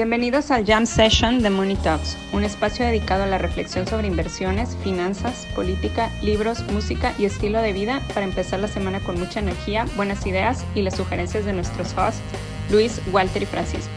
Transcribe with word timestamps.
Bienvenidos 0.00 0.50
al 0.50 0.64
Jam 0.64 0.86
Session 0.86 1.42
de 1.42 1.50
Money 1.50 1.76
Talks, 1.76 2.16
un 2.32 2.42
espacio 2.42 2.86
dedicado 2.86 3.24
a 3.24 3.26
la 3.26 3.36
reflexión 3.36 3.86
sobre 3.86 4.06
inversiones, 4.06 4.74
finanzas, 4.82 5.46
política, 5.54 6.10
libros, 6.22 6.64
música 6.72 7.12
y 7.18 7.26
estilo 7.26 7.60
de 7.60 7.74
vida 7.74 8.00
para 8.14 8.24
empezar 8.24 8.60
la 8.60 8.68
semana 8.68 9.00
con 9.00 9.20
mucha 9.20 9.40
energía, 9.40 9.84
buenas 9.96 10.26
ideas 10.26 10.64
y 10.74 10.80
las 10.80 10.96
sugerencias 10.96 11.44
de 11.44 11.52
nuestros 11.52 11.92
hosts, 11.98 12.22
Luis, 12.70 13.02
Walter 13.12 13.42
y 13.42 13.44
Francisco. 13.44 13.92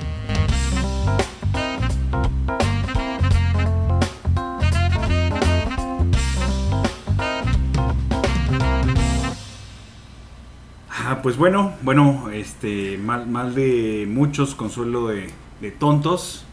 Ah, 10.90 11.22
pues 11.24 11.38
bueno, 11.38 11.72
bueno, 11.82 12.30
este, 12.30 12.98
mal, 12.98 13.26
mal 13.26 13.56
de 13.56 14.06
muchos, 14.06 14.54
consuelo 14.54 15.08
de, 15.08 15.32
de 15.64 15.72
tontos. 15.72 16.44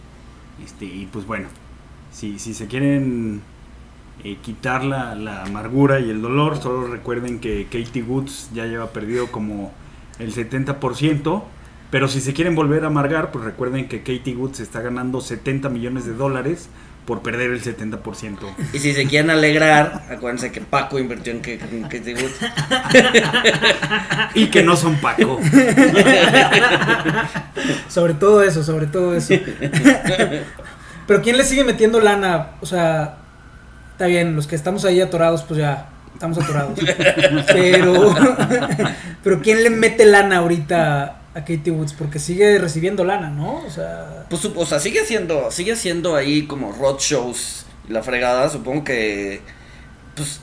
Este, 0.65 0.87
y 0.87 1.09
pues 1.13 1.27
bueno, 1.27 1.49
si, 2.13 2.39
si 2.39 2.55
se 2.55 2.69
quieren 2.69 3.43
eh, 4.25 4.39
quitar 4.41 4.85
la, 4.85 5.15
la 5.15 5.43
amargura 5.43 6.01
y 6.01 6.09
el 6.09 6.23
dolor, 6.23 6.57
solo 6.57 6.87
recuerden 6.87 7.41
que 7.41 7.65
Katie 7.65 8.03
Woods 8.03 8.51
ya 8.55 8.67
lleva 8.67 8.93
perdido 8.93 9.27
como 9.31 9.73
el 10.19 10.33
70%. 10.33 11.43
Pero 11.91 12.07
si 12.07 12.21
se 12.21 12.33
quieren 12.33 12.55
volver 12.55 12.85
a 12.85 12.87
amargar, 12.87 13.33
pues 13.33 13.45
recuerden 13.45 13.89
que 13.89 13.99
Katie 13.99 14.37
Woods 14.37 14.61
está 14.61 14.81
ganando 14.81 15.21
70 15.21 15.69
millones 15.71 16.07
de 16.07 16.15
dólares 16.15 16.69
por 17.07 17.23
perder 17.23 17.51
el 17.51 17.63
70%. 17.63 18.39
Y 18.73 18.79
si 18.79 18.93
se 18.95 19.07
quieren 19.07 19.31
alegrar, 19.31 20.05
acuérdense 20.11 20.53
que 20.53 20.61
Paco 20.61 20.99
invirtió 20.99 21.33
en 21.33 21.43
que- 21.43 21.55
en 21.55 21.83
Katie 21.83 22.15
Woods. 22.15 22.39
Y 24.35 24.47
que 24.47 24.63
no 24.63 24.77
son 24.77 24.97
Paco. 25.01 25.41
Sobre 27.89 28.15
todo 28.15 28.43
eso, 28.43 28.63
sobre 28.63 28.87
todo 28.87 29.15
eso. 29.15 29.35
Pero 31.07 31.23
¿quién 31.23 31.37
le 31.37 31.45
sigue 31.45 31.65
metiendo 31.65 32.01
lana? 32.01 32.49
O 32.61 32.67
sea, 32.67 33.17
está 33.93 34.07
bien, 34.07 34.37
los 34.37 34.47
que 34.47 34.57
estamos 34.57 34.85
ahí 34.85 35.01
atorados, 35.01 35.43
pues 35.43 35.59
ya, 35.59 35.89
estamos 36.15 36.39
atorados. 36.39 36.79
Pero, 37.53 38.15
pero 39.25 39.41
¿quién 39.41 39.63
le 39.65 39.71
mete 39.71 40.05
lana 40.07 40.39
ahorita 40.39 41.17
a 41.35 41.41
Katie 41.41 41.71
Woods? 41.73 41.93
Porque 41.93 42.19
sigue 42.19 42.59
recibiendo 42.59 43.05
lana, 43.05 43.31
¿no? 43.31 43.57
O 43.65 43.71
sea, 43.71 44.27
Pues, 44.29 44.45
o 44.45 44.67
sea, 44.67 44.81
sigue 44.81 45.05
siendo, 45.05 45.51
sigue 45.51 45.77
siendo 45.77 46.17
ahí 46.17 46.47
como 46.47 46.73
roadshows 46.73 47.67
y 47.89 47.93
la 47.93 48.03
fregada. 48.03 48.49
Supongo 48.49 48.85
que, 48.85 49.41
pues, 50.17 50.41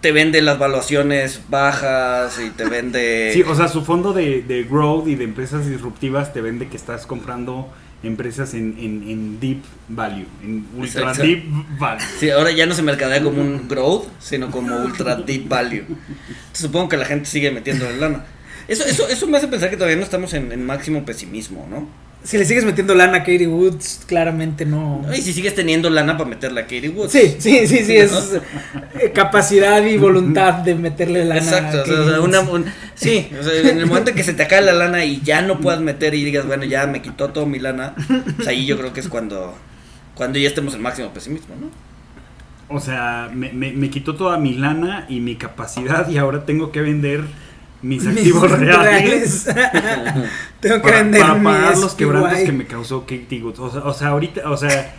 te 0.00 0.12
vende 0.12 0.42
las 0.42 0.58
valuaciones 0.58 1.40
bajas 1.48 2.38
y 2.44 2.50
te 2.50 2.64
vende... 2.66 3.30
Sí, 3.34 3.42
o 3.42 3.54
sea, 3.54 3.68
su 3.68 3.84
fondo 3.84 4.12
de, 4.12 4.42
de 4.42 4.64
growth 4.64 5.08
y 5.08 5.14
de 5.16 5.24
empresas 5.24 5.66
disruptivas 5.66 6.32
te 6.32 6.40
vende 6.40 6.68
que 6.68 6.76
estás 6.76 7.06
comprando 7.06 7.68
empresas 8.04 8.54
en, 8.54 8.76
en, 8.78 9.08
en 9.08 9.40
deep 9.40 9.60
value, 9.88 10.26
en 10.44 10.64
ultra 10.76 11.00
Exacto. 11.00 11.22
deep 11.24 11.42
value. 11.80 12.04
Sí, 12.20 12.30
ahora 12.30 12.52
ya 12.52 12.64
no 12.64 12.74
se 12.74 12.82
mercadea 12.82 13.20
como 13.24 13.40
un 13.40 13.66
growth, 13.66 14.04
sino 14.20 14.52
como 14.52 14.76
ultra 14.76 15.16
deep 15.16 15.48
value. 15.48 15.84
Supongo 16.52 16.90
que 16.90 16.96
la 16.96 17.04
gente 17.06 17.24
sigue 17.24 17.50
metiendo 17.50 17.90
lana. 17.98 18.24
Eso, 18.68 18.84
eso, 18.84 19.08
eso 19.08 19.26
me 19.26 19.38
hace 19.38 19.48
pensar 19.48 19.70
que 19.70 19.76
todavía 19.76 19.96
no 19.96 20.02
estamos 20.04 20.32
en, 20.34 20.52
en 20.52 20.64
máximo 20.64 21.04
pesimismo, 21.04 21.66
¿no? 21.70 21.88
si 22.24 22.36
le 22.36 22.44
sigues 22.44 22.64
metiendo 22.64 22.94
lana 22.96 23.18
a 23.18 23.20
Katie 23.20 23.46
Woods, 23.46 24.00
claramente 24.06 24.66
no. 24.66 25.02
Y 25.16 25.22
si 25.22 25.32
sigues 25.32 25.54
teniendo 25.54 25.88
lana 25.88 26.18
para 26.18 26.28
meterle 26.28 26.60
a 26.60 26.64
Katie 26.64 26.88
Woods. 26.90 27.12
Sí, 27.12 27.36
sí, 27.38 27.66
sí, 27.66 27.84
sí, 27.84 27.96
es 27.96 28.12
eh, 29.00 29.12
capacidad 29.14 29.82
y 29.86 29.96
voluntad 29.96 30.54
de 30.54 30.74
meterle 30.74 31.24
lana 31.24 31.40
Exacto, 31.40 31.78
a 31.78 31.80
Katie 31.84 31.94
o 31.94 32.08
sea, 32.10 32.20
una- 32.20 32.40
Woods. 32.40 32.66
un- 32.66 32.72
sí, 32.94 33.30
o 33.38 33.42
sea, 33.42 33.54
en 33.70 33.78
el 33.78 33.86
momento 33.86 34.10
en 34.10 34.16
que 34.16 34.24
se 34.24 34.34
te 34.34 34.42
acabe 34.42 34.66
la 34.66 34.72
lana 34.74 35.04
y 35.04 35.22
ya 35.22 35.40
no 35.42 35.60
puedas 35.60 35.80
meter 35.80 36.12
y 36.14 36.24
digas, 36.24 36.44
bueno, 36.44 36.64
ya 36.64 36.86
me 36.88 37.00
quitó 37.00 37.28
todo 37.30 37.46
mi 37.46 37.60
lana, 37.60 37.94
pues 38.36 38.48
ahí 38.48 38.66
yo 38.66 38.76
creo 38.76 38.92
que 38.92 39.00
es 39.00 39.08
cuando, 39.08 39.56
cuando 40.14 40.38
ya 40.38 40.48
estemos 40.48 40.74
en 40.74 40.82
máximo 40.82 41.10
pesimismo, 41.14 41.54
¿no? 41.58 41.70
O 42.68 42.80
sea, 42.80 43.30
me, 43.32 43.52
me, 43.52 43.72
me 43.72 43.88
quitó 43.88 44.16
toda 44.16 44.36
mi 44.36 44.54
lana 44.54 45.06
y 45.08 45.20
mi 45.20 45.36
capacidad 45.36 46.06
y 46.10 46.18
ahora 46.18 46.44
tengo 46.44 46.72
que 46.72 46.82
vender 46.82 47.22
mis 47.82 48.04
Mis 48.04 48.06
activos 48.06 48.50
reales. 48.50 49.44
Tengo 50.60 50.76
que 50.76 50.80
para, 50.80 51.02
vender 51.02 51.20
para 51.20 51.42
pagar 51.42 51.78
los 51.78 51.94
quebrantos 51.94 52.38
que 52.40 52.52
me 52.52 52.66
causó 52.66 53.02
Katie 53.02 53.42
Woods. 53.42 53.58
O 53.60 53.70
sea, 53.70 53.80
o 53.82 53.94
sea, 53.94 54.08
ahorita, 54.08 54.50
o 54.50 54.56
sea, 54.56 54.94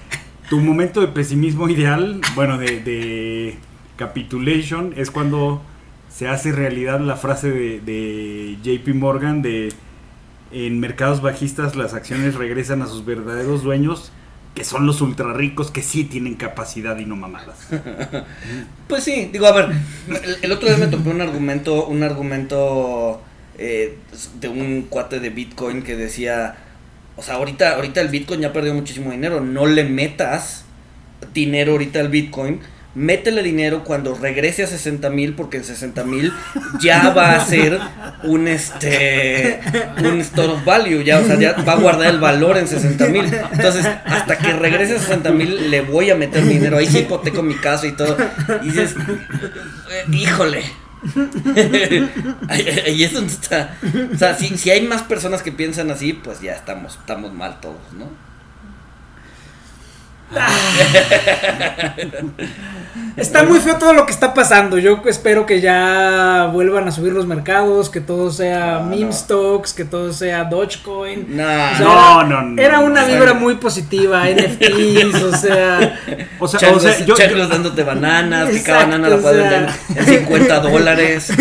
tu 0.50 0.60
momento 0.60 1.02
de 1.02 1.08
pesimismo 1.08 1.70
ideal, 1.70 2.22
bueno, 2.36 2.58
de, 2.58 2.80
de 2.82 3.58
capitulation, 3.96 4.94
es 4.96 5.12
cuando 5.12 5.62
se 6.10 6.28
hace 6.28 6.52
realidad 6.52 7.00
la 7.00 7.16
frase 7.16 7.52
de, 7.52 7.80
de 7.82 8.58
JP 8.64 8.96
Morgan 8.96 9.42
de 9.42 9.74
en 10.52 10.80
mercados 10.80 11.22
bajistas 11.22 11.76
las 11.76 11.94
acciones 11.94 12.36
regresan 12.36 12.82
a 12.82 12.88
sus 12.88 13.06
verdaderos 13.06 13.64
dueños, 13.64 14.12
que 14.60 14.66
son 14.66 14.86
los 14.86 15.00
ultra 15.00 15.32
ricos 15.32 15.72
que 15.72 15.82
sí 15.82 16.04
tienen 16.04 16.36
capacidad 16.36 16.98
y 16.98 17.06
no 17.06 17.16
mamadas. 17.16 17.70
Pues 18.90 19.06
sí, 19.06 19.30
digo, 19.32 19.46
a 19.46 19.54
ver, 19.54 19.70
el, 20.42 20.52
otro 20.52 20.68
día 20.68 20.76
me 20.76 20.88
topé 20.88 21.12
un 21.12 21.22
argumento, 21.22 21.86
un 21.86 22.04
argumento 22.04 23.22
eh, 23.58 23.98
de 24.42 24.50
un 24.50 24.88
cuate 24.90 25.22
de 25.22 25.30
Bitcoin 25.30 25.82
que 25.82 25.96
decía, 25.96 26.58
o 27.16 27.22
sea, 27.22 27.36
ahorita, 27.36 27.76
ahorita 27.76 28.02
el 28.02 28.10
Bitcoin 28.10 28.42
ya 28.42 28.52
perdió 28.52 28.74
muchísimo 28.74 29.12
dinero, 29.12 29.40
no 29.40 29.66
le 29.66 29.86
metas 29.86 30.66
dinero 31.34 31.74
ahorita 31.74 32.02
al 32.02 32.10
Bitcoin, 32.10 32.60
métele 32.96 33.44
dinero 33.44 33.84
cuando 33.84 34.16
regrese 34.16 34.64
a 34.64 34.68
60 34.68 35.10
mil, 35.10 35.34
porque 35.34 35.58
en 35.58 35.64
60 35.64 36.04
mil 36.04 36.34
ya 36.80 37.12
va 37.12 37.36
a 37.36 37.46
ser 37.46 37.80
un 38.24 38.48
este 38.48 39.60
un 40.00 40.20
store 40.22 40.54
of 40.54 40.66
value, 40.66 41.04
ya, 41.04 41.20
o 41.20 41.26
sea, 41.26 41.38
ya 41.40 41.54
va 41.54 41.74
a 41.74 41.78
guardar 41.78 42.08
el 42.10 42.20
valor 42.20 42.58
en 42.58 42.68
60 42.68 43.08
mil. 43.08 43.26
Entonces, 43.52 43.86
hasta 44.06 44.38
que 44.38 44.54
regrese 44.54 44.96
a 44.96 45.00
60 45.00 45.32
mil, 45.32 45.70
le 45.70 45.82
voy 45.82 46.10
a 46.10 46.16
meter 46.16 46.46
dinero. 46.46 46.78
Ahí 46.78 46.88
sí 46.88 47.00
hipoteco 47.00 47.44
mi 47.44 47.56
casa 47.56 47.88
y 47.88 47.94
todo. 47.94 48.18
Y 48.64 48.66
dices, 48.66 48.96
eh, 49.92 50.06
híjole. 50.12 50.64
Ahí 52.50 53.04
es 53.04 53.14
donde 53.14 53.32
está. 53.32 53.78
O 54.14 54.18
sea, 54.18 54.36
si, 54.36 54.58
si 54.58 54.70
hay 54.70 54.82
más 54.82 55.04
personas 55.04 55.42
que 55.42 55.52
piensan 55.52 55.92
así, 55.92 56.12
pues 56.12 56.42
ya 56.42 56.54
estamos, 56.54 56.98
estamos 57.00 57.34
mal 57.34 57.62
todos, 57.62 57.94
¿no? 57.98 58.29
Está 63.18 63.44
muy 63.44 63.60
feo 63.60 63.76
todo 63.78 63.94
lo 63.94 64.06
que 64.06 64.12
está 64.14 64.34
pasando. 64.34 64.78
Yo 64.78 65.02
espero 65.06 65.46
que 65.46 65.60
ya 65.60 66.50
vuelvan 66.54 66.88
a 66.88 66.92
subir 66.92 67.12
los 67.12 67.26
mercados, 67.26 67.90
que 67.90 68.00
todo 68.00 68.32
sea 68.32 68.80
No, 68.80 68.86
meme 68.86 69.06
no. 69.08 69.12
stocks, 69.14 69.74
que 69.74 69.84
todo 69.84 70.14
sea 70.14 70.46
Dogecoin. 70.46 71.36
No, 71.36 71.44
O 71.44 71.48
sea, 71.48 71.80
No, 71.80 72.22
era, 72.22 72.24
no, 72.30 72.42
no, 72.44 72.62
Era 72.62 72.80
una 72.80 73.02
no. 73.02 73.08
vibra 73.08 73.34
muy 73.34 73.56
positiva, 73.56 74.24
NFTs, 74.30 75.22
o 75.24 75.36
sea, 75.36 76.00
O 76.40 76.48
sea, 76.48 76.60
Changos, 76.60 76.86
o 76.86 76.88
sea, 76.88 77.06
yo, 77.06 77.48
dándote 77.48 77.84
bananas, 77.84 78.50
que 78.50 78.64
cada 78.64 78.84
Exacto, 78.84 78.92
banana 78.92 79.10
la 79.10 79.18
puedes 79.18 79.38
vender 79.38 79.70
en 79.96 80.06
50 80.06 80.60
dólares. 80.62 81.34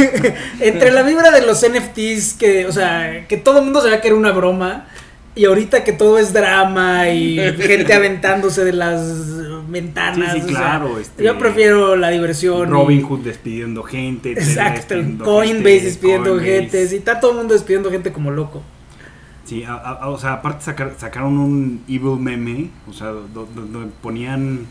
entre 0.61 0.91
la 0.91 1.03
vibra 1.03 1.31
de 1.31 1.43
los 1.47 1.65
NFTs 1.65 2.35
que, 2.35 2.67
o 2.67 2.73
sea, 2.73 3.27
que 3.29 3.37
todo 3.37 3.59
el 3.59 3.65
mundo 3.65 3.81
sabía 3.83 4.01
que 4.01 4.09
era 4.09 4.17
una 4.17 4.33
broma 4.33 4.87
y 5.35 5.45
ahorita 5.45 5.85
que 5.85 5.93
todo 5.93 6.19
es 6.19 6.33
drama 6.33 7.09
y 7.11 7.37
gente 7.59 7.95
aventándose 7.95 8.65
de 8.65 8.73
las 8.73 9.69
ventanas. 9.69 10.33
Sí, 10.35 10.41
sí, 10.41 10.47
o 10.47 10.49
sea, 10.51 10.59
claro, 10.59 10.99
este, 10.99 11.23
yo 11.25 11.39
prefiero 11.39 11.95
la 11.97 12.11
diversión. 12.11 12.71
Robin 12.71 13.03
Hood 13.03 13.21
despidiendo 13.21 13.83
gente. 13.83 14.33
Exacto, 14.33 14.95
despidiendo 14.95 15.25
Coinbase 15.25 15.63
gente, 15.71 15.85
despidiendo 15.85 16.31
Coinbase. 16.31 16.51
gente, 16.61 16.89
sí, 16.89 16.97
está 16.97 17.21
todo 17.21 17.33
el 17.33 17.37
mundo 17.39 17.55
despidiendo 17.55 17.91
gente 17.91 18.13
como 18.13 18.31
loco. 18.31 18.63
Sí, 19.45 19.63
a- 19.65 19.75
a- 19.77 20.09
o 20.09 20.19
sea, 20.19 20.35
aparte 20.35 20.65
sacar- 20.65 20.95
sacaron 20.99 21.39
un 21.39 21.83
evil 21.89 22.19
meme, 22.19 22.71
o 22.89 22.93
sea, 22.93 23.09
do- 23.09 23.29
do- 23.33 23.47
donde 23.55 23.91
ponían 24.03 24.67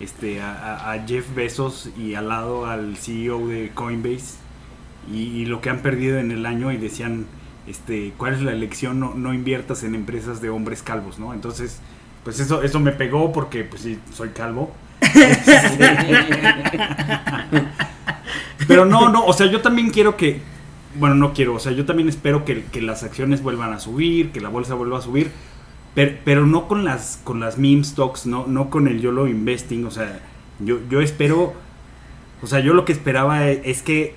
este 0.00 0.40
a, 0.40 0.52
a- 0.52 0.92
a 0.94 1.06
Jeff 1.06 1.26
Bezos 1.34 1.90
y 1.98 2.14
al 2.14 2.28
lado 2.28 2.66
al 2.66 2.96
CEO 2.96 3.46
de 3.48 3.70
Coinbase 3.74 4.34
y, 5.12 5.18
y 5.18 5.46
lo 5.46 5.60
que 5.60 5.70
han 5.70 5.78
perdido 5.80 6.18
en 6.18 6.30
el 6.32 6.44
año 6.46 6.72
y 6.72 6.76
decían, 6.76 7.26
este, 7.66 8.12
¿cuál 8.16 8.34
es 8.34 8.42
la 8.42 8.52
elección? 8.52 9.00
No, 9.00 9.14
no 9.14 9.34
inviertas 9.34 9.82
en 9.82 9.94
empresas 9.94 10.40
de 10.40 10.50
hombres 10.50 10.82
calvos, 10.82 11.18
¿no? 11.18 11.34
Entonces, 11.34 11.80
pues 12.24 12.40
eso, 12.40 12.62
eso 12.62 12.80
me 12.80 12.92
pegó 12.92 13.32
porque, 13.32 13.64
pues 13.64 13.82
sí, 13.82 13.98
soy 14.12 14.30
calvo. 14.30 14.72
Pero 18.68 18.84
no, 18.84 19.08
no, 19.08 19.24
o 19.24 19.32
sea, 19.32 19.46
yo 19.46 19.60
también 19.60 19.90
quiero 19.90 20.16
que, 20.16 20.40
bueno, 20.98 21.14
no 21.14 21.32
quiero, 21.32 21.54
o 21.54 21.58
sea, 21.58 21.72
yo 21.72 21.84
también 21.84 22.08
espero 22.08 22.44
que, 22.44 22.64
que 22.64 22.82
las 22.82 23.02
acciones 23.02 23.42
vuelvan 23.42 23.72
a 23.72 23.78
subir, 23.78 24.32
que 24.32 24.40
la 24.40 24.48
bolsa 24.48 24.74
vuelva 24.74 24.98
a 24.98 25.02
subir, 25.02 25.30
pero, 25.94 26.16
pero 26.24 26.46
no 26.46 26.66
con 26.68 26.84
las, 26.84 27.20
con 27.22 27.38
las 27.40 27.58
meme 27.58 27.84
stocks, 27.84 28.26
no, 28.26 28.46
no 28.46 28.70
con 28.70 28.88
el 28.88 29.00
YOLO 29.00 29.28
investing, 29.28 29.84
o 29.84 29.90
sea, 29.90 30.20
yo, 30.58 30.78
yo 30.90 31.00
espero, 31.00 31.54
o 32.42 32.46
sea, 32.46 32.60
yo 32.60 32.74
lo 32.74 32.84
que 32.84 32.92
esperaba 32.92 33.48
e- 33.48 33.62
es, 33.64 33.82
que 33.82 34.14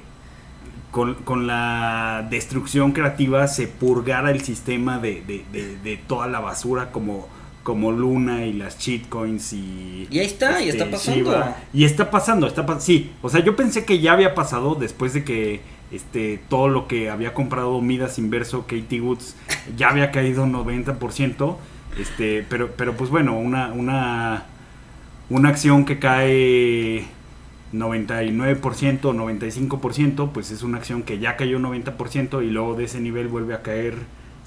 con, 0.92 1.16
con 1.16 1.48
la 1.48 2.28
destrucción 2.30 2.92
creativa 2.94 3.48
se 3.48 3.68
purgara 3.68 4.32
el 4.32 4.42
sistema 4.42 4.98
de, 5.00 5.22
de, 5.28 5.46
de- 5.52 5.78
de 5.78 5.98
toda 5.98 6.28
la 6.28 6.40
basura 6.40 6.92
como, 6.92 7.28
como 7.64 7.92
Luna 7.92 8.46
y 8.46 8.54
las 8.54 8.80
shitcoins 8.80 9.54
y... 9.54 10.08
Y 10.10 10.20
ahí 10.20 10.26
está, 10.26 10.62
y 10.62 10.70
está 10.70 10.90
pasando. 10.90 11.32
Shiba. 11.32 11.58
Y 11.74 11.84
está 11.84 12.10
pasando, 12.10 12.48
está 12.48 12.66
pasando. 12.66 12.84
Sí, 12.86 13.12
o 13.22 13.30
sea, 13.30 13.44
yo 13.44 13.56
pensé 13.56 13.86
que 13.86 14.00
ya 14.00 14.14
había 14.14 14.34
pasado 14.36 14.76
después 14.76 15.14
de 15.14 15.24
que 15.24 15.62
este 15.92 16.40
todo 16.50 16.68
lo 16.70 16.88
que 16.88 17.10
había 17.10 17.34
comprado 17.34 17.82
Midas 17.82 18.20
Inverso, 18.20 18.62
Katie 18.68 19.02
Woods, 19.02 19.36
ya 19.78 19.90
había 19.90 20.12
caído 20.12 20.44
un 20.44 20.54
90%. 20.54 21.56
Este, 22.00 22.46
pero, 22.48 22.72
pero 22.78 22.96
pues 22.96 23.10
bueno, 23.10 23.38
una, 23.38 23.72
una, 23.74 24.46
una 25.30 25.50
acción 25.50 25.86
que 25.86 26.00
cae 26.00 27.06
99% 27.72 29.06
o 29.06 29.14
95%, 29.14 30.32
pues 30.32 30.52
es 30.52 30.64
una 30.64 30.78
acción 30.78 31.04
que 31.04 31.20
ya 31.20 31.38
cayó 31.38 31.60
90% 31.60 32.42
y 32.44 32.50
luego 32.50 32.76
de 32.76 32.86
ese 32.86 33.00
nivel 33.02 33.28
vuelve 33.28 33.54
a 33.54 33.62
caer 33.62 33.96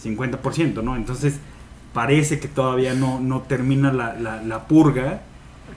50%, 0.02 0.82
¿no? 0.82 0.96
Entonces 0.96 1.40
parece 1.92 2.40
que 2.40 2.48
todavía 2.48 2.94
no, 2.94 3.20
no 3.20 3.42
termina 3.42 3.92
la, 3.92 4.14
la, 4.14 4.42
la 4.42 4.66
purga 4.66 5.22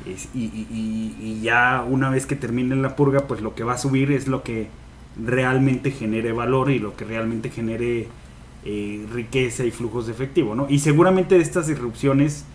y, 0.06 0.12
y- 0.34 1.42
ya 1.42 1.84
una 1.88 2.10
vez 2.10 2.26
que 2.26 2.36
termine 2.36 2.76
la 2.76 2.96
purga, 2.96 3.28
pues 3.28 3.42
lo 3.42 3.56
que 3.56 3.64
va 3.64 3.74
a 3.74 3.78
subir 3.78 4.12
es 4.12 4.28
lo 4.28 4.44
que 4.44 4.70
realmente 5.24 5.92
genere 5.92 6.32
valor 6.34 6.72
y 6.72 6.80
lo 6.80 6.96
que 6.96 7.06
realmente 7.06 7.50
genere 7.50 8.08
eh, 8.64 9.06
riqueza 9.12 9.64
y 9.66 9.72
flujos 9.72 10.08
de 10.08 10.14
efectivo, 10.14 10.56
¿no? 10.56 10.68
Y 10.70 10.80
seguramente 10.80 11.38
estas 11.38 11.68
disrupciones 11.68 12.46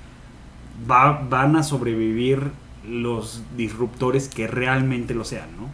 va- 0.90 1.22
van 1.28 1.56
a 1.56 1.62
sobrevivir 1.62 2.52
los 2.88 3.42
disruptores 3.56 4.28
que 4.28 4.46
realmente 4.46 5.14
lo 5.14 5.24
sean, 5.24 5.48
¿no? 5.56 5.70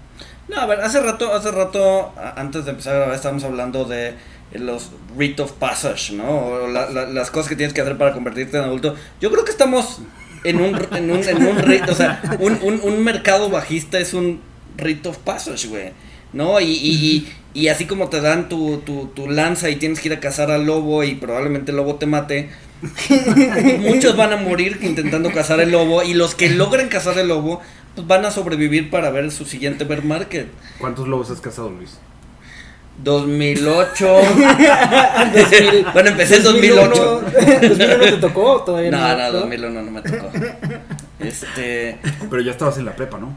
No, 0.48 0.60
a 0.60 0.66
ver, 0.66 0.80
hace 0.80 1.00
rato, 1.00 1.32
hace 1.34 1.50
rato, 1.50 2.12
antes 2.36 2.64
de 2.64 2.70
empezar 2.72 2.94
a 2.94 2.98
grabar, 2.98 3.14
estábamos 3.16 3.44
hablando 3.44 3.84
de 3.84 4.14
los 4.52 4.90
rite 5.18 5.42
of 5.42 5.52
passage, 5.52 6.12
¿no? 6.14 6.24
O 6.30 6.68
la- 6.68 6.88
la- 6.90 7.06
las 7.06 7.30
cosas 7.30 7.48
que 7.48 7.56
tienes 7.56 7.74
que 7.74 7.80
hacer 7.80 7.96
para 7.98 8.12
convertirte 8.12 8.56
en 8.58 8.64
adulto. 8.64 8.94
Yo 9.20 9.30
creo 9.32 9.44
que 9.44 9.50
estamos 9.50 10.00
en 10.44 10.60
un, 10.60 10.76
en 10.94 11.10
un, 11.10 11.22
en 11.28 11.46
un 11.46 11.58
rite, 11.58 11.90
o 11.90 11.94
sea, 11.94 12.22
un 12.40 13.02
mercado 13.02 13.50
bajista 13.50 13.98
es 13.98 14.14
un 14.14 14.40
rite 14.76 15.08
of 15.08 15.18
passage, 15.18 15.66
güey. 15.68 15.90
¿No? 16.32 16.60
Y, 16.60 16.64
y, 16.66 17.26
y, 17.54 17.62
y 17.62 17.68
así 17.68 17.86
como 17.86 18.08
te 18.10 18.20
dan 18.20 18.48
tu, 18.48 18.78
tu, 18.78 19.06
tu 19.14 19.30
lanza 19.30 19.70
y 19.70 19.76
tienes 19.76 20.00
que 20.00 20.08
ir 20.08 20.14
a 20.14 20.20
cazar 20.20 20.50
al 20.50 20.66
lobo 20.66 21.02
y 21.02 21.14
probablemente 21.14 21.70
el 21.70 21.76
lobo 21.78 21.94
te 21.94 22.04
mate, 22.06 22.50
muchos 23.80 24.16
van 24.16 24.32
a 24.32 24.36
morir 24.36 24.78
intentando 24.82 25.32
cazar 25.32 25.60
el 25.60 25.70
lobo 25.72 26.02
y 26.02 26.14
los 26.14 26.34
que 26.34 26.50
logren 26.50 26.88
cazar 26.88 27.18
el 27.18 27.28
lobo 27.28 27.60
pues 27.94 28.06
van 28.06 28.24
a 28.24 28.30
sobrevivir 28.30 28.90
para 28.90 29.10
ver 29.10 29.30
su 29.32 29.44
siguiente 29.46 29.84
bear 29.84 30.04
market. 30.04 30.48
¿Cuántos 30.78 31.08
lobos 31.08 31.30
has 31.30 31.40
cazado, 31.40 31.70
Luis? 31.70 31.98
2008. 33.02 34.06
bueno, 35.92 36.10
empecé 36.10 36.36
en 36.36 36.42
2008. 36.42 37.22
2001 37.62 37.98
te 38.04 38.12
tocó 38.18 38.62
todavía. 38.62 38.90
No, 38.90 39.16
no, 39.16 39.32
2001 39.32 39.82
no 39.82 39.90
me 39.90 40.02
tocó. 40.02 40.30
Este, 41.18 41.98
Pero 42.30 42.42
ya 42.42 42.52
estabas 42.52 42.78
en 42.78 42.84
la 42.84 42.94
prepa, 42.96 43.18
¿no? 43.18 43.34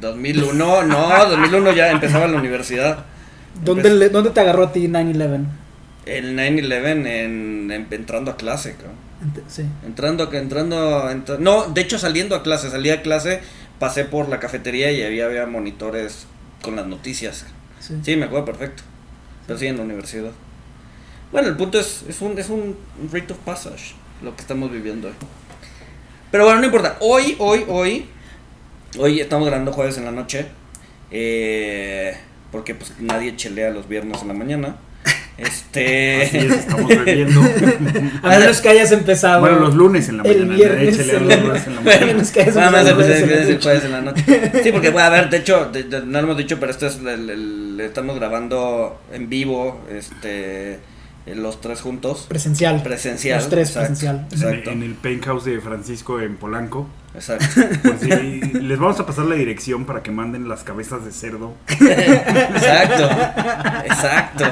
2001, 0.00 0.82
no, 0.84 1.26
2001 1.28 1.72
ya 1.72 1.90
empezaba 1.90 2.26
la 2.28 2.38
universidad. 2.38 3.04
¿Dónde, 3.64 3.90
le- 3.90 4.08
¿Dónde 4.10 4.30
te 4.30 4.40
agarró 4.40 4.64
a 4.64 4.72
ti 4.72 4.86
9-11? 4.88 5.44
El 6.16 6.36
9-11 6.36 7.06
en, 7.06 7.70
en- 7.70 7.86
entrando 7.90 8.30
a 8.30 8.36
clase. 8.36 8.74
Ent- 9.22 9.42
Sí. 9.48 9.64
Entrando, 9.86 10.32
entrando, 10.32 11.10
entra- 11.10 11.38
no, 11.38 11.64
de 11.68 11.80
hecho 11.80 11.98
saliendo 11.98 12.34
a 12.36 12.42
clase, 12.42 12.70
salí 12.70 12.90
a 12.90 13.02
clase, 13.02 13.40
pasé 13.78 14.04
por 14.04 14.28
la 14.28 14.38
cafetería 14.40 14.90
y 14.92 15.02
había, 15.02 15.26
había 15.26 15.46
monitores 15.46 16.26
con 16.62 16.76
las 16.76 16.86
noticias. 16.86 17.46
sí. 17.80 17.94
Sí, 18.02 18.16
me 18.16 18.24
acuerdo 18.26 18.44
perfecto. 18.46 18.82
Pero 19.46 19.58
sí, 19.58 19.66
en 19.66 19.76
la 19.76 19.82
universidad. 19.82 20.30
Bueno, 21.32 21.48
el 21.48 21.56
punto 21.56 21.78
es, 21.80 22.04
es 22.08 22.20
un, 22.22 22.38
es 22.38 22.48
un 22.48 22.76
rite 23.12 23.32
of 23.32 23.38
passage 23.40 23.94
lo 24.22 24.34
que 24.34 24.40
estamos 24.42 24.70
viviendo 24.72 25.08
hoy. 25.08 25.14
Pero 26.30 26.44
bueno, 26.44 26.60
no 26.60 26.66
importa. 26.66 26.96
Hoy, 27.00 27.36
hoy, 27.38 27.64
hoy, 27.68 28.06
hoy 28.98 29.20
estamos 29.20 29.46
grabando 29.48 29.72
jueves 29.72 29.96
en 29.98 30.04
la 30.04 30.12
noche. 30.12 30.46
eh, 31.10 32.16
porque 32.52 32.74
pues 32.74 32.92
nadie 32.98 33.36
chelea 33.36 33.70
los 33.70 33.88
viernes 33.88 34.22
en 34.22 34.28
la 34.28 34.34
mañana. 34.34 34.76
Este... 35.38 36.24
Así 36.24 36.36
es, 36.38 36.52
estamos 36.52 36.88
bebiendo. 36.88 37.40
A 38.24 38.28
menos 38.30 38.60
que 38.60 38.68
hayas 38.70 38.90
empezado. 38.90 39.40
bueno, 39.40 39.60
los 39.60 39.74
lunes 39.76 40.08
en 40.08 40.16
la 40.18 40.24
El 40.24 40.46
mañana. 40.46 40.56
viernes 40.74 40.98
échale 40.98 41.16
en 41.16 41.28
los 41.28 41.42
lunes 41.46 41.66
en 41.68 41.74
la 41.76 41.80
mañana. 41.80 42.22
que 42.32 42.46
Nada 42.46 42.70
más 42.72 42.80
el 42.82 42.88
el 42.88 42.94
jueves 42.94 43.62
jueves, 43.62 43.84
en 43.84 43.92
la 43.92 43.98
el 43.98 44.04
noche. 44.04 44.24
en. 44.26 44.62
Sí, 44.64 44.72
porque, 44.72 44.90
bueno, 44.90 45.06
a 45.06 45.10
ver, 45.10 45.30
de 45.30 45.36
hecho, 45.36 45.66
de- 45.66 45.84
de- 45.84 46.00
no 46.00 46.12
lo 46.20 46.26
hemos 46.26 46.36
dicho, 46.38 46.58
pero 46.58 46.72
esto 46.72 46.86
es 46.88 46.96
el, 46.98 47.30
el- 47.30 47.80
estamos 47.80 48.16
grabando 48.16 49.00
en 49.12 49.28
vivo, 49.28 49.80
este, 49.92 50.80
los 51.26 51.60
tres 51.60 51.82
juntos. 51.82 52.26
Presencial. 52.28 52.82
Presencial. 52.82 53.38
Los 53.38 53.48
tres 53.48 53.68
exacto, 53.68 53.88
presencial. 53.90 54.26
Exacto. 54.32 54.70
En 54.72 54.82
el 54.82 54.94
penthouse 54.94 55.44
de 55.44 55.60
Francisco 55.60 56.20
en 56.20 56.36
Polanco. 56.36 56.88
Exacto. 57.14 57.46
Por 57.84 57.98
si- 58.00 58.08
les 58.60 58.78
vamos 58.78 58.98
a 58.98 59.06
pasar 59.06 59.26
la 59.26 59.36
dirección 59.36 59.84
para 59.86 60.02
que 60.02 60.10
manden 60.10 60.48
las 60.48 60.64
cabezas 60.64 61.04
de 61.04 61.12
cerdo. 61.12 61.54
Exacto. 61.68 63.08
Exacto. 63.84 64.44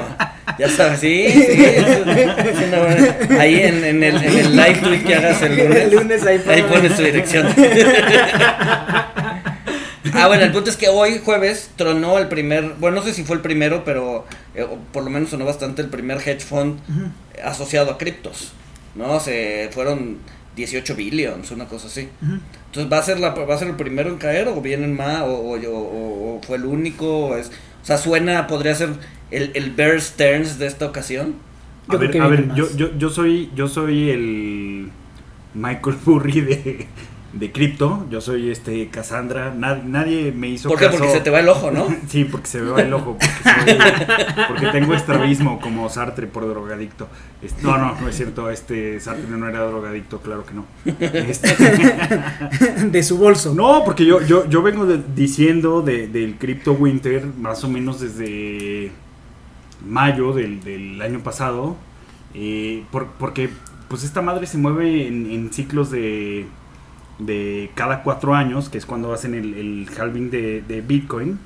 Ya 0.57 0.69
sabes, 0.69 0.99
sí, 0.99 1.27
sí. 1.29 1.63
es 1.65 2.01
una- 2.01 2.13
es 2.21 2.67
una 2.67 2.79
buena- 2.79 3.41
Ahí 3.41 3.55
en, 3.61 3.83
en 3.83 4.03
el, 4.03 4.15
en 4.23 4.37
el 4.39 4.55
live 4.55 4.79
tweet 4.81 5.03
que 5.03 5.15
hagas 5.15 5.41
el 5.41 5.57
lunes. 5.57 5.77
El 5.77 5.91
lunes 5.95 6.25
ahí 6.25 6.41
Ahí 6.47 6.61
pones- 6.63 6.95
tu 6.95 7.01
dirección. 7.03 7.47
Ah, 10.13 10.27
bueno, 10.27 10.43
el 10.43 10.51
punto 10.51 10.69
es 10.69 10.77
que 10.77 10.87
hoy 10.87 11.19
jueves 11.23 11.69
tronó 11.75 12.17
el 12.17 12.27
primer, 12.27 12.75
bueno, 12.79 12.97
no 12.97 13.03
sé 13.03 13.13
si 13.13 13.23
fue 13.23 13.35
el 13.35 13.41
primero, 13.41 13.83
pero 13.83 14.25
eh, 14.55 14.65
por 14.93 15.03
lo 15.03 15.09
menos 15.09 15.29
sonó 15.29 15.45
bastante 15.45 15.81
el 15.81 15.89
primer 15.89 16.17
hedge 16.17 16.39
fund 16.41 16.79
asociado 17.43 17.91
a 17.91 17.97
criptos, 17.97 18.53
¿no? 18.95 19.19
Se 19.19 19.69
fueron 19.73 20.17
18 20.55 20.95
billions, 20.95 21.51
una 21.51 21.65
cosa 21.65 21.87
así. 21.87 22.07
Entonces, 22.21 22.91
¿va 22.91 22.97
a 22.99 23.03
ser 23.03 23.19
la 23.19 23.29
va 23.31 23.53
a 23.53 23.57
ser 23.59 23.67
el 23.67 23.75
primero 23.75 24.09
en 24.09 24.17
caer 24.17 24.47
o 24.47 24.59
vienen 24.61 24.95
más 24.95 25.21
o, 25.21 25.25
o, 25.25 25.55
o- 25.59 26.37
o 26.37 26.41
fue 26.41 26.57
el 26.57 26.65
único? 26.65 27.27
O, 27.27 27.37
es, 27.37 27.51
sea, 27.87 27.97
suena, 27.97 28.47
podría 28.47 28.75
ser 28.75 28.89
el, 29.31 29.51
el 29.53 29.71
Bear 29.71 30.01
Stearns 30.01 30.59
de 30.59 30.67
esta 30.67 30.85
ocasión. 30.85 31.35
A 31.87 31.93
Yo 31.93 31.99
creo 31.99 32.11
ver, 32.11 32.21
a 32.21 32.27
ver 32.27 32.53
yo, 32.53 32.67
yo, 32.75 32.97
yo 32.97 33.09
soy 33.09 33.49
yo 33.55 33.69
soy 33.69 34.09
el 34.09 34.91
Michael 35.53 35.95
Burry 36.03 36.41
de, 36.41 36.87
de 37.39 37.51
cripto. 37.51 38.05
Yo 38.09 38.21
soy 38.21 38.49
este 38.49 38.87
Cassandra. 38.89 39.53
Nad- 39.53 39.83
nadie 39.83 40.31
me 40.31 40.49
hizo 40.49 40.69
¿Por 40.69 40.77
qué? 40.79 40.85
caso. 40.85 40.97
Porque 40.99 41.13
se 41.13 41.19
te 41.21 41.29
va 41.29 41.39
el 41.39 41.49
ojo, 41.49 41.71
¿no? 41.71 41.87
Sí, 42.07 42.23
porque 42.25 42.47
se 42.47 42.61
me 42.61 42.69
va 42.71 42.81
el 42.81 42.93
ojo. 42.93 43.17
Porque, 43.19 43.71
soy- 43.71 44.45
porque 44.47 44.65
tengo 44.67 44.93
estrabismo 44.93 45.59
como 45.59 45.89
Sartre 45.89 46.27
por 46.27 46.47
drogadicto. 46.47 47.07
No, 47.61 47.77
no, 47.77 47.99
no 47.99 48.07
es 48.09 48.15
cierto. 48.15 48.49
Este 48.49 48.99
Sartre 48.99 49.27
no 49.29 49.47
era 49.47 49.61
drogadicto, 49.65 50.19
claro 50.19 50.45
que 50.45 50.53
no. 50.53 50.65
Este, 50.99 51.55
De 52.91 53.03
su 53.03 53.17
bolso. 53.17 53.53
no, 53.53 53.83
porque 53.85 54.05
yo, 54.05 54.21
yo, 54.21 54.47
yo 54.49 54.61
vengo 54.61 54.85
de- 54.85 55.01
diciendo 55.15 55.81
de- 55.81 56.07
del 56.07 56.35
Crypto 56.35 56.73
Winter 56.73 57.25
más 57.39 57.63
o 57.63 57.69
menos 57.69 57.99
desde 57.99 58.91
mayo 59.87 60.33
del, 60.33 60.61
del 60.63 61.01
año 61.01 61.19
pasado. 61.19 61.75
eh, 62.33 62.83
por- 62.91 63.07
porque 63.19 63.49
pues 63.87 64.03
esta 64.03 64.21
madre 64.21 64.45
se 64.47 64.57
mueve 64.57 65.07
en, 65.07 65.31
en 65.31 65.51
ciclos 65.53 65.89
de, 65.89 66.45
de 67.19 67.71
cada 67.75 68.03
cuatro 68.03 68.35
años, 68.35 68.69
que 68.69 68.77
es 68.77 68.85
cuando 68.85 69.13
hacen 69.13 69.33
el, 69.33 69.87
halving 69.97 70.29
de, 70.29 70.83
Bitcoin, 70.87 71.39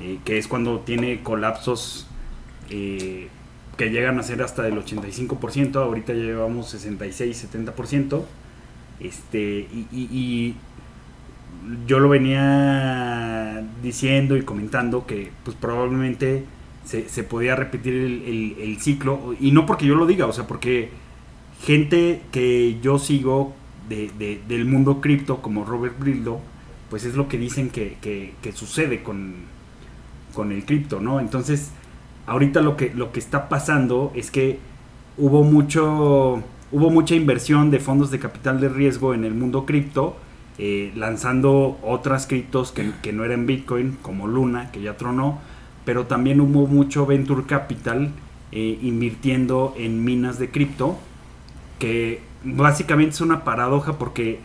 eh, 0.00 0.18
que 0.24 0.38
es 0.38 0.48
cuando 0.48 0.80
tiene 0.80 1.22
colapsos 1.22 2.06
eh, 2.70 3.28
que 3.76 3.90
llegan 3.90 4.18
a 4.18 4.22
ser 4.22 4.42
hasta 4.42 4.62
del 4.62 4.76
85%, 4.76 5.76
ahorita 5.76 6.12
ya 6.14 6.22
llevamos 6.22 6.74
66-70%. 6.74 8.22
Este, 9.00 9.68
y, 9.92 10.54
yo 11.86 12.00
lo 12.00 12.08
venía 12.08 13.62
diciendo 13.82 14.36
y 14.36 14.42
comentando 14.42 15.06
que 15.06 15.30
pues 15.44 15.56
probablemente 15.56 16.44
se, 16.84 17.22
podía 17.22 17.54
repetir 17.54 17.94
el 17.94 18.78
ciclo, 18.80 19.34
y 19.38 19.52
no 19.52 19.64
porque 19.66 19.86
yo 19.86 19.94
lo 19.94 20.06
diga, 20.06 20.26
o 20.26 20.32
sea, 20.32 20.46
porque 20.46 20.90
gente 21.62 22.22
que 22.32 22.80
yo 22.80 22.98
sigo 22.98 23.54
de- 23.88 24.10
de- 24.18 24.40
del 24.48 24.64
mundo 24.66 25.00
cripto, 25.00 25.42
como 25.42 25.64
Robert 25.64 25.98
Brillo, 25.98 26.38
pues 26.90 27.04
es 27.04 27.14
lo 27.14 27.28
que 27.28 27.38
dicen 27.38 27.70
que, 27.70 27.96
que- 28.00 28.34
que 28.42 28.52
sucede 28.52 29.02
con, 29.02 29.34
con 30.34 30.52
el 30.52 30.64
cripto, 30.64 31.00
¿no? 31.00 31.20
Entonces, 31.20 31.70
ahorita 32.26 32.60
lo 32.60 32.76
que, 32.76 32.92
lo 32.94 33.12
que 33.12 33.20
está 33.20 33.48
pasando 33.48 34.12
es 34.14 34.30
que 34.30 34.58
hubo 35.18 35.44
mucho 35.44 36.42
hubo 36.74 36.88
mucha 36.88 37.14
inversión 37.14 37.70
de 37.70 37.80
fondos 37.80 38.10
de 38.10 38.18
capital 38.18 38.58
de 38.60 38.70
riesgo 38.70 39.12
en 39.12 39.24
el 39.24 39.34
mundo 39.34 39.66
cripto 39.66 40.16
eh, 40.58 40.90
lanzando 40.96 41.78
otras 41.82 42.26
criptos 42.26 42.72
que, 42.72 42.90
que 43.02 43.12
no 43.12 43.24
eran 43.24 43.44
Bitcoin 43.44 43.98
como 44.00 44.26
Luna 44.26 44.70
que 44.72 44.80
ya 44.80 44.96
tronó 44.96 45.38
pero 45.84 46.06
también 46.06 46.40
hubo 46.40 46.66
mucho 46.66 47.04
venture 47.04 47.42
capital 47.44 48.10
eh, 48.52 48.78
invirtiendo 48.82 49.74
en 49.76 50.02
minas 50.02 50.38
de 50.38 50.50
cripto 50.50 50.96
que 51.78 52.20
básicamente 52.44 53.14
es 53.14 53.20
una 53.20 53.44
paradoja 53.44 53.98
porque 53.98 54.40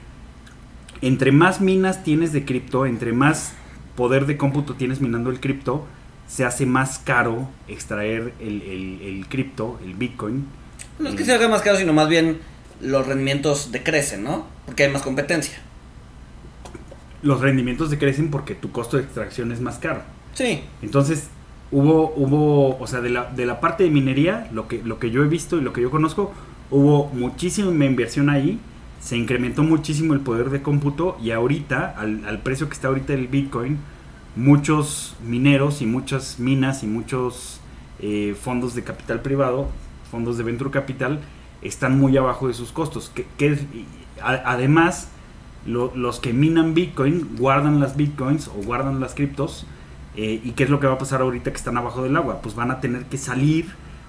entre 1.01 1.31
más 1.31 1.61
minas 1.61 2.03
tienes 2.03 2.33
de 2.33 2.45
cripto 2.45 2.85
entre 2.85 3.13
más 3.13 3.53
poder 3.95 4.25
de 4.25 4.37
cómputo 4.37 4.75
tienes 4.75 5.01
minando 5.01 5.29
el 5.29 5.39
cripto 5.39 5.85
se 6.27 6.43
hace 6.45 6.65
más 6.65 6.99
caro 6.99 7.49
extraer 7.67 8.33
el, 8.39 8.61
el, 8.61 9.01
el 9.01 9.27
cripto, 9.27 9.79
el 9.83 9.93
Bitcoin. 9.95 10.45
No 10.99 11.09
es 11.09 11.15
que 11.15 11.23
se 11.23 11.33
haga 11.33 11.47
más 11.47 11.61
caro, 11.61 11.77
sino 11.77 11.93
más 11.93 12.09
bien 12.09 12.39
los 12.81 13.07
rendimientos 13.07 13.71
decrecen, 13.71 14.23
¿no? 14.23 14.45
Porque 14.65 14.83
hay 14.83 14.91
más 14.91 15.01
competencia. 15.01 15.57
Los 17.23 17.41
rendimientos 17.41 17.89
decrecen 17.89 18.29
porque 18.29 18.55
tu 18.55 18.71
costo 18.71 18.97
de 18.97 19.03
extracción 19.03 19.51
es 19.51 19.61
más 19.61 19.77
caro. 19.77 20.01
Sí. 20.33 20.61
Entonces, 20.81 21.29
hubo, 21.71 22.13
hubo 22.15 22.77
o 22.77 22.87
sea, 22.87 23.01
de 23.01 23.09
la, 23.09 23.25
de 23.31 23.45
la 23.45 23.59
parte 23.59 23.85
de 23.85 23.89
minería, 23.89 24.49
lo 24.51 24.67
que, 24.67 24.81
lo 24.83 24.99
que 24.99 25.09
yo 25.09 25.23
he 25.23 25.27
visto 25.27 25.57
y 25.57 25.61
lo 25.61 25.73
que 25.73 25.81
yo 25.81 25.89
conozco, 25.89 26.33
hubo 26.71 27.07
muchísima 27.13 27.85
inversión 27.85 28.29
ahí, 28.29 28.59
se 28.99 29.15
incrementó 29.17 29.63
muchísimo 29.63 30.13
el 30.13 30.19
poder 30.21 30.49
de 30.49 30.61
cómputo 30.61 31.17
y 31.21 31.31
ahorita, 31.31 31.95
al, 31.97 32.25
al 32.25 32.39
precio 32.39 32.67
que 32.67 32.73
está 32.73 32.87
ahorita 32.89 33.13
el 33.13 33.27
Bitcoin, 33.27 33.77
muchos 34.35 35.15
mineros 35.25 35.81
y 35.81 35.85
muchas 35.85 36.39
minas 36.39 36.83
y 36.83 36.87
muchos 36.87 37.59
eh, 37.99 38.35
fondos 38.39 38.75
de 38.75 38.83
capital 38.83 39.21
privado, 39.21 39.67
fondos 40.11 40.37
de 40.37 40.43
venture 40.43 40.71
capital, 40.71 41.19
están 41.61 41.97
muy 41.99 42.15
abajo 42.17 42.47
de 42.47 42.53
sus 42.53 42.71
costos. 42.71 43.11
Que, 43.37 43.57
además, 44.21 45.09
lo- 45.65 45.91
los 45.95 46.19
que 46.19 46.33
minan 46.33 46.73
Bitcoin 46.73 47.35
guardan 47.37 47.79
las 47.79 47.95
Bitcoins 47.97 48.47
o 48.49 48.63
guardan 48.63 48.99
las 48.99 49.13
criptos. 49.15 49.65
eh, 50.15 50.41
¿Y 50.43 50.51
qué 50.53 50.63
es 50.63 50.69
lo 50.71 50.79
que 50.79 50.87
va 50.87 50.93
a 50.93 50.97
pasar 50.97 51.21
ahorita 51.21 51.51
que 51.51 51.57
están 51.57 51.77
abajo 51.77 52.01
del 52.03 52.15
agua? 52.17 52.41
Pues 52.41 52.55
van 52.55 52.71
a 52.71 52.79
tener 52.81 53.05
que 53.05 53.17
salir 53.17 53.67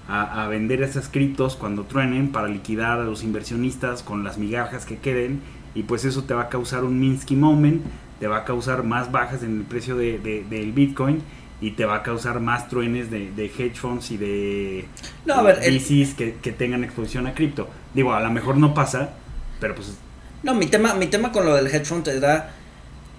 a, 0.09 0.43
a 0.43 0.47
vender 0.47 0.81
esas 0.81 1.07
criptos 1.07 1.55
cuando 1.55 1.83
truenen 1.83 2.31
para 2.31 2.47
liquidar 2.47 2.99
a 2.99 3.03
los 3.03 3.23
inversionistas 3.23 4.03
con 4.03 4.23
las 4.23 4.37
migajas 4.37 4.85
que 4.85 4.97
queden. 4.97 5.41
Y 5.75 5.83
pues 5.83 6.03
eso 6.03 6.23
te 6.23 6.33
va 6.33 6.43
a 6.43 6.49
causar 6.49 6.83
un 6.83 6.99
Minsky 6.99 7.35
moment, 7.35 7.83
te 8.19 8.27
va 8.27 8.37
a 8.37 8.43
causar 8.45 8.83
más 8.83 9.11
bajas 9.11 9.43
en 9.43 9.57
el 9.59 9.63
precio 9.63 9.95
de- 9.95 10.17
de- 10.19 10.43
del 10.49 10.73
Bitcoin 10.73 11.21
y 11.61 11.71
te 11.71 11.85
va 11.85 11.97
a 11.97 12.03
causar 12.03 12.39
más 12.39 12.67
truenes 12.69 13.11
de, 13.11 13.31
de 13.31 13.45
hedge 13.45 13.75
funds 13.75 14.11
y 14.11 14.17
de 14.17 14.85
No, 15.25 15.35
a 15.35 15.41
ver, 15.43 15.59
el- 15.61 15.79
que, 16.15 16.35
que 16.41 16.51
tengan 16.51 16.83
exposición 16.83 17.27
a 17.27 17.33
cripto. 17.33 17.69
Digo, 17.93 18.13
a 18.13 18.19
lo 18.19 18.31
mejor 18.31 18.57
no 18.57 18.73
pasa, 18.73 19.11
pero 19.59 19.75
pues 19.75 19.97
No, 20.41 20.55
mi 20.55 20.65
tema, 20.67 20.95
mi 20.95 21.07
tema 21.07 21.31
con 21.31 21.45
lo 21.45 21.53
del 21.55 21.67
hedge 21.67 21.85
fund 21.85 22.07
era 22.07 22.51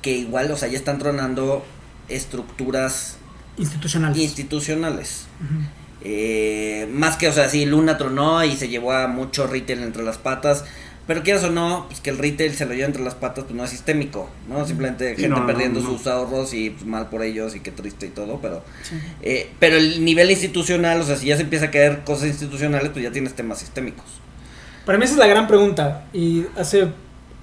que 0.03 0.17
igual, 0.17 0.51
o 0.51 0.57
sea, 0.57 0.69
ya 0.69 0.79
están 0.79 0.99
tronando 0.99 1.65
estructuras 2.09 3.19
Institucionales. 3.59 4.19
institucionales. 4.19 5.27
Eh, 6.03 6.89
más 6.93 7.17
que, 7.17 7.29
o 7.29 7.33
sea, 7.33 7.49
sí, 7.49 7.67
Luna 7.67 7.99
tronó 7.99 8.45
y 8.45 8.57
se 8.57 8.69
llevó 8.69 8.93
a 8.93 9.07
mucho 9.07 9.47
retail 9.47 9.83
entre 9.83 10.03
las 10.03 10.19
patas. 10.19 10.65
Pero 11.07 11.25
quieras 11.25 11.43
o 11.43 11.51
no, 11.51 11.87
pues 11.89 12.01
que 12.01 12.11
el 12.11 12.19
retail 12.19 12.55
se 12.55 12.67
lo 12.67 12.73
lleva 12.75 12.87
entre 12.87 13.03
las 13.03 13.17
patas, 13.17 13.45
pues 13.45 13.57
no 13.57 13.65
es 13.65 13.71
sistémico, 13.71 14.31
¿no? 14.49 14.65
Simplemente 14.65 15.17
Sí, 15.17 15.23
gente 15.23 15.29
no, 15.31 15.41
no, 15.41 15.47
perdiendo 15.47 15.81
no. 15.81 15.87
sus 15.89 16.07
ahorros 16.07 16.55
y 16.55 16.71
pues, 16.71 16.85
mal 16.87 17.09
por 17.09 17.25
ellos 17.25 17.57
y 17.57 17.61
qué 17.61 17.73
triste 17.73 18.07
y 18.07 18.11
todo, 18.11 18.39
pero... 18.41 18.63
Sí. 18.85 18.95
eh, 19.23 19.51
pero 19.59 19.77
el 19.77 20.05
nivel 20.05 20.31
institucional, 20.31 21.01
o 21.01 21.05
sea, 21.05 21.17
si 21.17 21.27
ya 21.27 21.37
se 21.37 21.43
empieza 21.43 21.65
a 21.67 21.71
caer 21.73 22.05
cosas 22.05 22.29
institucionales, 22.29 22.91
pues 22.91 23.03
ya 23.03 23.11
tienes 23.11 23.35
temas 23.35 23.59
sistémicos. 23.59 24.05
Para 24.87 24.99
mí 24.99 25.05
esa 25.05 25.15
es 25.15 25.19
la 25.19 25.27
gran 25.27 25.49
pregunta. 25.49 26.05
Y 26.13 26.45
hace 26.57 26.89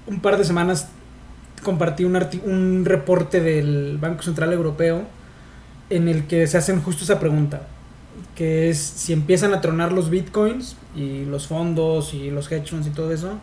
un 0.06 0.20
par 0.20 0.38
de 0.38 0.44
semanas 0.44 0.88
compartí 1.62 2.04
un, 2.04 2.14
arti- 2.14 2.42
un 2.42 2.84
reporte 2.86 3.40
del 3.40 3.98
Banco 3.98 4.22
Central 4.22 4.52
Europeo 4.54 5.02
en 5.90 6.08
el 6.08 6.26
que 6.26 6.46
se 6.46 6.56
hacen 6.56 6.80
justo 6.80 7.04
esa 7.04 7.20
pregunta. 7.20 7.66
Que 8.34 8.70
es 8.70 8.78
si 8.78 9.12
empiezan 9.12 9.54
a 9.54 9.60
tronar 9.60 9.92
los 9.92 10.10
bitcoins 10.10 10.76
y 10.94 11.24
los 11.24 11.46
fondos 11.46 12.14
y 12.14 12.30
los 12.30 12.50
hedge 12.50 12.70
funds 12.70 12.86
y 12.86 12.90
todo 12.90 13.12
eso, 13.12 13.38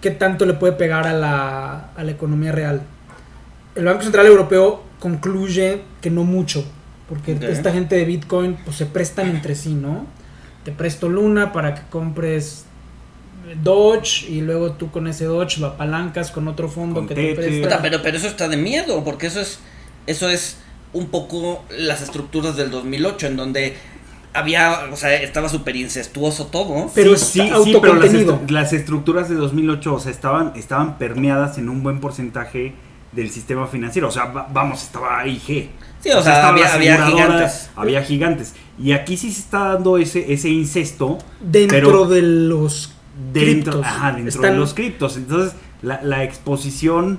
¿qué 0.00 0.10
tanto 0.10 0.46
le 0.46 0.54
puede 0.54 0.72
pegar 0.74 1.06
a 1.06 1.12
la, 1.12 1.90
a 1.96 2.04
la 2.04 2.10
economía 2.10 2.52
real? 2.52 2.82
El 3.74 3.84
Banco 3.84 4.02
Central 4.02 4.26
Europeo 4.26 4.82
concluye 4.98 5.82
que 6.00 6.10
no 6.10 6.24
mucho, 6.24 6.64
porque 7.08 7.36
esta 7.40 7.72
gente 7.72 7.96
de 7.96 8.04
Bitcoin 8.04 8.58
pues, 8.64 8.76
se 8.76 8.86
prestan 8.86 9.28
entre 9.28 9.54
sí, 9.54 9.74
¿no? 9.74 10.06
Te 10.64 10.72
presto 10.72 11.08
Luna 11.08 11.52
para 11.52 11.74
que 11.74 11.82
compres 11.88 12.66
Dodge 13.62 14.28
y 14.28 14.40
luego 14.42 14.72
tú 14.72 14.90
con 14.90 15.06
ese 15.06 15.24
Dodge 15.24 15.58
lo 15.58 15.68
apalancas 15.68 16.30
con 16.30 16.48
otro 16.48 16.68
fondo 16.68 16.96
Con 17.00 17.08
que 17.08 17.14
te 17.14 17.34
presta. 17.34 17.80
Pero, 17.82 18.02
pero 18.02 18.16
eso 18.16 18.26
está 18.26 18.48
de 18.48 18.56
miedo, 18.56 19.02
porque 19.04 19.26
eso 19.26 19.40
es, 19.40 19.58
eso 20.06 20.28
es 20.28 20.58
un 20.92 21.06
poco 21.08 21.64
las 21.78 22.02
estructuras 22.02 22.56
del 22.56 22.70
2008, 22.70 23.26
en 23.28 23.36
donde 23.36 23.76
había, 24.32 24.88
o 24.92 24.96
sea, 24.96 25.12
estaba 25.14 25.48
súper 25.48 25.76
incestuoso 25.76 26.46
todo. 26.46 26.90
Pero 26.94 27.16
sí, 27.16 27.24
sí, 27.24 27.38
pero 27.40 27.50
las, 27.56 27.66
autocontenido. 28.04 28.40
estru- 28.40 28.50
las 28.50 28.72
estructuras 28.72 29.28
de 29.28 29.34
2008, 29.36 29.94
o 29.94 30.00
sea, 30.00 30.12
estaban, 30.12 30.52
estaban 30.56 30.98
permeadas 30.98 31.58
en 31.58 31.68
un 31.68 31.82
buen 31.82 32.00
porcentaje 32.00 32.74
del 33.12 33.30
sistema 33.30 33.66
financiero. 33.66 34.08
O 34.08 34.10
sea, 34.12 34.26
va- 34.26 34.46
vamos, 34.52 34.82
estaba 34.84 35.18
AIG. 35.20 35.70
Sí, 36.00 36.10
o 36.10 36.22
sea, 36.22 36.34
estaba 36.36 36.48
había- 36.50 36.72
había 36.74 37.06
gigantes. 37.06 37.70
Había 37.76 38.02
gigantes. 38.02 38.54
Y 38.78 38.92
aquí 38.92 39.16
sí 39.16 39.32
se 39.32 39.40
está 39.40 39.74
dando 39.74 39.98
ese, 39.98 40.32
ese 40.32 40.48
incesto 40.48 41.18
dentro 41.40 41.76
pero 41.78 42.06
de 42.06 42.22
los 42.22 42.94
dentro, 43.32 43.72
criptos. 43.72 43.84
ajá, 43.84 44.12
dentro 44.12 44.28
Están- 44.28 44.52
de 44.52 44.56
los 44.58 44.74
criptos. 44.74 45.16
Entonces, 45.16 45.54
la, 45.82 46.00
la 46.02 46.22
exposición 46.24 47.18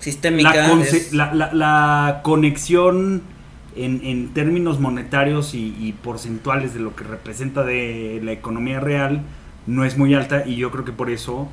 Sistémica. 0.00 0.54
la, 0.54 0.82
es- 0.84 1.12
la, 1.12 1.34
la- 1.34 1.52
la 1.52 2.20
conexión 2.22 3.22
en, 3.76 4.00
en 4.04 4.28
términos 4.34 4.80
monetarios 4.80 5.54
y, 5.54 5.74
y 5.78 5.92
porcentuales 5.92 6.74
de 6.74 6.80
lo 6.80 6.94
que 6.96 7.04
representa 7.04 7.62
de 7.64 8.20
la 8.22 8.32
economía 8.32 8.80
real 8.80 9.22
no 9.66 9.84
es 9.84 9.96
muy 9.98 10.14
alta 10.14 10.44
y 10.46 10.56
yo 10.56 10.70
creo 10.70 10.84
que 10.84 10.92
por 10.92 11.10
eso 11.10 11.48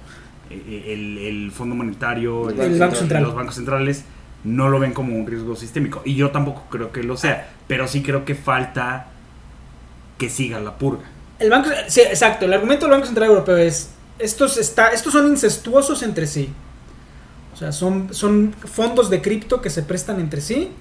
eh, 0.50 0.94
el, 0.94 1.18
el 1.18 1.52
Fondo 1.52 1.76
Monetario, 1.76 2.50
El 2.50 2.60
el- 2.60 2.80
Banco 2.80 2.96
Central. 2.96 3.24
los 3.24 3.36
bancos 3.36 3.56
centrales 3.56 4.06
no 4.44 4.70
lo 4.70 4.80
ven 4.80 4.94
como 4.94 5.16
un 5.16 5.26
riesgo 5.28 5.56
sistémico 5.56 6.02
y 6.06 6.16
yo 6.16 6.30
tampoco 6.32 6.66
creo 6.70 6.92
que 6.92 7.04
lo 7.04 7.18
sea, 7.18 7.50
pero 7.68 7.88
sí 7.88 8.02
creo 8.04 8.26
que 8.26 8.36
falta 8.36 9.08
que 10.18 10.30
siga 10.30 10.60
la 10.60 10.78
purga. 10.78 11.04
El 11.40 11.50
banco, 11.50 11.70
sí, 11.88 12.02
exacto. 12.02 12.46
El 12.46 12.54
argumento 12.54 12.86
del 12.86 12.92
Banco 12.94 13.06
Central 13.08 13.30
Europeo 13.30 13.58
es 13.58 13.90
estos 14.20 14.58
está, 14.58 14.90
estos 14.90 15.12
son 15.14 15.28
incestuosos 15.28 16.02
entre 16.04 16.26
sí. 16.28 16.50
O 17.56 17.58
sea, 17.58 17.72
son, 17.72 18.14
son 18.14 18.54
fondos 18.66 19.10
de 19.10 19.22
cripto 19.22 19.62
que 19.62 19.70
se 19.70 19.82
prestan 19.82 20.20
entre 20.20 20.42
sí 20.42 20.72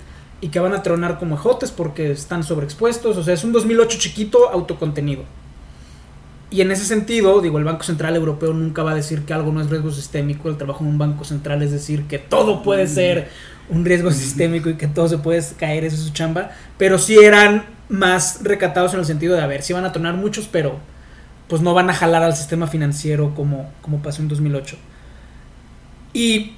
y 0.41 0.49
que 0.49 0.59
van 0.59 0.75
a 0.75 0.83
tronar 0.83 1.21
como 1.21 1.37
ejotes 1.37 1.71
porque 1.71 2.11
están 2.11 2.43
sobreexpuestos. 2.43 3.17
O 3.17 3.23
sea, 3.23 3.33
es 3.33 3.45
un 3.45 3.53
2008 3.53 3.97
chiquito 4.01 4.51
autocontenido. 4.51 5.23
Y 6.51 6.63
en 6.63 6.73
ese 6.73 6.85
sentido, 6.85 7.41
digo, 7.41 7.59
el 7.59 7.65
Banco 7.65 7.85
Central 7.85 8.17
Europeo 8.17 8.53
nunca 8.53 8.83
va 8.83 8.91
a 8.91 8.95
decir 8.97 9.23
que 9.23 9.33
algo 9.33 9.53
no 9.53 9.61
es 9.61 9.71
riesgo 9.71 9.93
sistémico. 9.93 10.49
El 10.49 10.57
trabajo 10.57 10.83
en 10.83 10.91
un 10.91 10.99
banco 10.99 11.25
central 11.25 11.63
es 11.63 11.71
decir 11.71 12.09
que 12.09 12.19
todo 12.19 12.65
puede 12.65 12.89
ser 12.89 13.29
un 13.69 13.85
riesgo 13.85 14.11
sistémico 14.11 14.69
y 14.69 14.75
que 14.75 14.89
todo 14.89 15.09
se 15.09 15.19
puede 15.19 15.43
caer, 15.57 15.85
eso 15.85 15.95
es 15.95 16.03
su 16.03 16.13
chamba. 16.13 16.51
Pero 16.77 16.99
sí 16.99 17.17
eran 17.17 17.67
más 17.89 18.41
recatados 18.43 18.95
en 18.95 19.01
el 19.01 19.07
sentido 19.07 19.37
de, 19.37 19.43
a 19.43 19.47
ver, 19.47 19.63
sí 19.63 19.73
van 19.73 19.85
a 19.85 19.93
tronar 19.93 20.15
muchos, 20.15 20.49
pero 20.51 20.81
pues 21.49 21.63
no 21.63 21.73
van 21.73 21.89
a 21.89 21.95
jalar 21.95 22.25
al 22.25 22.35
sistema 22.35 22.67
financiero 22.67 23.33
como, 23.37 23.71
como 23.81 24.03
pasó 24.03 24.23
en 24.23 24.29
2008. 24.29 24.77
Y 26.15 26.55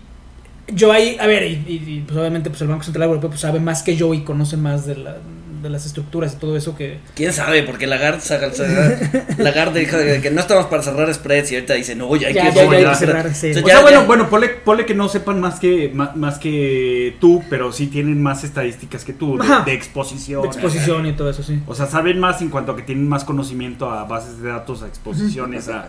yo 0.69 0.93
ahí, 0.93 1.17
a 1.21 1.27
ver, 1.27 1.45
y, 1.45 1.65
y- 1.67 1.85
y, 1.97 2.01
pues 2.07 2.19
obviamente 2.19 2.51
pues 2.51 2.61
el 2.63 2.69
Banco 2.69 2.83
Central 2.85 3.09
Europeo 3.09 3.31
pues, 3.31 3.41
sabe 3.41 3.61
más 3.61 3.83
que 3.83 3.97
yo 3.97 4.13
y 4.15 4.23
conoce 4.23 4.57
más 4.57 4.87
de, 4.87 4.97
la- 4.97 5.17
de 5.63 5.71
las 5.71 5.87
estructuras 5.87 6.35
y 6.35 6.37
todo 6.37 6.57
eso 6.57 6.77
que... 6.77 6.99
¿Quién 7.15 7.33
sabe? 7.33 7.63
Porque 7.63 7.87
Lagarde, 7.87 8.21
saca- 8.21 8.53
saca- 8.53 8.99
Lagarde 9.39 9.81
dijo 9.81 9.97
que 10.23 10.31
no 10.31 10.41
estamos 10.41 10.67
para 10.67 10.83
cerrar 10.83 11.13
spreads 11.13 11.51
y 11.51 11.55
ahorita 11.55 11.75
dice, 11.75 11.95
no, 11.95 12.15
ya 12.15 12.29
hay 12.29 12.35
Ya, 12.35 12.51
que 12.51 12.55
ya, 12.57 12.65
ya 12.81 12.89
hay 12.91 12.95
cerrar 12.95 13.25
que 13.33 13.51
O 13.63 13.67
sea, 13.67 13.81
bueno, 13.81 14.05
bueno, 14.07 14.29
ponle, 14.29 14.49
ponle 14.49 14.85
que 14.87 14.95
no 14.95 15.09
sepan 15.09 15.41
más 15.41 15.59
que, 15.59 15.91
más, 15.95 16.15
más 16.15 16.39
que 16.39 17.17
tú, 17.21 17.43
pero 17.49 17.73
sí 17.73 17.87
tienen 17.87 18.23
más 18.23 18.45
estadísticas 18.45 19.05
que 19.05 19.13
tú, 19.15 19.39
de, 19.39 19.45
de 19.65 19.73
exposición. 19.73 20.43
De 20.43 20.49
exposición 20.49 21.07
y 21.07 21.13
todo 21.15 21.31
eso, 21.31 21.43
sí. 21.43 21.61
O 21.67 21.75
sea, 21.75 21.87
saben 21.87 22.21
más 22.21 22.43
en 22.43 22.51
cuanto 22.51 22.73
a 22.73 22.77
que 22.77 22.83
tienen 22.83 23.09
más 23.09 23.25
conocimiento 23.25 23.91
a 23.91 24.05
bases 24.05 24.41
de 24.43 24.49
datos, 24.51 24.83
a 24.83 24.89
exposiciones, 24.89 25.69
a 25.69 25.89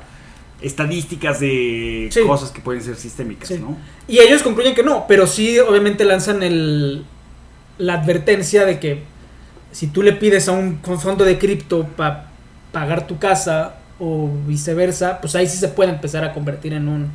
estadísticas 0.61 1.39
de 1.39 2.09
Sí. 2.11 2.21
cosas 2.25 2.51
que 2.51 2.61
pueden 2.61 2.81
ser 2.81 2.95
sistémicas, 2.95 3.47
Sí. 3.47 3.59
¿no? 3.59 3.77
Y 4.07 4.19
ellos 4.19 4.41
concluyen 4.43 4.73
que 4.73 4.83
no, 4.83 5.05
pero 5.07 5.27
sí 5.27 5.59
obviamente 5.59 6.03
lanzan 6.03 6.41
el, 6.43 7.05
la 7.77 7.93
advertencia 7.95 8.65
de 8.65 8.79
que 8.79 9.03
si 9.71 9.87
tú 9.87 10.01
le 10.01 10.13
pides 10.13 10.47
a 10.47 10.53
un 10.53 10.79
fondo 10.99 11.23
de 11.25 11.37
cripto 11.37 11.85
para 11.95 12.31
pagar 12.71 13.05
tu 13.07 13.19
casa 13.19 13.75
o 13.99 14.29
viceversa, 14.47 15.19
pues 15.21 15.35
ahí 15.35 15.47
sí 15.47 15.57
se 15.57 15.67
puede 15.67 15.91
empezar 15.91 16.23
a 16.23 16.33
convertir 16.33 16.73
en 16.73 16.87
un, 16.87 17.09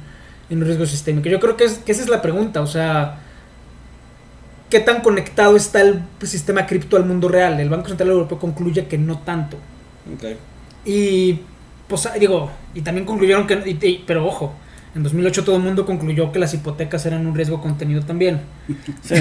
en 0.50 0.58
un 0.58 0.64
riesgo 0.64 0.86
sistémico. 0.86 1.28
Yo 1.28 1.40
creo 1.40 1.56
que, 1.56 1.64
es, 1.64 1.78
que 1.78 1.92
esa 1.92 2.02
es 2.02 2.08
la 2.08 2.22
pregunta, 2.22 2.60
o 2.60 2.66
sea, 2.66 3.18
¿qué 4.70 4.80
tan 4.80 5.00
conectado 5.00 5.56
está 5.56 5.80
el 5.80 6.02
sistema 6.22 6.66
cripto 6.66 6.96
al 6.96 7.04
mundo 7.04 7.28
real? 7.28 7.58
El 7.60 7.68
Banco 7.68 7.88
Central 7.88 8.10
Europeo 8.10 8.38
concluye 8.38 8.86
que 8.86 8.98
no 8.98 9.18
tanto. 9.18 9.56
Ok. 10.14 10.24
Y 10.86 11.40
pues 11.92 12.08
digo, 12.18 12.50
y 12.74 12.80
también 12.80 13.04
concluyeron 13.06 13.46
que, 13.46 13.54
y- 13.66 13.86
y- 13.86 14.04
pero 14.06 14.26
ojo, 14.26 14.54
en 14.94 15.02
2008 15.02 15.44
todo 15.44 15.56
el 15.56 15.62
mundo 15.62 15.86
concluyó 15.86 16.30
que 16.32 16.38
las 16.38 16.52
hipotecas 16.52 17.06
eran 17.06 17.26
un 17.26 17.34
riesgo 17.34 17.60
contenido 17.62 18.02
también. 18.02 18.40
Sí. 19.02 19.16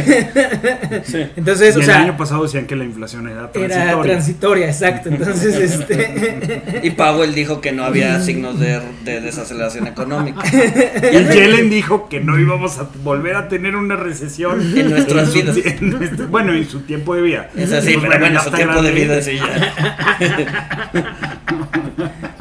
sí. 1.05 1.25
Entonces, 1.35 1.73
y 1.75 1.77
o 1.77 1.79
el 1.81 1.85
sea, 1.85 2.01
año 2.01 2.15
pasado 2.17 2.43
decían 2.43 2.67
que 2.67 2.75
la 2.75 2.83
inflación 2.83 3.27
era 3.27 3.51
transitoria. 3.51 3.91
era 3.91 4.01
transitoria, 4.01 4.67
exacto. 4.67 5.09
Entonces, 5.09 5.55
este, 5.59 6.79
Y 6.83 6.91
Powell 6.91 7.33
dijo 7.33 7.59
que 7.61 7.71
no 7.71 7.83
había 7.85 8.19
signos 8.19 8.59
de, 8.59 8.79
de 9.03 9.21
desaceleración 9.21 9.87
económica. 9.87 10.41
Y 10.47 11.33
Yellen 11.33 11.69
dijo 11.71 12.07
que 12.09 12.19
no 12.19 12.37
íbamos 12.39 12.77
a 12.77 12.87
volver 13.03 13.35
a 13.37 13.47
tener 13.47 13.75
una 13.75 13.95
recesión 13.95 14.61
En 14.77 14.89
nuestras 14.91 15.33
vidas. 15.33 15.55
tie- 15.57 15.77
en 15.79 15.89
nuestro- 15.89 16.27
bueno, 16.27 16.53
en 16.53 16.67
su 16.69 16.81
tiempo 16.81 17.15
de 17.15 17.21
vida. 17.23 17.49
Es 17.55 17.71
así, 17.73 17.95
pero 17.99 18.19
bueno, 18.19 18.41
su 18.43 18.51
tiempo 18.51 18.81
de 18.83 18.91
vida 18.91 19.21
sí 19.21 19.37
ya. 19.37 19.73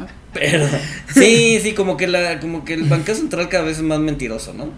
Pero 0.41 0.65
sí, 1.13 1.59
sí, 1.61 1.73
como 1.73 1.97
que 1.97 2.07
la, 2.07 2.39
como 2.39 2.65
que 2.65 2.73
el 2.73 2.83
Banco 2.85 3.13
Central 3.13 3.47
cada 3.47 3.63
vez 3.65 3.77
es 3.77 3.83
más 3.83 3.99
mentiroso, 3.99 4.53
¿no? 4.53 4.69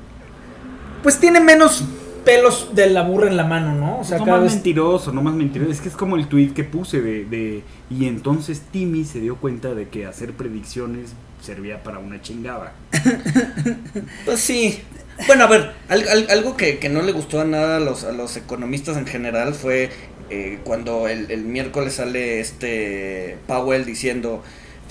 pues 1.02 1.20
tiene 1.20 1.40
menos 1.42 1.84
pelos 2.24 2.70
de 2.76 2.90
la 2.90 3.02
burra 3.04 3.28
en 3.28 3.36
la 3.36 3.44
mano, 3.44 3.76
¿no? 3.76 4.00
O 4.00 4.04
sea, 4.06 4.18
no 4.20 4.24
cada 4.26 4.38
más 4.38 4.46
vez 4.46 4.54
mentiroso, 4.54 5.12
no 5.12 5.22
más 5.22 5.34
mentiroso. 5.34 5.70
Es 5.72 5.82
que 5.82 5.90
es 5.90 5.96
como 5.96 6.16
el 6.16 6.28
tweet 6.28 6.52
que 6.54 6.64
puse 6.64 7.02
de, 7.02 7.26
de- 7.26 7.64
Y 7.90 8.06
entonces 8.08 8.62
Timmy 8.72 9.04
se 9.04 9.20
dio 9.20 9.36
cuenta 9.36 9.74
de 9.74 9.90
que 9.90 10.06
hacer 10.06 10.32
predicciones 10.32 11.12
servía 11.42 11.84
para 11.84 12.00
una 12.00 12.22
chingada. 12.22 12.74
Pues 14.26 14.40
sí. 14.40 14.80
Bueno, 15.28 15.44
a 15.44 15.48
ver, 15.48 15.72
al- 15.90 16.08
al- 16.08 16.30
algo 16.30 16.58
que, 16.58 16.80
que 16.80 16.90
no 16.90 17.02
le 17.02 17.12
gustó 17.12 17.42
a 17.42 17.46
nada 17.46 17.78
a 17.78 17.80
los, 17.80 18.04
a 18.04 18.12
los 18.12 18.36
economistas 18.38 18.98
en 18.98 19.06
general 19.06 19.54
fue 19.54 19.90
eh, 20.30 20.60
cuando 20.64 21.08
el, 21.08 21.30
el 21.32 21.44
miércoles 21.44 21.96
sale 21.96 22.40
este 22.40 23.38
Powell 23.46 23.86
diciendo, 23.86 24.42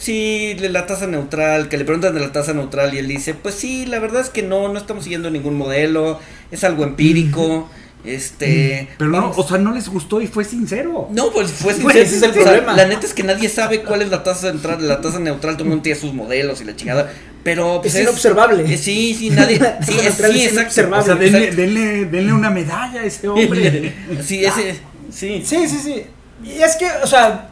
sí, 0.02 0.56
la 0.60 0.86
tasa 0.86 1.06
neutral, 1.06 1.68
que 1.68 1.76
le 1.76 1.84
preguntan 1.84 2.14
de 2.14 2.20
la 2.20 2.32
tasa 2.32 2.52
neutral 2.52 2.92
y 2.94 2.98
él 2.98 3.08
dice, 3.08 3.34
pues 3.34 3.54
sí, 3.54 3.86
la 3.86 3.98
verdad 3.98 4.20
es 4.22 4.30
que 4.30 4.42
no, 4.42 4.68
no 4.68 4.78
estamos 4.78 5.04
siguiendo 5.04 5.30
ningún 5.30 5.56
modelo, 5.56 6.18
es 6.50 6.64
algo 6.64 6.84
empírico, 6.84 7.70
este... 8.04 8.88
Pero 8.98 9.10
no, 9.10 9.20
vamos- 9.20 9.38
o 9.38 9.46
sea, 9.46 9.58
no 9.58 9.72
les 9.72 9.88
gustó 9.88 10.20
y 10.20 10.26
fue 10.26 10.44
sincero. 10.44 11.08
no, 11.12 11.30
pues 11.30 11.50
fue 11.52 11.72
Pues, 11.74 11.94
sincero. 11.94 12.04
ese 12.04 12.16
es 12.16 12.22
el 12.24 12.30
O 12.30 12.34
sea, 12.34 12.42
problema. 12.42 12.74
la 12.74 12.86
neta 12.86 13.06
es 13.06 13.14
que 13.14 13.22
nadie 13.22 13.48
sabe 13.48 13.82
cuál 13.82 14.02
es 14.02 14.08
la 14.10 14.24
tasa 14.24 14.50
neutral, 14.52 14.86
la 14.88 15.00
tasa 15.00 15.18
neutral, 15.20 15.54
todo 15.54 15.64
el 15.64 15.68
mundo 15.70 15.82
tiene 15.82 15.98
sus 15.98 16.12
modelos 16.12 16.60
y 16.60 16.64
la 16.64 16.74
chingada, 16.74 17.12
pero 17.44 17.80
pues, 17.80 17.94
es 17.94 18.02
inobservable. 18.02 18.72
eh, 18.74 18.76
sí, 18.76 19.14
sí, 19.18 19.30
nadie. 19.30 19.58
Sí, 19.82 19.94
es, 20.00 20.14
sí, 20.14 20.22
es 20.44 20.52
exacto. 20.52 20.52
inobservable. 20.60 21.02
O 21.02 21.04
sea, 21.06 21.14
denle, 21.14 21.50
denle, 21.52 22.04
denle 22.06 22.32
una 22.32 22.50
medalla 22.50 23.00
a 23.00 23.04
ese 23.04 23.28
hombre. 23.28 23.92
Sí, 24.24 24.44
ese. 24.44 24.80
Sí. 25.12 25.42
Sí, 25.44 25.68
sí, 25.68 25.78
sí. 25.82 26.02
Y 26.44 26.60
es 26.62 26.74
que, 26.76 26.86
o 27.02 27.06
sea, 27.06 27.50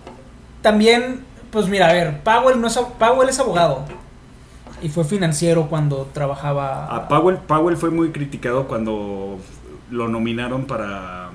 también, 0.62 1.21
pues 1.50 1.69
mira, 1.69 1.88
a 1.88 1.92
ver, 1.92 2.21
Powell, 2.23 2.61
no 2.61 2.66
es, 2.66 2.78
Powell 2.99 3.28
es 3.28 3.38
abogado. 3.38 3.85
Y 4.83 4.88
fue 4.88 5.04
financiero 5.04 5.69
cuando 5.69 6.09
trabajaba. 6.12 6.87
A 6.87 7.09
Powell, 7.09 7.38
Powell 7.38 7.76
fue 7.76 7.90
muy 7.90 8.11
criticado 8.12 8.66
cuando 8.66 9.38
lo 9.90 10.09
nominaron 10.09 10.64
para 10.64 11.30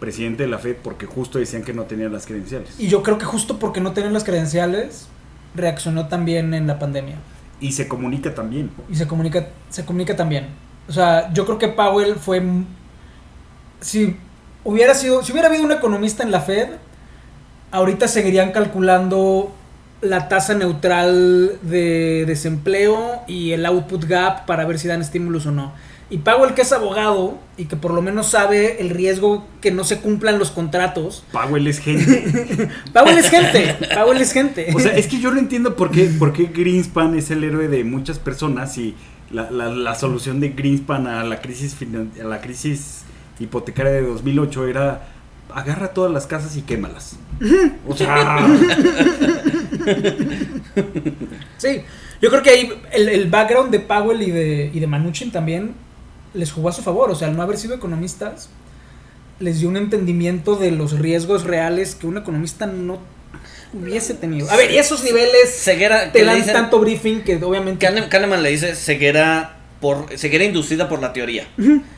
presidente 0.00 0.42
de 0.42 0.48
la 0.48 0.58
Fed 0.58 0.76
porque 0.82 1.06
justo 1.06 1.38
decían 1.38 1.62
que 1.62 1.72
no 1.72 1.84
tenía 1.84 2.08
las 2.08 2.26
credenciales. 2.26 2.74
Y 2.78 2.88
yo 2.88 3.02
creo 3.02 3.18
que 3.18 3.24
justo 3.24 3.58
porque 3.58 3.80
no 3.80 3.92
tenía 3.92 4.10
las 4.10 4.24
credenciales, 4.24 5.08
reaccionó 5.54 6.08
también 6.08 6.52
en 6.52 6.66
la 6.66 6.78
pandemia. 6.78 7.16
Y 7.60 7.72
se 7.72 7.88
comunica 7.88 8.34
también. 8.34 8.70
Y 8.90 8.96
se 8.96 9.06
comunica, 9.06 9.48
se 9.70 9.84
comunica 9.84 10.16
también. 10.16 10.48
O 10.88 10.92
sea, 10.92 11.32
yo 11.32 11.46
creo 11.46 11.58
que 11.58 11.68
Powell 11.68 12.16
fue. 12.16 12.42
Si 13.80 14.16
hubiera 14.64 14.94
sido. 14.94 15.22
Si 15.22 15.32
hubiera 15.32 15.48
habido 15.48 15.64
un 15.64 15.72
economista 15.72 16.22
en 16.22 16.30
la 16.30 16.40
Fed, 16.40 16.70
ahorita 17.74 18.08
seguirían 18.08 18.52
calculando 18.52 19.52
la 20.00 20.28
tasa 20.28 20.54
neutral 20.54 21.52
de 21.62 22.24
desempleo 22.26 23.22
y 23.26 23.52
el 23.52 23.66
output 23.66 24.04
gap 24.04 24.46
para 24.46 24.64
ver 24.64 24.78
si 24.78 24.86
dan 24.88 25.00
estímulos 25.00 25.46
o 25.46 25.50
no. 25.50 25.72
Y 26.10 26.18
Powell, 26.18 26.52
que 26.54 26.62
es 26.62 26.72
abogado 26.72 27.38
y 27.56 27.64
que 27.64 27.76
por 27.76 27.92
lo 27.92 28.02
menos 28.02 28.26
sabe 28.28 28.80
el 28.80 28.90
riesgo 28.90 29.46
que 29.62 29.70
no 29.70 29.82
se 29.84 29.98
cumplan 29.98 30.38
los 30.38 30.50
contratos. 30.50 31.24
Powell 31.32 31.66
es 31.66 31.80
gente. 31.80 32.68
Powell 32.92 33.18
es 33.18 33.30
gente. 33.30 33.76
Powell 33.94 34.20
es 34.20 34.32
gente. 34.32 34.68
O 34.74 34.78
sea, 34.80 34.94
es 34.94 35.06
que 35.08 35.18
yo 35.18 35.30
no 35.32 35.38
entiendo 35.40 35.74
por 35.74 35.90
qué, 35.90 36.04
por 36.18 36.32
qué 36.34 36.44
Greenspan 36.54 37.16
es 37.16 37.30
el 37.30 37.42
héroe 37.42 37.68
de 37.68 37.82
muchas 37.84 38.18
personas 38.18 38.76
y 38.78 38.94
la, 39.30 39.50
la- 39.50 39.70
la 39.70 39.94
solución 39.94 40.38
de 40.40 40.50
Greenspan 40.50 41.06
a 41.06 41.24
la 41.24 41.40
crisis 41.40 41.74
a 42.22 42.24
la 42.24 42.40
crisis 42.42 43.02
hipotecaria 43.40 43.92
de 43.92 44.02
2008 44.02 44.66
era 44.68 45.08
agarra 45.54 45.88
todas 45.88 46.10
las 46.12 46.26
casas 46.26 46.56
y 46.56 46.62
quémalas. 46.62 47.16
O 47.88 47.96
sea, 47.96 48.46
Sí, 51.58 51.82
yo 52.20 52.30
creo 52.30 52.42
que 52.42 52.50
ahí 52.50 52.72
el, 52.92 53.08
el 53.08 53.30
background 53.30 53.70
de 53.70 53.80
Powell 53.80 54.22
y 54.22 54.30
de, 54.30 54.70
y 54.72 54.80
de 54.80 54.86
Manuchin 54.86 55.30
también 55.30 55.74
les 56.34 56.52
jugó 56.52 56.68
a 56.68 56.72
su 56.72 56.82
favor. 56.82 57.10
O 57.10 57.14
sea, 57.14 57.28
al 57.28 57.36
no 57.36 57.42
haber 57.42 57.56
sido 57.58 57.74
economistas, 57.74 58.48
les 59.40 59.60
dio 59.60 59.68
un 59.68 59.76
entendimiento 59.76 60.56
de 60.56 60.70
los 60.70 60.98
riesgos 60.98 61.44
reales 61.44 61.94
que 61.94 62.06
un 62.06 62.16
economista 62.18 62.66
no 62.66 62.98
hubiese 63.72 64.14
tenido. 64.14 64.50
A 64.50 64.56
ver, 64.56 64.70
y 64.70 64.78
esos 64.78 65.02
niveles 65.04 65.50
Ceguera. 65.62 66.12
te 66.12 66.24
dan 66.24 66.36
dicen- 66.36 66.52
tanto 66.52 66.78
briefing 66.80 67.22
que 67.22 67.36
obviamente. 67.42 67.86
Kahne- 67.86 68.08
Kahneman 68.08 68.42
le 68.42 68.50
dice 68.50 68.74
ceguera 68.74 69.53
por 69.84 70.06
ceguera 70.16 70.44
inducida 70.44 70.88
por 70.88 71.02
la 71.02 71.12
teoría. 71.12 71.46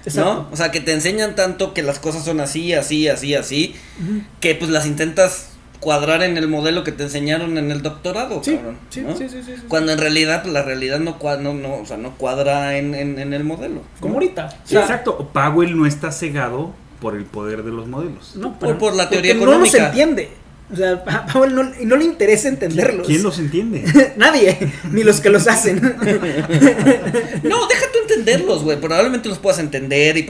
Exacto. 0.04 0.34
¿No? 0.34 0.48
O 0.50 0.56
sea, 0.56 0.72
que 0.72 0.80
te 0.80 0.92
enseñan 0.92 1.36
tanto 1.36 1.72
que 1.72 1.82
las 1.84 2.00
cosas 2.00 2.24
son 2.24 2.40
así, 2.40 2.72
así, 2.74 3.06
así, 3.06 3.36
así, 3.36 3.76
Ujú. 4.02 4.22
que 4.40 4.56
pues 4.56 4.72
las 4.72 4.86
intentas 4.86 5.50
cuadrar 5.78 6.24
en 6.24 6.36
el 6.36 6.48
modelo 6.48 6.82
que 6.82 6.90
te 6.90 7.04
enseñaron 7.04 7.58
en 7.58 7.70
el 7.70 7.82
doctorado, 7.82 8.42
Sí, 8.42 8.56
cabrón. 8.56 8.76
sí, 8.88 9.02
¿no? 9.02 9.16
sí, 9.16 9.28
sí, 9.28 9.36
sí, 9.46 9.52
sí. 9.54 9.62
Cuando 9.68 9.92
en 9.92 9.98
realidad 9.98 10.42
pues, 10.42 10.52
la 10.52 10.62
realidad 10.64 10.98
no 10.98 11.20
cuadra, 11.20 11.40
no, 11.44 11.54
no, 11.54 11.76
o 11.76 11.86
sea, 11.86 11.96
no 11.96 12.16
cuadra 12.16 12.76
en, 12.76 12.96
en, 12.96 13.20
en 13.20 13.32
el 13.32 13.44
modelo. 13.44 13.82
Como 14.00 14.14
¿no? 14.14 14.18
ahorita. 14.18 14.48
O 14.64 14.68
sea, 14.68 14.80
exacto. 14.80 15.30
Powell 15.32 15.76
no 15.78 15.86
está 15.86 16.10
cegado 16.10 16.74
por 17.00 17.14
el 17.14 17.24
poder 17.24 17.62
de 17.62 17.70
los 17.70 17.86
modelos. 17.86 18.34
No, 18.34 18.58
Por- 18.58 18.78
por 18.78 18.96
la 18.96 19.08
teoría 19.08 19.34
porque 19.38 19.52
No 19.54 19.58
los 19.60 19.68
económica. 19.68 19.88
entiende. 19.90 20.30
O 20.72 20.74
sea, 20.74 20.94
a 21.06 21.26
Powell 21.26 21.54
no, 21.54 21.62
no 21.62 21.96
le 21.96 22.04
interesa 22.04 22.48
entenderlos. 22.48 23.06
¿Quién 23.06 23.22
los 23.22 23.38
entiende? 23.38 23.84
Nadie, 24.16 24.58
ni 24.90 25.04
los 25.04 25.20
que 25.20 25.30
los 25.30 25.46
hacen. 25.46 25.76
No, 27.42 27.66
deja 27.68 27.86
tú 27.92 27.98
entenderlos, 28.08 28.62
güey. 28.64 28.80
Probablemente 28.80 29.28
los 29.28 29.38
puedas 29.38 29.58
entender 29.60 30.16
y 30.16 30.26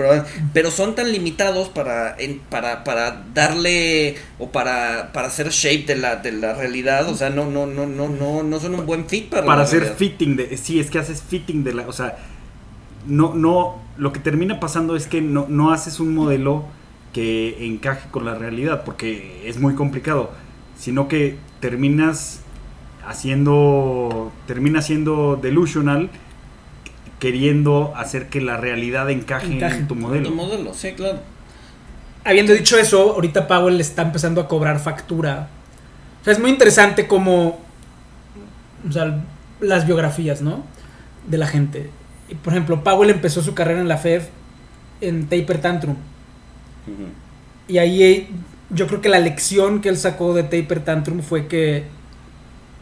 pero 0.53 0.71
son 0.71 0.95
tan 0.95 1.11
limitados 1.11 1.69
para 1.71 2.15
en- 2.19 2.41
para 2.51 2.85
para 2.85 3.25
darle 3.35 4.17
o 4.39 4.51
para 4.51 5.13
para 5.13 5.29
hacer 5.29 5.49
shape 5.51 5.85
de 5.87 5.97
la 5.97 6.17
de 6.17 6.33
la 6.33 6.53
realidad, 6.55 7.09
o 7.09 7.15
sea, 7.15 7.31
no 7.31 7.47
no 7.51 7.67
no 7.67 7.87
no 7.87 8.09
no 8.09 8.43
no 8.43 8.61
son 8.61 8.75
un 8.75 8.85
buen 8.87 9.07
fit 9.09 9.29
para 9.31 9.45
para 9.47 9.59
la 9.59 9.65
hacer 9.65 9.81
realidad. 9.81 9.99
fitting 9.99 10.37
de 10.37 10.57
sí 10.59 10.81
es 10.81 10.91
que 10.91 10.99
haces 10.99 11.23
fitting 11.27 11.65
de 11.65 11.73
la 11.75 11.87
o 11.89 11.93
sea 11.93 12.19
no 13.07 13.35
no 13.35 13.81
lo 13.97 14.13
que 14.13 14.21
termina 14.21 14.61
pasando 14.61 14.97
es 14.97 15.07
que 15.07 15.21
no 15.23 15.47
no 15.49 15.73
haces 15.73 16.01
un 16.01 16.15
modelo 16.15 16.65
que 17.17 17.65
encaje 17.65 18.11
con 18.11 18.27
la 18.27 18.35
realidad 18.35 18.85
porque 18.85 19.41
es 19.49 19.59
muy 19.59 19.75
complicado 19.75 20.31
sino 20.79 21.09
que 21.09 21.39
terminas 21.61 22.43
haciendo 23.07 24.31
termina 24.47 24.83
siendo 24.83 25.39
delusional 25.41 26.11
queriendo 27.19 27.95
hacer 27.97 28.29
que 28.29 28.43
la 28.43 28.59
realidad 28.59 29.09
encaje, 29.09 29.55
Encaje. 29.55 29.79
en 29.79 29.89
tu 29.89 29.95
modelo 29.95 30.29
Tu 30.29 30.35
modelo, 30.35 30.75
sí, 30.75 30.93
claro. 30.93 31.21
Habiendo 32.25 32.53
dicho 32.53 32.77
eso, 32.77 33.15
ahorita 33.15 33.49
Powell 33.49 33.81
está 33.81 34.03
empezando 34.03 34.43
a 34.43 34.49
cobrar 34.49 34.79
factura. 34.81 35.49
O 36.21 36.25
sea, 36.25 36.35
es 36.35 36.39
muy 36.39 36.51
interesante 36.51 37.07
como. 37.07 37.59
O 38.87 38.93
sea, 38.93 39.23
las 39.61 39.87
biografías, 39.87 40.43
¿no? 40.43 40.63
De 41.27 41.39
la 41.39 41.47
gente. 41.47 41.89
Por 42.43 42.53
ejemplo, 42.53 42.85
Powell 42.85 43.09
empezó 43.09 43.41
su 43.43 43.55
carrera 43.55 43.81
en 43.81 43.89
la 43.89 43.97
Fed 43.97 44.25
en 45.01 45.27
Taper 45.27 45.61
Tantrum. 45.63 45.97
Y 47.69 47.79
ahí 47.79 48.29
yo 48.71 48.87
creo 48.87 49.01
que 49.01 49.09
la 49.09 49.19
lección 49.19 49.81
que 49.81 49.89
él 49.89 49.97
sacó 49.97 50.35
de 50.35 50.43
Taper 50.43 50.85
Tantrum 50.85 51.21
fue 51.21 51.47
que 51.47 51.85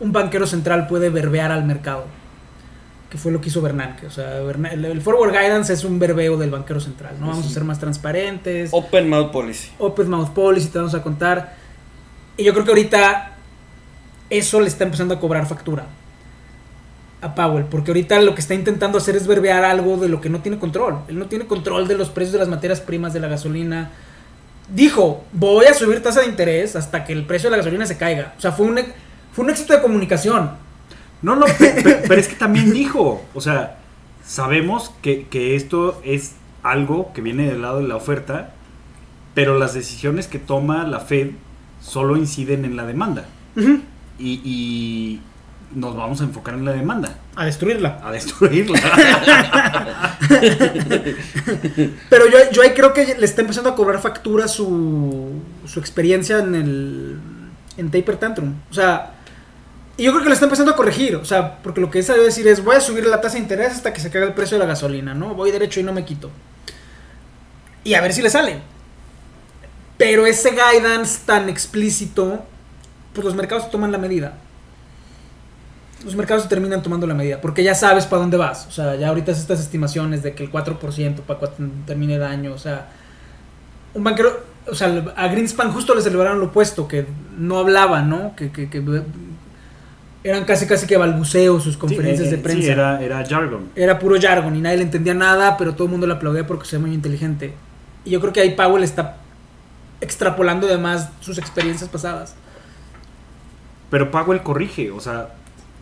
un 0.01 0.13
banquero 0.13 0.47
central 0.47 0.87
puede 0.87 1.11
verbear 1.11 1.53
al 1.53 1.65
mercado. 1.65 2.07
Que 3.11 3.19
fue 3.19 3.31
lo 3.31 3.41
que 3.41 3.49
hizo 3.49 3.63
Bernanke. 3.63 4.07
O 4.07 4.11
sea, 4.11 4.39
el 4.39 5.01
forward 5.01 5.31
guidance 5.31 5.73
es 5.73 5.85
un 5.85 5.99
verbeo 5.99 6.37
del 6.37 6.51
banquero 6.51 6.81
central. 6.81 7.15
No 7.21 7.29
vamos 7.29 7.47
a 7.47 7.49
ser 7.49 7.65
más 7.65 7.79
transparentes. 7.79 8.71
Open 8.73 9.09
mouth 9.09 9.31
policy. 9.31 9.71
Open 9.79 10.11
Mouth 10.11 10.31
Policy, 10.31 10.69
te 10.69 10.79
vamos 10.79 10.95
a 10.95 11.03
contar. 11.03 11.55
Y 12.37 12.45
yo 12.45 12.53
creo 12.53 12.65
que 12.65 12.73
ahorita 12.73 13.37
eso 14.31 14.61
le 14.61 14.67
está 14.67 14.85
empezando 14.85 15.15
a 15.15 15.21
cobrar 15.21 15.47
factura 15.47 15.87
a 17.25 17.35
Powell, 17.35 17.65
porque 17.65 17.91
ahorita 17.91 18.21
lo 18.21 18.35
que 18.35 18.41
está 18.41 18.55
intentando 18.55 18.99
hacer 18.99 19.17
es 19.17 19.27
verbear 19.27 19.65
algo 19.65 19.97
de 19.97 20.09
lo 20.09 20.21
que 20.21 20.29
no 20.31 20.41
tiene 20.41 20.59
control. 20.59 20.99
Él 21.09 21.19
no 21.19 21.27
tiene 21.27 21.47
control 21.47 21.89
de 21.89 21.97
los 21.97 22.11
precios 22.11 22.33
de 22.35 22.39
las 22.39 22.49
materias 22.49 22.81
primas 22.81 23.13
de 23.13 23.21
la 23.21 23.29
gasolina. 23.29 23.91
Dijo, 24.75 25.25
voy 25.33 25.67
a 25.67 25.75
subir 25.75 26.03
tasa 26.03 26.21
de 26.21 26.27
interés 26.27 26.77
hasta 26.77 27.05
que 27.05 27.13
el 27.13 27.25
precio 27.27 27.49
de 27.49 27.53
la 27.53 27.59
gasolina 27.59 27.87
se 27.87 27.99
caiga. 27.99 28.35
O 28.39 28.41
sea, 28.41 28.53
fue 28.53 28.67
un, 28.67 28.79
fue 29.33 29.45
un 29.45 29.51
éxito 29.51 29.73
de 29.75 29.83
comunicación. 29.83 30.51
no 31.23 31.37
no 31.37 31.47
pe- 31.47 31.83
pe- 31.83 32.03
pero, 32.09 32.21
es 32.21 32.29
que 32.29 32.37
también 32.37 32.71
dijo 32.73 33.23
o 33.35 33.41
sea 33.41 33.79
sabemos 34.27 34.91
que, 35.03 35.27
que 35.29 35.55
esto 35.57 36.01
es 36.05 36.33
algo 36.63 37.13
que 37.15 37.21
viene 37.23 37.47
del 37.47 37.63
lado 37.63 37.79
de 37.81 37.89
la 37.89 37.97
oferta 37.97 38.53
pero 39.35 39.59
las 39.59 39.73
decisiones 39.75 40.27
que 40.29 40.39
toma 40.39 40.85
la 40.87 41.01
Fed 41.01 41.31
solo 41.81 42.17
inciden 42.17 42.65
en 42.65 42.77
la 42.77 42.85
demanda 42.87 43.25
y, 44.19 44.41
y 44.45 45.21
nos 45.73 45.97
vamos 45.97 46.21
a 46.21 46.25
enfocar 46.25 46.55
en 46.55 46.65
la 46.65 46.73
demanda, 46.73 47.17
A 47.35 47.45
destruirla. 47.45 48.01
a 48.03 48.13
destruirla. 48.13 48.79
Pero 52.11 52.27
yo, 52.29 52.39
yo 52.53 52.63
ahí 52.63 52.71
creo 52.71 52.93
que 52.93 53.17
le 53.19 53.25
está 53.25 53.41
empezando 53.43 53.71
a 53.71 53.75
cobrar 53.75 54.01
factura 54.01 54.49
su, 54.49 55.33
su 55.67 55.81
experiencia 55.81 56.39
en 56.39 56.55
el 56.55 57.19
en 57.77 57.91
Taper 57.91 58.17
Tantrum. 58.17 58.55
O 58.71 58.75
sea, 58.75 59.15
y 59.97 60.05
yo 60.05 60.13
creo 60.13 60.23
que 60.23 60.29
le 60.29 60.35
está 60.35 60.47
empezando 60.47 60.73
a 60.73 60.77
corregir. 60.77 61.17
O 61.17 61.25
sea, 61.25 61.59
porque 61.59 61.81
lo 61.81 61.91
que 61.91 61.99
él 61.99 62.05
sabe 62.05 62.23
decir 62.23 62.47
es, 62.47 62.63
voy 62.63 62.77
a 62.77 62.81
subir 62.81 63.07
la 63.07 63.21
tasa 63.21 63.35
de 63.35 63.41
interés 63.41 63.73
hasta 63.73 63.93
que 63.93 64.01
se 64.01 64.11
caiga 64.11 64.27
el 64.27 64.35
precio 64.35 64.57
de 64.57 64.65
la 64.65 64.69
gasolina, 64.69 65.15
¿no? 65.15 65.35
Voy 65.35 65.51
derecho 65.51 65.81
y 65.81 65.83
no 65.83 65.93
me 65.93 66.05
quito. 66.05 66.31
Y 67.83 67.95
a 67.95 68.01
ver 68.01 68.13
si 68.13 68.23
le 68.23 68.31
sale. 68.31 68.61
Pero 69.97 70.27
ese 70.27 70.51
guidance 70.51 71.21
tan 71.25 71.49
explícito, 71.49 72.45
pues 73.13 73.25
los 73.25 73.35
mercados 73.35 73.71
toman 73.71 73.93
la 73.93 73.99
medida. 73.99 74.35
Los 76.05 76.17
mercados 76.17 76.49
terminan 76.49 76.83
tomando 76.83 77.07
la 77.07 77.15
medida, 77.15 77.41
porque 77.41 77.63
ya 77.63 77.75
sabes 77.75 78.07
para 78.07 78.23
dónde 78.23 78.37
vas. 78.37 78.67
O 78.67 78.71
sea, 78.71 78.95
ya 78.97 79.09
ahorita 79.09 79.33
estas 79.33 79.61
estimaciones 79.61 80.23
de 80.23 80.35
que 80.35 80.45
el 80.45 80.53
4% 80.53 81.17
para 81.21 81.39
cuando 81.39 81.75
termine 81.87 82.17
el 82.17 82.23
año, 82.23 82.53
o 82.53 82.59
sea, 82.59 82.89
un 83.95 84.05
banquero, 84.05 84.41
o 84.67 84.75
sea, 84.75 85.05
a 85.17 85.29
Greenspan 85.29 85.73
justo 85.73 85.95
le 85.95 86.03
celebraron 86.03 86.41
lo 86.41 86.47
opuesto, 86.47 86.87
que 86.87 87.07
no 87.39 87.59
hablaba, 87.59 88.03
¿no? 88.03 88.37
Que, 88.37 88.51
que, 88.51 88.69
que 88.69 88.83
eran 90.25 90.45
casi 90.45 90.67
casi 90.67 90.87
que 90.87 90.97
balbuceos 90.97 91.63
sus 91.63 91.77
conferencias 91.77 92.29
Sí, 92.29 92.35
eh, 92.35 92.37
de 92.37 92.43
prensa. 92.43 92.63
Sí, 92.63 92.69
era, 92.69 93.03
era 93.03 93.25
jargon. 93.27 93.69
Era 93.77 93.99
puro 93.99 94.21
jargon 94.21 94.57
y 94.57 94.61
nadie 94.61 94.79
le 94.79 94.85
entendía 94.85 95.15
nada, 95.15 95.57
pero 95.57 95.75
todo 95.75 95.85
el 95.85 95.91
mundo 95.91 96.07
le 96.07 96.15
aplaudía 96.15 96.47
porque 96.47 96.67
se 96.67 96.77
ve 96.77 96.87
muy 96.87 96.95
inteligente. 96.95 97.55
Y 98.05 98.11
yo 98.11 98.21
creo 98.21 98.33
que 98.33 98.41
ahí 98.41 98.51
Powell 98.51 98.83
está 98.83 99.19
extrapolando 100.01 100.67
además 100.67 101.11
sus 101.21 101.39
experiencias 101.39 101.89
pasadas. 101.91 102.35
Pero 103.91 104.11
Powell 104.11 104.43
corrige, 104.43 104.91
o 104.91 105.01
sea. 105.01 105.29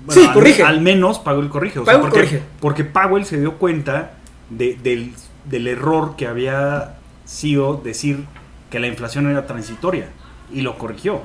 Sí, 0.09 0.25
al- 0.27 0.33
corrige. 0.35 0.62
Al, 0.62 0.81
menos 0.81 1.19
Powell 1.19 1.49
corrige. 1.49 1.79
O 1.81 1.85
sea, 1.85 1.95
Powell 1.95 2.11
porque, 2.11 2.27
corrige. 2.27 2.43
porque 2.61 2.85
Powell 2.85 3.25
se 3.25 3.38
dio 3.41 3.55
cuenta 3.59 4.12
de- 4.51 4.77
del, 4.83 5.12
del 5.45 5.67
error 5.69 6.17
que 6.17 6.27
había 6.27 6.97
sido 7.25 7.81
decir 7.83 8.25
que 8.71 8.81
la 8.81 8.87
inflación 8.88 9.31
era 9.31 9.47
transitoria. 9.47 10.09
Y 10.53 10.61
lo 10.62 10.77
corrigió. 10.77 11.21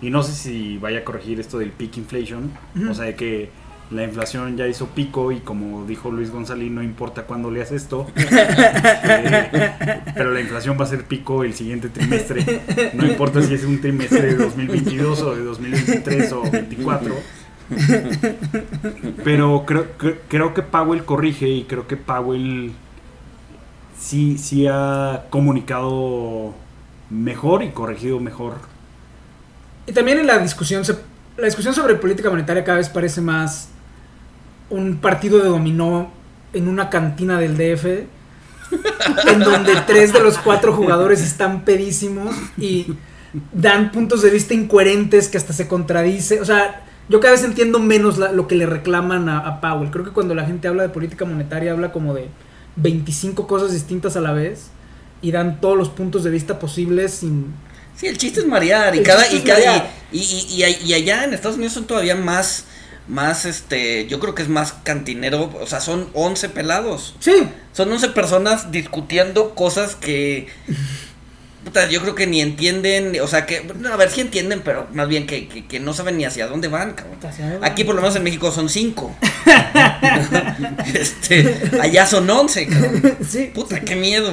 Y 0.00 0.10
no 0.10 0.22
sé 0.22 0.32
si 0.32 0.78
vaya 0.78 1.00
a 1.00 1.04
corregir 1.04 1.40
esto 1.40 1.58
del 1.58 1.70
peak 1.70 1.96
inflation. 1.96 2.52
O 2.88 2.94
sea, 2.94 3.06
de 3.06 3.14
que 3.16 3.50
la 3.90 4.04
inflación 4.04 4.56
ya 4.56 4.66
hizo 4.68 4.86
pico 4.88 5.32
y 5.32 5.40
como 5.40 5.86
dijo 5.86 6.10
Luis 6.10 6.30
González, 6.30 6.70
no 6.70 6.82
importa 6.82 7.22
cuándo 7.22 7.50
leas 7.50 7.72
esto. 7.72 8.06
eh, 8.16 10.00
pero 10.14 10.30
la 10.32 10.40
inflación 10.40 10.76
va 10.78 10.84
a 10.84 10.88
ser 10.88 11.04
pico 11.04 11.42
el 11.44 11.54
siguiente 11.54 11.88
trimestre. 11.88 12.60
No 12.94 13.06
importa 13.06 13.42
si 13.42 13.54
es 13.54 13.64
un 13.64 13.80
trimestre 13.80 14.22
de 14.22 14.34
2022 14.36 15.22
o 15.22 15.34
de 15.34 15.42
2023 15.42 16.32
o 16.32 16.36
2024. 16.42 17.14
Pero 19.24 19.64
creo, 19.66 19.86
cre- 19.98 20.18
creo 20.28 20.54
que 20.54 20.62
Powell 20.62 21.04
corrige 21.04 21.48
y 21.48 21.64
creo 21.64 21.86
que 21.86 21.96
Powell 21.96 22.72
sí, 23.98 24.38
sí 24.38 24.66
ha 24.66 25.24
comunicado 25.30 26.54
mejor 27.10 27.62
y 27.62 27.70
corregido 27.70 28.20
mejor. 28.20 28.54
Y 29.86 29.92
también 29.92 30.18
en 30.18 30.26
la 30.26 30.38
discusión, 30.38 30.82
la 31.36 31.46
discusión 31.46 31.74
sobre 31.74 31.94
política 31.94 32.30
monetaria 32.30 32.64
cada 32.64 32.78
vez 32.78 32.88
parece 32.88 33.20
más 33.20 33.68
un 34.70 34.98
partido 34.98 35.38
de 35.38 35.48
dominó 35.48 36.10
en 36.52 36.68
una 36.68 36.90
cantina 36.90 37.38
del 37.38 37.56
DF, 37.56 37.84
en 39.32 39.40
donde 39.40 39.72
tres 39.86 40.12
de 40.12 40.20
los 40.20 40.36
cuatro 40.38 40.74
jugadores 40.74 41.22
están 41.22 41.64
pedísimos 41.64 42.36
y 42.58 42.86
dan 43.52 43.92
puntos 43.92 44.22
de 44.22 44.30
vista 44.30 44.52
incoherentes 44.54 45.28
que 45.28 45.38
hasta 45.38 45.52
se 45.54 45.68
contradice. 45.68 46.40
O 46.40 46.44
sea, 46.44 46.82
yo 47.08 47.20
cada 47.20 47.32
vez 47.32 47.44
entiendo 47.44 47.78
menos 47.78 48.18
la- 48.18 48.32
lo 48.32 48.46
que 48.48 48.54
le 48.54 48.66
reclaman 48.66 49.28
a, 49.28 49.38
a 49.38 49.60
Powell. 49.60 49.90
Creo 49.90 50.04
que 50.04 50.10
cuando 50.12 50.34
la 50.34 50.44
gente 50.46 50.68
habla 50.68 50.82
de 50.82 50.88
política 50.90 51.24
monetaria 51.24 51.72
habla 51.72 51.92
como 51.92 52.14
de 52.14 52.28
25 52.76 53.46
cosas 53.46 53.72
distintas 53.72 54.16
a 54.16 54.20
la 54.20 54.32
vez 54.32 54.68
y 55.22 55.32
dan 55.32 55.60
todos 55.60 55.76
los 55.76 55.88
puntos 55.88 56.24
de 56.24 56.30
vista 56.30 56.58
posibles 56.58 57.12
sin... 57.14 57.46
Sí, 57.96 58.06
el 58.06 58.16
chiste 58.18 58.40
es 58.40 58.46
marear 58.46 58.94
y 58.94 58.98
El 58.98 59.04
cada 59.04 59.32
y 59.32 59.40
cada 59.40 59.90
y, 60.12 60.18
y, 60.20 60.64
y 60.86 60.94
allá 60.94 61.24
en 61.24 61.34
Estados 61.34 61.56
Unidos 61.56 61.72
son 61.74 61.86
todavía 61.86 62.14
más 62.14 62.64
más 63.08 63.46
este, 63.46 64.06
yo 64.06 64.20
creo 64.20 64.34
que 64.34 64.42
es 64.42 64.50
más 64.50 64.74
cantinero, 64.84 65.50
o 65.62 65.66
sea, 65.66 65.80
son 65.80 66.08
11 66.12 66.50
pelados. 66.50 67.16
Sí, 67.20 67.32
Son 67.72 67.90
11 67.90 68.10
personas 68.10 68.70
discutiendo 68.70 69.54
cosas 69.54 69.96
que 69.96 70.46
puta, 71.68 71.86
yo 71.90 72.00
creo 72.00 72.14
que 72.14 72.26
ni 72.26 72.40
entienden, 72.40 73.20
o 73.20 73.26
sea, 73.26 73.44
que 73.44 73.62
no, 73.78 73.92
a 73.92 73.96
ver 73.96 74.10
si 74.10 74.22
entienden, 74.22 74.62
pero 74.64 74.86
más 74.94 75.06
bien 75.06 75.26
que, 75.26 75.48
que, 75.48 75.66
que 75.66 75.80
no 75.80 75.92
saben 75.92 76.16
ni 76.16 76.24
hacia 76.24 76.46
dónde 76.46 76.68
van, 76.68 76.94
cabrón. 76.94 77.18
Aquí 77.62 77.84
por 77.84 77.94
lo 77.94 78.00
menos 78.00 78.16
en 78.16 78.22
México 78.22 78.50
son 78.50 78.70
5. 78.70 79.16
este, 80.94 81.60
allá 81.80 82.06
son 82.06 82.28
11, 82.28 82.66
cabrón. 82.66 83.16
Sí. 83.28 83.50
Puta, 83.54 83.80
qué 83.80 83.96
miedo. 83.96 84.32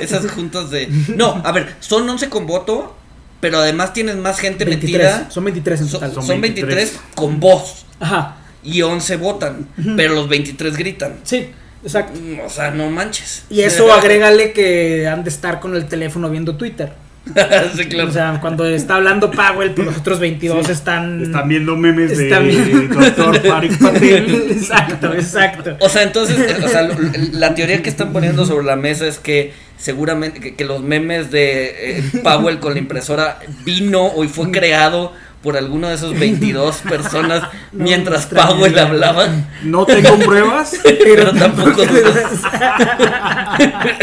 Esas 0.00 0.28
juntas 0.32 0.70
de. 0.70 0.88
No, 1.14 1.40
a 1.44 1.52
ver, 1.52 1.76
son 1.78 2.08
11 2.08 2.28
con 2.28 2.48
voto, 2.48 2.96
pero 3.40 3.58
además 3.58 3.92
tienes 3.92 4.16
más 4.16 4.40
gente 4.40 4.64
23, 4.64 4.92
metida. 4.92 5.30
Son 5.30 5.44
23 5.44 5.80
en 5.80 5.86
Son, 5.86 6.00
total. 6.00 6.14
son 6.14 6.26
Son 6.26 6.40
23. 6.40 6.74
23 6.74 7.00
con 7.14 7.38
voz 7.38 7.84
Ajá. 8.00 8.38
y 8.64 8.82
11 8.82 9.16
votan, 9.18 9.68
pero 9.96 10.14
los 10.14 10.28
23 10.28 10.76
gritan. 10.76 11.20
Sí, 11.22 11.46
exacto. 11.82 12.18
Mm, 12.20 12.40
O 12.44 12.48
sea, 12.48 12.70
no 12.70 12.88
manches. 12.90 13.44
Y 13.50 13.60
eso 13.62 13.92
agrégale 13.94 14.52
que 14.52 15.06
han 15.08 15.24
de 15.24 15.30
estar 15.30 15.60
con 15.60 15.74
el 15.76 15.86
teléfono 15.86 16.28
viendo 16.30 16.56
Twitter. 16.56 16.92
sí, 17.76 17.84
claro. 17.86 18.08
O 18.10 18.12
sea, 18.12 18.38
cuando 18.40 18.66
está 18.66 18.96
hablando 18.96 19.30
Powell, 19.30 19.70
pues 19.74 19.86
los 19.86 19.96
otros 19.98 20.18
22 20.18 20.68
están. 20.68 21.22
Están 21.22 21.48
viendo 21.48 21.76
memes 21.76 22.10
Están 22.18 22.48
de 22.48 22.56
viendo- 22.56 22.94
Doctor 23.00 23.40
Farid 23.46 23.72
Patel. 23.80 24.46
exacto, 24.50 25.12
exacto. 25.14 25.76
O 25.78 25.88
sea, 25.88 26.02
entonces, 26.02 26.36
o 26.64 26.68
sea, 26.68 26.88
la 27.32 27.54
teoría 27.54 27.80
que 27.80 27.90
están 27.90 28.12
poniendo 28.12 28.44
sobre 28.44 28.64
la 28.66 28.74
mesa 28.74 29.06
es 29.06 29.20
que 29.20 29.52
seguramente 29.78 30.40
que, 30.40 30.54
que 30.56 30.64
los 30.64 30.82
memes 30.82 31.30
de 31.30 31.98
eh, 31.98 32.02
Powell 32.24 32.58
con 32.58 32.72
la 32.74 32.80
impresora 32.80 33.38
vino 33.64 34.04
o 34.04 34.26
fue 34.28 34.50
creado 34.50 35.12
por 35.42 35.56
alguno 35.56 35.88
de 35.88 35.94
esos 35.94 36.18
22 36.18 36.76
personas 36.88 37.42
No, 37.72 37.84
mientras 37.84 38.26
Powell 38.26 38.74
la 38.74 38.82
hablaba, 38.82 39.28
No 39.64 39.84
tengo 39.84 40.16
pruebas. 40.18 40.76
pero 40.82 41.32
tampoco 41.32 41.84
dudas. 41.84 42.42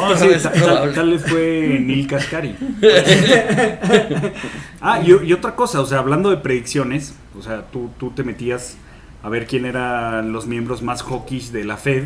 No, 0.00 0.16
sí, 0.16 0.28
es 0.28 0.42
tal, 0.42 0.94
tal 0.94 1.10
vez 1.10 1.22
fue 1.26 1.78
Neil 1.80 2.06
Cascari. 2.06 2.54
ah, 4.80 5.00
y, 5.00 5.26
y 5.26 5.32
otra 5.32 5.54
cosa, 5.54 5.80
o 5.80 5.86
sea, 5.86 5.98
hablando 5.98 6.30
de 6.30 6.38
predicciones, 6.38 7.14
o 7.38 7.42
sea, 7.42 7.62
tú, 7.70 7.90
tú 7.98 8.10
te 8.10 8.22
metías 8.22 8.76
a 9.22 9.28
ver 9.28 9.46
quién 9.46 9.66
eran 9.66 10.32
los 10.32 10.46
miembros 10.46 10.82
más 10.82 11.02
hawkish 11.02 11.50
de 11.50 11.64
la 11.64 11.76
Fed 11.76 12.04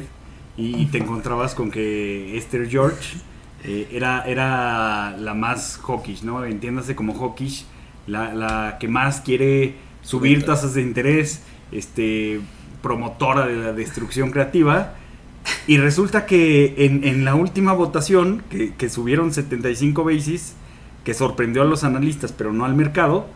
y, 0.56 0.82
y 0.82 0.86
te 0.86 0.98
encontrabas 0.98 1.54
con 1.54 1.70
que 1.70 2.36
Esther 2.36 2.68
George 2.68 3.16
eh, 3.64 3.88
era, 3.92 4.24
era 4.26 5.16
la 5.16 5.34
más 5.34 5.78
hawkish, 5.78 6.22
¿no? 6.22 6.44
Entiéndase 6.44 6.94
como 6.94 7.14
hawkish, 7.14 7.64
la, 8.06 8.34
la 8.34 8.78
que 8.78 8.88
más 8.88 9.20
quiere 9.20 9.76
subir 10.02 10.44
tasas 10.44 10.74
de 10.74 10.82
interés, 10.82 11.42
este 11.70 12.40
promotora 12.82 13.46
de 13.46 13.56
la 13.56 13.72
destrucción 13.72 14.30
creativa. 14.30 14.94
Y 15.66 15.78
resulta 15.78 16.26
que 16.26 16.74
en, 16.78 17.04
en 17.04 17.24
la 17.24 17.34
última 17.34 17.72
votación, 17.72 18.42
que, 18.50 18.74
que 18.74 18.88
subieron 18.88 19.32
75 19.32 20.04
basis, 20.04 20.54
que 21.04 21.14
sorprendió 21.14 21.62
a 21.62 21.64
los 21.64 21.84
analistas, 21.84 22.32
pero 22.32 22.52
no 22.52 22.64
al 22.64 22.74
mercado, 22.74 23.26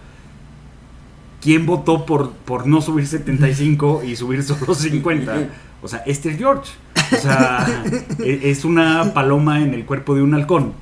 ¿quién 1.41 1.67
votó 1.67 2.07
por, 2.07 2.33
por 2.33 2.67
no 2.67 2.81
subir 2.83 3.07
75 3.07 4.03
y 4.05 4.17
subir 4.17 4.43
solo 4.43 4.75
50? 4.75 5.49
O 5.87 5.88
sea, 5.88 6.03
este 6.05 6.31
es 6.31 6.38
George. 6.38 6.72
O 7.12 7.16
sea, 7.16 7.64
e- 8.18 8.40
es 8.51 8.64
una 8.64 9.14
paloma 9.14 9.62
en 9.62 9.72
el 9.72 9.85
cuerpo 9.85 10.16
de 10.16 10.22
un 10.22 10.35
halcón. 10.35 10.72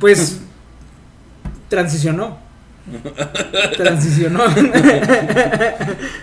Pues. 0.00 0.40
Transicionó. 1.68 2.38
Transicionó. 3.76 4.42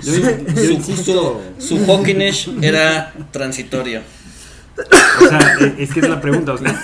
Yo, 0.02 0.14
Su, 0.14 0.22
yo 0.22 0.56
su- 0.56 0.72
insisto, 0.72 1.42
su- 1.60 1.78
su 1.78 1.86
hawkinish 1.86 2.50
era 2.62 3.14
transitorio. 3.32 4.02
o 4.78 5.28
sea, 5.30 5.40
e- 5.62 5.76
es 5.84 5.94
que 5.94 6.00
es 6.02 6.10
la 6.10 6.20
pregunta. 6.20 6.54
o 6.54 6.58
sea. 6.58 6.76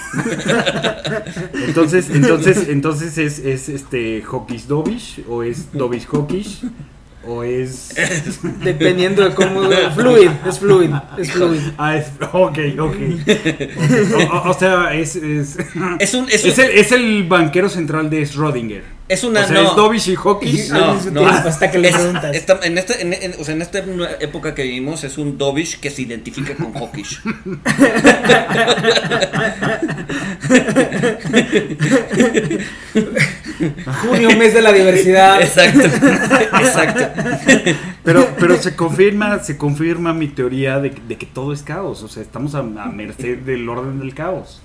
entonces, 1.67 2.09
entonces, 2.12 2.69
entonces 2.69 3.17
es, 3.17 3.39
es 3.39 3.67
este 3.69 4.21
Hawkish 4.21 4.67
Dovish 4.67 5.23
o 5.27 5.41
es 5.43 5.71
Dovish 5.73 6.05
Hawkish 6.07 6.62
o 7.25 7.43
es 7.43 7.89
Dependiendo 8.63 9.27
de 9.27 9.33
cómo. 9.36 9.62
Fluid, 9.95 10.29
es 10.47 10.59
fluid. 10.59 10.89
Es 11.17 11.31
fluid. 11.31 11.59
Ah, 11.77 11.97
es. 11.97 12.07
Ok, 12.31 12.57
ok. 12.79 12.95
O, 14.31 14.36
o- 14.36 14.49
o 14.49 14.53
sea, 14.53 14.93
es. 14.93 15.15
Es, 15.15 15.57
Es 15.99 16.13
un, 16.13 16.27
es, 16.29 16.45
es 16.45 16.57
un- 16.57 16.63
el, 16.65 16.71
es 16.71 16.91
el 16.91 17.23
banquero 17.27 17.69
central 17.69 18.09
de 18.09 18.23
Schrödinger. 18.23 18.81
es 19.07 19.23
una 19.23 19.41
o 19.41 19.47
sea, 19.47 19.62
no. 19.62 19.69
es 19.69 19.75
Dovish 19.75 20.09
y 20.09 20.15
Hawkish. 20.15 20.71
al 20.71 21.13
No, 21.13 21.27
hasta 21.27 21.71
que 21.71 21.77
le 21.79 21.89
Es- 21.89 21.95
preguntas. 21.95 22.36
esta- 22.36 22.59
en, 22.63 22.77
esta, 22.77 22.93
en, 22.99 23.13
en- 23.13 23.36
o 23.39 23.43
sea, 23.43 23.55
en 23.55 23.62
esta 23.62 23.79
época 24.19 24.55
que 24.55 24.63
vivimos 24.63 25.03
es 25.03 25.17
un 25.17 25.38
Dovish 25.38 25.79
que 25.79 25.89
se 25.91 26.01
identifica 26.03 26.55
con 26.55 26.73
Hawkish. 26.73 27.21
Junio, 34.02 34.30
mes 34.38 34.54
de 34.54 34.62
la 34.62 34.71
diversidad. 34.71 35.41
Exacto, 35.41 35.82
exacto. 36.60 37.21
Pero, 38.04 38.28
pero 38.39 38.58
se 38.62 38.76
confirma, 38.76 39.39
se 39.43 39.58
confirma 39.58 40.13
mi 40.13 40.28
teoría 40.28 40.80
de, 40.80 40.89
de 41.08 41.17
que 41.17 41.26
todo 41.26 41.54
es 41.54 41.62
caos. 41.63 42.04
O 42.04 42.08
sea, 42.08 42.21
estamos 42.23 42.56
a, 42.56 42.60
a 42.60 42.63
merced 42.88 43.39
del 43.39 43.67
orden 43.69 43.99
del 43.99 44.13
caos. 44.13 44.62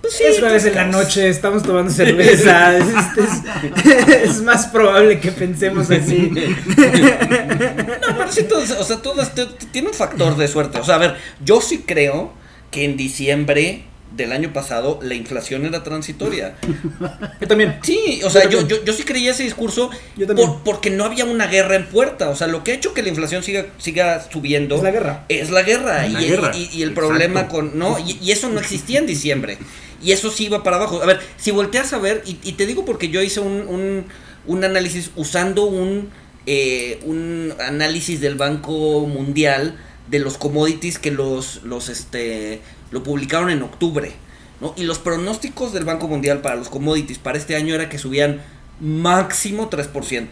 Pues 0.00 0.14
sí, 0.14 0.24
es 0.24 0.40
jueves 0.40 0.64
en 0.64 0.74
la 0.76 0.86
noche, 0.86 1.28
estamos 1.28 1.62
tomando 1.62 1.90
cerveza. 1.92 2.74
es, 2.78 2.86
es- 2.86 4.08
es 4.30 4.42
más 4.42 4.66
probable 4.68 5.20
que 5.20 5.30
pensemos 5.30 5.90
así. 5.90 6.32
No, 6.34 8.16
pero 8.16 8.30
sí, 8.32 8.44
todo, 8.44 8.62
o 8.62 8.84
sea, 8.84 8.96
todo 8.96 9.20
este- 9.22 9.46
tiene 9.72 9.88
un 9.88 9.94
factor 9.94 10.36
de 10.36 10.48
suerte. 10.48 10.78
O 10.78 10.84
sea, 10.84 10.94
a 10.94 10.98
ver, 10.98 11.16
yo 11.44 11.60
sí 11.60 11.84
creo 11.86 12.32
que 12.70 12.84
en 12.84 12.96
diciembre 12.96 13.84
del 14.16 14.32
año 14.32 14.52
pasado 14.52 14.98
la 15.02 15.14
inflación 15.14 15.64
era 15.66 15.82
transitoria. 15.84 16.56
Yo 17.40 17.46
también. 17.46 17.78
Sí, 17.82 18.20
o 18.24 18.30
sea, 18.30 18.48
yo, 18.48 18.66
yo, 18.66 18.84
yo 18.84 18.92
sí 18.92 19.04
creía 19.04 19.30
ese 19.30 19.44
discurso 19.44 19.90
Yo 20.16 20.26
también. 20.26 20.48
por- 20.48 20.62
porque 20.62 20.90
no 20.90 21.04
había 21.04 21.24
una 21.24 21.46
guerra 21.46 21.76
en 21.76 21.86
puerta. 21.86 22.28
O 22.28 22.36
sea, 22.36 22.46
lo 22.48 22.64
que 22.64 22.72
ha 22.72 22.74
hecho 22.74 22.92
que 22.94 23.02
la 23.02 23.08
inflación 23.08 23.42
siga, 23.42 23.66
siga 23.78 24.26
subiendo 24.30 24.76
Es 24.76 24.82
la 24.82 24.90
guerra. 24.90 25.24
es 25.28 25.50
la 25.50 25.62
guerra. 25.62 26.04
Es 26.06 26.12
la 26.12 26.22
y, 26.22 26.26
guerra, 26.28 26.50
y- 26.54 26.58
y 26.72 26.82
el 26.82 26.90
exacto. 26.90 26.94
problema 27.08 27.48
con. 27.48 27.78
No, 27.78 27.98
y, 27.98 28.18
y 28.20 28.32
eso 28.32 28.48
no 28.48 28.60
existía 28.60 28.98
en 28.98 29.06
diciembre. 29.06 29.58
Y 30.02 30.12
eso 30.12 30.30
sí 30.30 30.46
iba 30.46 30.62
para 30.62 30.76
abajo. 30.76 31.02
A 31.02 31.06
ver, 31.06 31.20
si 31.36 31.50
volteas 31.50 31.92
a 31.92 31.98
ver, 31.98 32.22
y, 32.26 32.38
y 32.42 32.52
te 32.52 32.66
digo 32.66 32.84
porque 32.84 33.08
yo 33.10 33.22
hice 33.22 33.40
un, 33.40 33.66
un, 33.68 34.06
un 34.46 34.64
análisis 34.64 35.10
usando 35.14 35.64
un, 35.64 36.08
eh, 36.46 36.98
un 37.04 37.54
análisis 37.64 38.20
del 38.20 38.34
Banco 38.34 39.06
Mundial 39.06 39.78
de 40.08 40.18
los 40.18 40.38
commodities 40.38 40.98
que 40.98 41.10
los, 41.12 41.62
los 41.64 41.88
este, 41.88 42.60
lo 42.90 43.02
publicaron 43.02 43.50
en 43.50 43.62
octubre. 43.62 44.12
¿no? 44.60 44.74
Y 44.76 44.84
los 44.84 44.98
pronósticos 44.98 45.72
del 45.72 45.84
Banco 45.84 46.06
Mundial 46.08 46.40
para 46.42 46.56
los 46.56 46.68
commodities 46.68 47.18
para 47.18 47.38
este 47.38 47.56
año 47.56 47.74
era 47.74 47.88
que 47.88 47.98
subían 47.98 48.40
máximo 48.80 49.70
3%. 49.70 50.28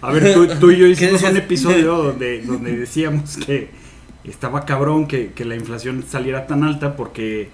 A 0.00 0.12
ver, 0.12 0.34
tú, 0.34 0.46
tú 0.60 0.70
y 0.70 0.76
yo 0.78 0.86
¿Qué 0.86 0.92
hicimos 0.92 1.22
un 1.22 1.36
episodio 1.36 1.96
donde, 1.96 2.42
donde 2.42 2.76
decíamos 2.76 3.36
que 3.36 3.70
estaba 4.24 4.64
cabrón 4.64 5.06
que, 5.06 5.32
que 5.32 5.44
la 5.44 5.54
inflación 5.56 6.04
saliera 6.08 6.46
tan 6.46 6.64
alta 6.64 6.96
porque... 6.96 7.50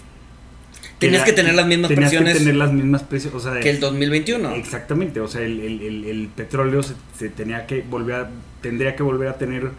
Tenías 0.99 1.21
la- 1.21 1.27
que 1.27 1.33
tener 1.33 1.55
las 1.55 1.67
mismas 1.67 1.89
tenías 1.91 2.11
presiones 2.11 2.33
que 2.35 2.39
tener 2.41 2.57
las 2.57 2.73
mismas 2.73 3.03
presiones, 3.05 3.37
o 3.37 3.41
sea, 3.41 3.61
que 3.61 3.71
el 3.71 3.79
2021. 3.79 4.51
Exactamente, 4.57 5.21
o 5.21 5.29
sea, 5.29 5.43
el, 5.43 5.61
el- 5.61 5.81
el- 5.83 6.05
el 6.05 6.29
petróleo 6.29 6.83
se, 6.83 6.95
se 7.17 7.29
tenía 7.29 7.67
que 7.67 7.83
volver 7.89 8.15
a, 8.17 8.31
tendría 8.63 8.97
que 8.97 9.05
volver 9.05 9.29
a 9.29 9.39
tener 9.39 9.71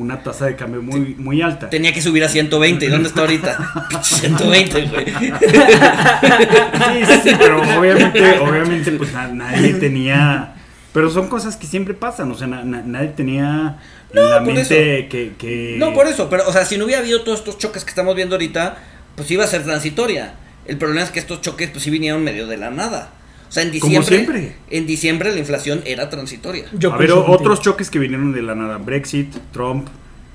una 0.00 0.22
tasa 0.22 0.46
de 0.46 0.56
cambio 0.56 0.82
muy, 0.82 1.14
muy 1.18 1.42
alta. 1.42 1.68
Tenía 1.70 1.92
que 1.92 2.00
subir 2.02 2.24
a 2.24 2.28
120. 2.28 2.84
¿Y 2.84 2.88
dónde 2.88 3.08
está 3.08 3.20
ahorita? 3.22 3.58
120, 4.02 4.86
güey. 4.86 5.06
Sí, 5.06 7.04
sí, 7.06 7.20
sí, 7.24 7.30
pero 7.38 7.60
obviamente, 7.78 8.38
obviamente, 8.40 8.92
pues 8.92 9.12
na- 9.12 9.28
nadie 9.28 9.74
tenía. 9.74 10.54
Pero 10.92 11.10
son 11.10 11.28
cosas 11.28 11.56
que 11.56 11.66
siempre 11.66 11.94
pasan, 11.94 12.30
o 12.30 12.34
sea, 12.34 12.46
na- 12.46 12.64
na- 12.64 12.82
nadie 12.82 13.08
tenía 13.08 13.76
en 14.12 14.30
la 14.30 14.40
mente 14.40 15.06
que, 15.10 15.34
que- 15.38 15.76
No, 15.78 15.92
por 15.92 16.06
eso, 16.06 16.28
pero, 16.30 16.48
o 16.48 16.52
sea, 16.52 16.64
si 16.64 16.78
no 16.78 16.86
hubiera 16.86 17.00
habido 17.02 17.22
todos 17.22 17.40
estos 17.40 17.58
choques 17.58 17.84
que 17.84 17.90
estamos 17.90 18.14
viendo 18.16 18.34
ahorita, 18.34 18.76
pues 19.14 19.30
iba 19.30 19.44
a 19.44 19.46
ser 19.46 19.64
transitoria. 19.64 20.34
El 20.66 20.76
problema 20.78 21.02
es 21.02 21.10
que 21.10 21.18
estos 21.18 21.40
choques, 21.40 21.70
pues 21.70 21.82
sí 21.84 21.90
vinieron 21.90 22.24
medio 22.24 22.46
de 22.46 22.56
la 22.56 22.70
nada. 22.70 23.10
O 23.48 23.52
sea, 23.52 23.62
en 23.62 23.70
Como 23.80 23.90
diciembre. 23.98 24.16
siempre. 24.16 24.56
En 24.70 24.86
diciembre 24.86 25.32
la 25.32 25.38
inflación 25.38 25.82
era 25.86 26.10
transitoria. 26.10 26.66
Yo 26.74 26.92
a 26.92 26.98
ver, 26.98 27.12
otros 27.12 27.62
choques 27.62 27.88
que 27.90 27.98
vinieron 27.98 28.32
de 28.32 28.42
la 28.42 28.54
nada: 28.54 28.76
Brexit, 28.78 29.34
Trump, 29.52 29.88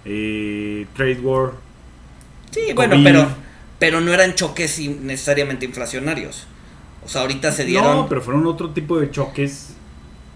eh, 0.05 0.85
Trade 0.95 1.19
War. 1.21 1.51
Sí, 2.51 2.61
bueno, 2.75 2.93
COVID. 2.95 3.03
pero, 3.03 3.27
pero 3.79 4.01
no 4.01 4.13
eran 4.13 4.33
choques 4.35 4.79
necesariamente 5.01 5.65
inflacionarios. 5.65 6.47
O 7.05 7.09
sea, 7.09 7.21
ahorita 7.21 7.51
se 7.51 7.65
dieron. 7.65 7.97
No, 7.97 8.09
pero 8.09 8.21
fueron 8.21 8.45
otro 8.47 8.69
tipo 8.71 8.99
de 8.99 9.11
choques. 9.11 9.73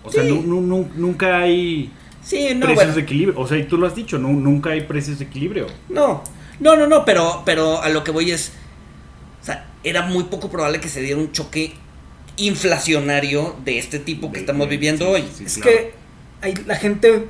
O 0.03 0.11
sea, 0.11 0.23
Sí. 0.23 0.31
nunca 0.31 1.39
hay 1.39 1.91
Sí, 2.21 2.49
no, 2.53 2.59
precios 2.65 2.75
bueno. 2.75 2.93
de 2.93 3.01
equilibrio. 3.01 3.39
O 3.39 3.47
sea, 3.47 3.57
y 3.57 3.63
tú 3.63 3.77
lo 3.77 3.87
has 3.87 3.95
dicho, 3.95 4.17
nu- 4.19 4.39
nunca 4.39 4.71
hay 4.71 4.81
precios 4.81 5.19
de 5.19 5.25
equilibrio. 5.25 5.67
No, 5.89 6.23
no, 6.59 6.75
no, 6.75 6.87
no, 6.87 7.05
pero, 7.05 7.41
pero 7.45 7.81
a 7.81 7.89
lo 7.89 8.03
que 8.03 8.11
voy 8.11 8.31
es, 8.31 8.51
o 9.41 9.45
sea, 9.45 9.67
era 9.83 10.03
muy 10.03 10.25
poco 10.25 10.49
probable 10.49 10.79
que 10.79 10.89
se 10.89 11.01
diera 11.01 11.19
un 11.19 11.31
choque 11.31 11.73
inflacionario 12.37 13.55
de 13.65 13.77
este 13.79 13.99
tipo 13.99 14.27
que 14.31 14.35
De- 14.35 14.39
estamos 14.41 14.69
viviendo 14.69 15.05
sí, 15.05 15.11
hoy. 15.11 15.23
sí, 15.33 15.43
Es 15.45 15.55
claro. 15.57 15.71
que 15.71 15.93
hay, 16.41 16.53
la 16.65 16.75
gente, 16.75 17.25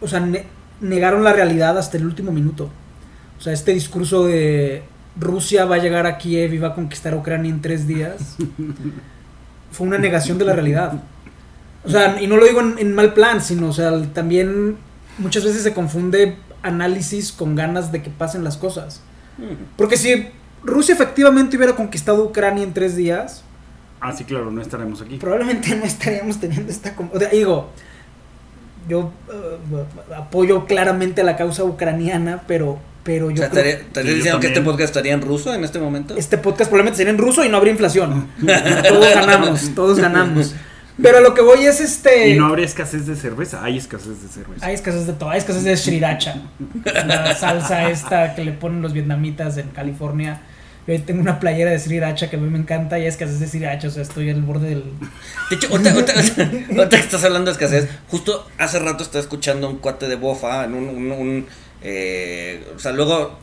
o 0.00 0.08
sea, 0.08 0.20
ne- 0.20 0.44
negaron 0.80 1.24
la 1.24 1.32
realidad 1.32 1.78
hasta 1.78 1.96
el 1.96 2.04
último 2.06 2.32
minuto. 2.32 2.70
O 3.38 3.42
sea, 3.42 3.52
este 3.52 3.72
discurso 3.72 4.24
de 4.26 4.82
Rusia 5.18 5.64
va 5.64 5.76
a 5.76 5.78
llegar 5.78 6.06
a 6.06 6.18
Kiev 6.18 6.52
y 6.54 6.58
va 6.58 6.68
a 6.68 6.74
conquistar 6.74 7.12
a 7.14 7.16
Ucrania 7.16 7.50
en 7.50 7.60
tres 7.62 7.86
días, 7.86 8.36
fue 9.70 9.86
una 9.86 9.98
negación 9.98 10.38
de 10.38 10.44
la 10.44 10.52
realidad. 10.54 11.02
O 11.84 11.90
sea, 11.90 12.20
y 12.20 12.26
no 12.26 12.36
lo 12.36 12.44
digo 12.46 12.60
en, 12.60 12.78
en 12.78 12.94
mal 12.94 13.14
plan, 13.14 13.40
sino, 13.40 13.68
o 13.68 13.72
sea, 13.72 13.92
también 14.12 14.76
muchas 15.18 15.44
veces 15.44 15.62
se 15.62 15.72
confunde 15.72 16.36
análisis 16.62 17.30
con 17.30 17.54
ganas 17.54 17.92
de 17.92 18.02
que 18.02 18.10
pasen 18.10 18.42
las 18.42 18.56
cosas. 18.56 19.02
Porque 19.76 19.96
si 19.96 20.28
Rusia 20.64 20.94
efectivamente 20.94 21.56
hubiera 21.56 21.76
conquistado 21.76 22.24
Ucrania 22.24 22.64
en 22.64 22.72
tres 22.72 22.96
días, 22.96 23.44
Ah, 24.08 24.12
sí, 24.12 24.22
claro, 24.24 24.52
no 24.52 24.62
estaremos 24.62 25.02
aquí. 25.02 25.16
probablemente 25.16 25.74
no 25.74 25.84
estaríamos 25.84 26.38
teniendo 26.38 26.70
esta... 26.70 26.94
O 27.12 27.18
sea, 27.18 27.28
digo, 27.28 27.70
yo 28.88 29.10
eh, 29.32 29.84
apoyo 30.16 30.64
claramente 30.64 31.22
a 31.22 31.24
la 31.24 31.36
causa 31.36 31.64
ucraniana, 31.64 32.42
pero, 32.46 32.78
pero 33.02 33.26
O 33.26 33.30
yo 33.30 33.38
sea, 33.38 33.50
creo 33.50 33.64
¿estaría, 33.64 33.86
estaría 33.86 34.02
Sí, 34.02 34.08
yo 34.10 34.16
diciendo 34.16 34.40
que 34.40 34.46
este 34.46 34.60
podcast 34.60 34.90
estaría 34.90 35.12
en 35.12 35.22
ruso 35.22 35.52
en 35.52 35.64
este 35.64 35.80
momento? 35.80 36.16
este 36.16 36.38
podcast 36.38 36.70
probablemente 36.70 36.98
sería 36.98 37.12
en 37.12 37.18
ruso 37.18 37.44
y 37.44 37.48
no 37.48 37.56
habría 37.56 37.72
inflación. 37.72 38.28
todos 38.88 39.14
ganamos, 39.14 39.74
todos 39.74 39.98
ganamos. 39.98 40.54
Pero 41.02 41.18
a 41.18 41.20
lo 41.20 41.34
que 41.34 41.42
voy 41.42 41.66
es 41.66 41.80
este... 41.80 42.30
Y 42.30 42.38
no 42.38 42.46
habría 42.46 42.64
escasez 42.64 43.06
de 43.06 43.16
cerveza, 43.16 43.62
hay 43.64 43.76
escasez 43.76 44.22
de 44.22 44.28
cerveza. 44.28 44.64
Hay 44.64 44.74
escasez 44.74 45.06
de 45.06 45.12
todo, 45.14 45.30
hay 45.30 45.38
escasez 45.38 45.64
de 45.64 45.76
sriracha. 45.76 46.42
La 46.84 47.34
salsa 47.34 47.90
esta 47.90 48.34
que 48.36 48.44
le 48.44 48.52
ponen 48.52 48.82
los 48.82 48.92
vietnamitas 48.92 49.58
en 49.58 49.68
California. 49.70 50.40
Yo 50.86 50.92
ahí 50.92 51.00
tengo 51.00 51.20
una 51.20 51.40
playera 51.40 51.70
de 51.72 51.78
sriracha 51.80 52.30
que 52.30 52.36
a 52.36 52.38
mí 52.38 52.48
me 52.48 52.58
encanta 52.58 52.96
y 52.98 53.02
hay 53.02 53.08
escasez 53.08 53.40
de 53.40 53.48
sriracha, 53.48 53.88
o 53.88 53.90
sea, 53.90 54.02
estoy 54.02 54.30
al 54.30 54.42
borde 54.42 54.68
del... 54.68 54.84
De 55.50 55.56
hecho, 55.56 55.68
ahorita, 55.70 55.92
ahorita- 55.92 56.12
ahorita 56.76 56.88
que 56.90 56.96
estás 56.96 57.24
hablando 57.24 57.50
de 57.50 57.52
escasez, 57.52 57.88
justo 58.08 58.46
hace 58.58 58.78
rato 58.78 59.02
estaba 59.02 59.20
escuchando 59.20 59.68
un 59.68 59.78
cuate 59.78 60.06
de 60.08 60.14
bofa 60.16 60.64
en 60.64 60.74
un... 60.74 60.88
un- 60.88 61.10
un, 61.12 61.46
eh, 61.82 62.64
o 62.74 62.78
sea, 62.78 62.92
luego 62.92 63.36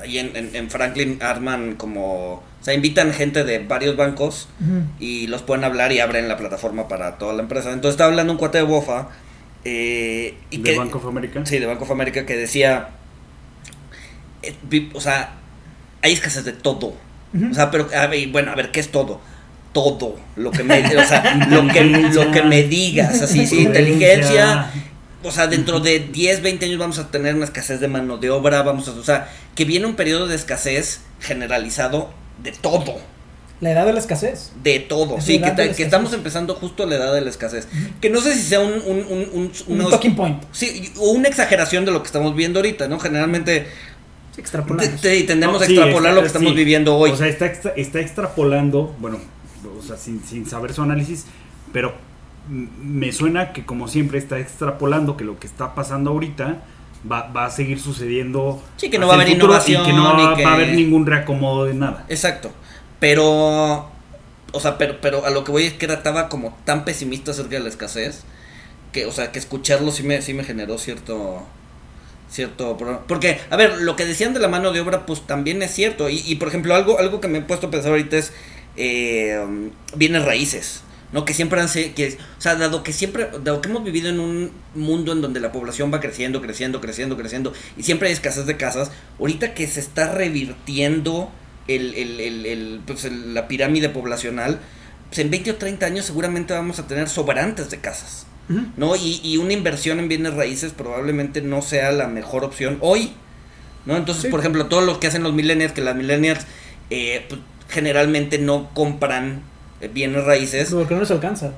ahí 0.00 0.18
en, 0.18 0.34
en- 0.36 0.54
en 0.56 0.68
Franklin 0.70 1.18
arman 1.22 1.74
como... 1.76 2.34
O 2.34 2.62
sea, 2.64 2.74
invitan 2.74 3.12
gente 3.14 3.44
de 3.44 3.60
varios 3.60 3.96
bancos 3.96 4.48
y 4.98 5.28
los 5.28 5.42
pueden 5.42 5.64
hablar 5.64 5.92
y 5.92 6.00
abren 6.00 6.28
la 6.28 6.36
plataforma 6.36 6.88
para 6.88 7.16
toda 7.18 7.32
la 7.34 7.42
empresa. 7.42 7.68
Entonces 7.72 7.92
estaba 7.92 8.10
hablando 8.10 8.32
un 8.34 8.38
cuate 8.38 8.58
de 8.58 8.64
bofa 8.64 9.08
eh, 9.64 10.34
y 10.50 10.58
¿De 10.58 10.72
que... 10.72 10.76
Bank 10.78 10.94
of 10.96 11.06
America? 11.06 11.46
Sí, 11.46 11.58
de 11.58 11.66
Bank 11.66 11.80
of 11.80 11.90
America 11.90 12.26
que 12.26 12.36
decía... 12.36 12.88
eh, 14.42 14.54
o 14.92 15.00
sea, 15.00 15.36
hay 16.02 16.12
escasez 16.12 16.44
de 16.44 16.52
todo. 16.52 16.94
O 17.50 17.54
sea, 17.54 17.70
pero, 17.70 17.88
a 17.96 18.06
ver, 18.08 18.28
bueno, 18.28 18.50
a 18.52 18.54
ver, 18.56 18.70
¿qué 18.72 18.80
es 18.80 18.88
todo? 18.90 19.20
Todo. 19.72 20.16
Lo 20.36 20.50
que 20.50 20.64
me, 20.64 20.80
o 20.96 21.04
sea, 21.06 21.46
lo 21.48 21.68
que, 21.72 21.84
lo 21.84 22.30
que 22.32 22.42
me 22.42 22.64
digas, 22.64 23.22
así, 23.22 23.46
sí, 23.46 23.60
inteligencia. 23.62 24.70
O 25.22 25.30
sea, 25.30 25.46
dentro 25.46 25.80
de 25.80 26.00
10, 26.00 26.42
20 26.42 26.64
años 26.64 26.78
vamos 26.78 26.98
a 26.98 27.10
tener 27.10 27.34
una 27.34 27.44
escasez 27.44 27.78
de 27.78 27.88
mano 27.88 28.16
de 28.18 28.30
obra, 28.30 28.62
vamos 28.62 28.88
a, 28.88 28.92
o 28.92 29.04
sea, 29.04 29.28
que 29.54 29.64
viene 29.66 29.84
un 29.86 29.94
periodo 29.94 30.26
de 30.26 30.34
escasez 30.34 31.02
generalizado 31.20 32.08
de 32.42 32.52
todo, 32.52 32.96
La 33.60 33.72
edad 33.72 33.84
de 33.84 33.92
la 33.92 33.98
escasez. 34.00 34.52
de 34.64 34.78
todo, 34.80 35.18
Es 35.18 35.24
sí, 35.24 35.38
que, 35.38 35.50
ta- 35.50 35.64
estamos 35.64 36.14
empezando 36.14 36.54
justo 36.54 36.84
a 36.84 36.86
la 36.86 36.96
edad 36.96 37.12
de 37.12 37.20
la 37.20 37.28
escasez. 37.28 37.68
Que 38.00 38.08
no 38.08 38.22
sé 38.22 38.34
si 38.34 38.40
sea 38.40 38.60
un, 38.60 38.72
un, 38.72 38.80
un, 39.10 39.28
un- 39.34 39.52
Un 39.66 39.80
unos- 39.80 39.90
talking 39.90 40.16
point. 40.16 40.42
sí, 40.52 40.90
o 40.96 41.10
una 41.10 41.28
exageración 41.28 41.84
de 41.84 41.92
lo 41.92 42.00
que 42.02 42.06
estamos 42.06 42.34
viendo 42.34 42.58
ahorita, 42.60 42.88
¿no? 42.88 42.98
Generalmente 42.98 43.68
extrapolamos. 44.38 45.00
te- 45.00 45.18
te- 45.20 45.24
tendemos 45.24 45.56
No, 45.58 45.62
a 45.62 45.66
sí, 45.66 45.72
extrapolar 45.74 46.10
está- 46.10 46.14
lo 46.14 46.20
que 46.22 46.26
estamos 46.26 46.50
sí. 46.50 46.54
viviendo 46.56 46.96
hoy. 46.96 47.10
O 47.10 47.16
sea, 47.16 47.26
está, 47.28 47.46
extra- 47.46 47.72
está 47.76 48.00
extrapolando, 48.00 48.94
bueno, 48.98 49.18
o 49.78 49.82
sea, 49.82 49.96
sin, 49.96 50.22
sin 50.24 50.46
saber 50.46 50.72
su 50.72 50.82
análisis, 50.82 51.26
pero 51.72 51.94
me 52.48 53.12
suena 53.12 53.52
que 53.52 53.64
como 53.64 53.86
siempre 53.88 54.18
está 54.18 54.38
extrapolando 54.38 55.16
que 55.16 55.24
lo 55.24 55.38
que 55.38 55.46
está 55.46 55.74
pasando 55.74 56.10
ahorita 56.10 56.62
va, 57.10 57.28
va 57.28 57.46
a 57.46 57.50
seguir 57.50 57.78
sucediendo. 57.80 58.62
Sí, 58.76 58.90
que 58.90 58.98
no 58.98 59.06
va 59.06 59.12
a 59.14 59.16
haber 59.16 59.28
innovación 59.28 59.82
Y 59.82 59.86
que 59.86 59.92
no 59.92 60.04
va, 60.04 60.32
y 60.32 60.36
que- 60.36 60.44
va 60.44 60.50
a 60.52 60.54
haber 60.54 60.74
ningún 60.74 61.06
reacomodo 61.06 61.64
de 61.66 61.74
nada. 61.74 62.04
Exacto. 62.08 62.50
Pero. 62.98 63.88
O 64.52 64.58
sea, 64.58 64.78
pero, 64.78 65.00
pero 65.00 65.24
a 65.24 65.30
lo 65.30 65.44
que 65.44 65.52
voy 65.52 65.64
es 65.64 65.74
que 65.74 65.84
era- 65.86 65.94
estaba 65.94 66.28
como 66.28 66.56
tan 66.64 66.84
pesimista 66.84 67.30
acerca 67.30 67.50
de 67.56 67.60
la 67.60 67.68
escasez. 67.68 68.24
Que, 68.92 69.06
o 69.06 69.12
sea, 69.12 69.30
que 69.30 69.38
escucharlo 69.38 69.92
sí 69.92 70.02
me, 70.02 70.20
sí 70.22 70.34
me 70.34 70.42
generó 70.44 70.76
cierto. 70.78 71.44
Cierto. 72.30 72.76
Porque, 73.08 73.40
a 73.50 73.56
ver, 73.56 73.78
lo 73.82 73.96
que 73.96 74.06
decían 74.06 74.32
de 74.34 74.40
la 74.40 74.48
mano 74.48 74.72
de 74.72 74.80
obra, 74.80 75.04
pues 75.04 75.26
también 75.26 75.62
es 75.62 75.72
cierto. 75.72 76.08
Y, 76.08 76.36
por 76.36 76.48
ejemplo, 76.48 76.74
algo, 76.76 76.98
algo 76.98 77.20
que 77.20 77.28
me 77.28 77.38
he 77.38 77.42
puesto 77.42 77.66
a 77.66 77.70
pensar 77.70 77.90
ahorita 77.90 78.16
es. 78.18 78.32
Eh, 78.76 79.38
bienes 79.96 80.24
raíces. 80.24 80.82
¿no? 81.12 81.24
Que 81.24 81.34
siempre 81.34 81.60
han 81.60 81.68
que, 81.68 82.18
o 82.38 82.40
sea, 82.40 82.54
dado 82.54 82.84
que 82.84 82.92
siempre, 82.92 83.28
dado 83.42 83.60
que 83.60 83.68
hemos 83.68 83.82
vivido 83.82 84.08
en 84.10 84.20
un 84.20 84.52
mundo 84.76 85.10
en 85.10 85.20
donde 85.20 85.40
la 85.40 85.50
población 85.50 85.92
va 85.92 85.98
creciendo, 85.98 86.40
creciendo, 86.40 86.80
creciendo, 86.80 87.16
creciendo, 87.16 87.52
y 87.76 87.82
siempre 87.82 88.06
hay 88.06 88.14
escasez 88.14 88.46
de 88.46 88.56
casas, 88.56 88.92
ahorita 89.18 89.52
que 89.52 89.66
se 89.66 89.80
está 89.80 90.12
revirtiendo 90.14 91.32
el, 91.66 91.94
el- 91.96 92.20
el- 92.20 92.46
el, 92.46 92.80
pues, 92.86 93.10
la 93.10 93.48
pirámide 93.48 93.88
poblacional, 93.88 94.60
pues 95.08 95.18
en 95.18 95.30
20 95.32 95.50
o 95.50 95.56
30 95.56 95.86
años 95.86 96.04
seguramente 96.06 96.54
vamos 96.54 96.78
a 96.78 96.86
tener 96.86 97.08
sobrantes 97.08 97.70
de 97.70 97.78
casas, 97.80 98.26
¿no? 98.76 98.96
Y, 98.96 99.20
y 99.22 99.36
una 99.36 99.52
inversión 99.52 99.98
en 100.00 100.08
bienes 100.08 100.34
raíces 100.34 100.72
probablemente 100.72 101.40
no 101.42 101.62
sea 101.62 101.92
la 101.92 102.06
mejor 102.08 102.44
opción 102.44 102.78
hoy, 102.80 103.12
¿no? 103.86 103.96
Entonces, 103.96 104.24
Sí. 104.24 104.28
por 104.30 104.40
ejemplo, 104.40 104.66
todo 104.66 104.80
lo 104.80 104.98
que 105.00 105.06
hacen 105.06 105.22
los 105.22 105.32
millennials, 105.32 105.72
que 105.72 105.80
las 105.82 105.94
millennials 105.96 106.40
eh, 106.90 107.24
pues, 107.28 107.40
generalmente 107.68 108.38
no 108.38 108.70
compran 108.74 109.42
eh, 109.80 109.88
bienes 109.92 110.24
raíces, 110.24 110.70
Porque 110.70 110.94
no 110.94 111.00
les 111.00 111.10
alcanza. 111.12 111.52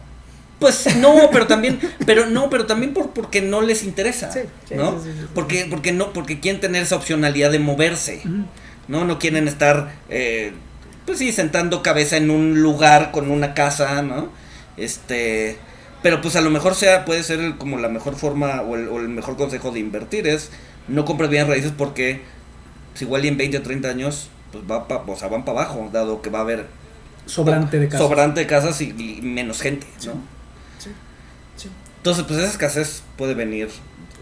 pues 0.58 0.96
no, 0.96 1.30
pero 1.32 1.46
también, 1.46 1.80
pero 2.06 2.26
no, 2.26 2.50
pero 2.50 2.66
también 2.66 2.92
por, 2.94 3.10
porque 3.10 3.40
no 3.40 3.62
les 3.62 3.82
interesa, 3.82 4.30
Sí, 4.30 4.40
sí, 4.68 4.74
¿no? 4.74 5.00
Porque, 5.34 5.66
porque 5.70 5.92
no, 5.92 6.12
porque 6.12 6.38
quieren 6.40 6.60
tener 6.60 6.82
esa 6.82 6.96
opcionalidad 6.96 7.50
de 7.50 7.58
moverse. 7.58 8.22
¿no? 8.88 9.04
No 9.04 9.18
quieren 9.18 9.48
estar, 9.48 9.92
eh, 10.10 10.52
pues 11.06 11.18
sí, 11.18 11.32
sentando 11.32 11.82
cabeza 11.82 12.16
en 12.18 12.30
un 12.30 12.60
lugar 12.62 13.10
con 13.12 13.30
una 13.30 13.54
casa, 13.54 14.02
¿no? 14.02 14.28
Este, 14.76 15.56
pero 16.02 16.20
pues 16.20 16.36
a 16.36 16.40
lo 16.40 16.50
mejor 16.50 16.74
sea, 16.74 17.04
puede 17.04 17.22
ser 17.22 17.40
el- 17.40 17.56
como 17.58 17.78
la 17.78 17.88
mejor 17.88 18.16
forma 18.16 18.62
o 18.62 18.76
el, 18.76 18.88
o 18.88 18.98
el 19.00 19.08
mejor 19.08 19.36
consejo 19.36 19.70
de 19.70 19.80
invertir 19.80 20.26
es 20.26 20.50
no 20.88 21.04
compres 21.04 21.30
bienes 21.30 21.48
raíces 21.48 21.72
porque 21.76 22.22
pues, 22.92 23.02
igual 23.02 23.24
y 23.24 23.28
en 23.28 23.36
20 23.36 23.58
o 23.58 23.62
30 23.62 23.88
años 23.88 24.28
pues 24.50 24.64
va 24.70 24.86
pa- 24.88 25.04
o 25.06 25.16
sea, 25.16 25.28
van 25.28 25.44
para 25.44 25.60
abajo, 25.62 25.88
dado 25.92 26.20
que 26.22 26.30
va 26.30 26.40
a 26.40 26.42
haber 26.42 26.66
Sobrante 27.26 27.78
de 27.78 27.86
casas. 27.88 28.00
sobrante 28.06 28.40
de 28.40 28.46
casas 28.46 28.80
y, 28.80 28.90
y 28.98 29.22
menos 29.22 29.60
gente, 29.62 29.86
¿no? 30.06 30.12
Sí, 30.78 30.90
sí. 31.56 31.70
Entonces, 31.98 32.24
pues 32.24 32.40
esa 32.40 32.50
escasez 32.50 33.02
puede 33.16 33.34
venir, 33.34 33.68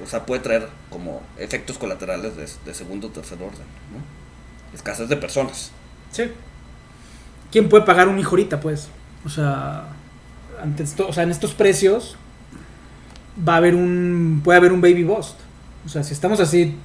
o 0.05 0.07
sea, 0.07 0.27
puede 0.27 0.43
traer 0.43 0.69
como 0.91 1.23
efectos 1.39 1.79
colaterales 1.79 2.37
de, 2.37 2.47
de 2.67 2.75
segundo 2.75 3.07
o 3.09 3.11
tercer 3.11 3.39
orden, 3.39 3.65
¿no? 3.93 4.75
Escasez 4.75 5.09
de 5.09 5.17
personas. 5.17 5.73
Sí. 6.13 6.25
¿Quién 7.51 7.69
puede 7.69 7.85
pagar 7.85 8.07
un 8.09 8.19
hijo 8.19 8.31
ahorita, 8.31 8.61
pues? 8.61 8.89
O 9.25 9.29
sea, 9.29 9.85
ante 10.63 10.83
esto, 10.83 11.09
o 11.09 11.13
sea, 11.13 11.23
en 11.25 11.31
estos 11.31 11.53
precios 11.55 12.17
va 13.47 13.55
a 13.55 13.57
haber 13.57 13.75
un 13.75 14.41
puede 14.45 14.59
haber 14.59 14.73
un 14.73 14.81
baby 14.81 15.05
bust. 15.05 15.37
O 15.87 15.89
sea, 15.89 16.03
si 16.03 16.13
estamos 16.13 16.41
así 16.41 16.77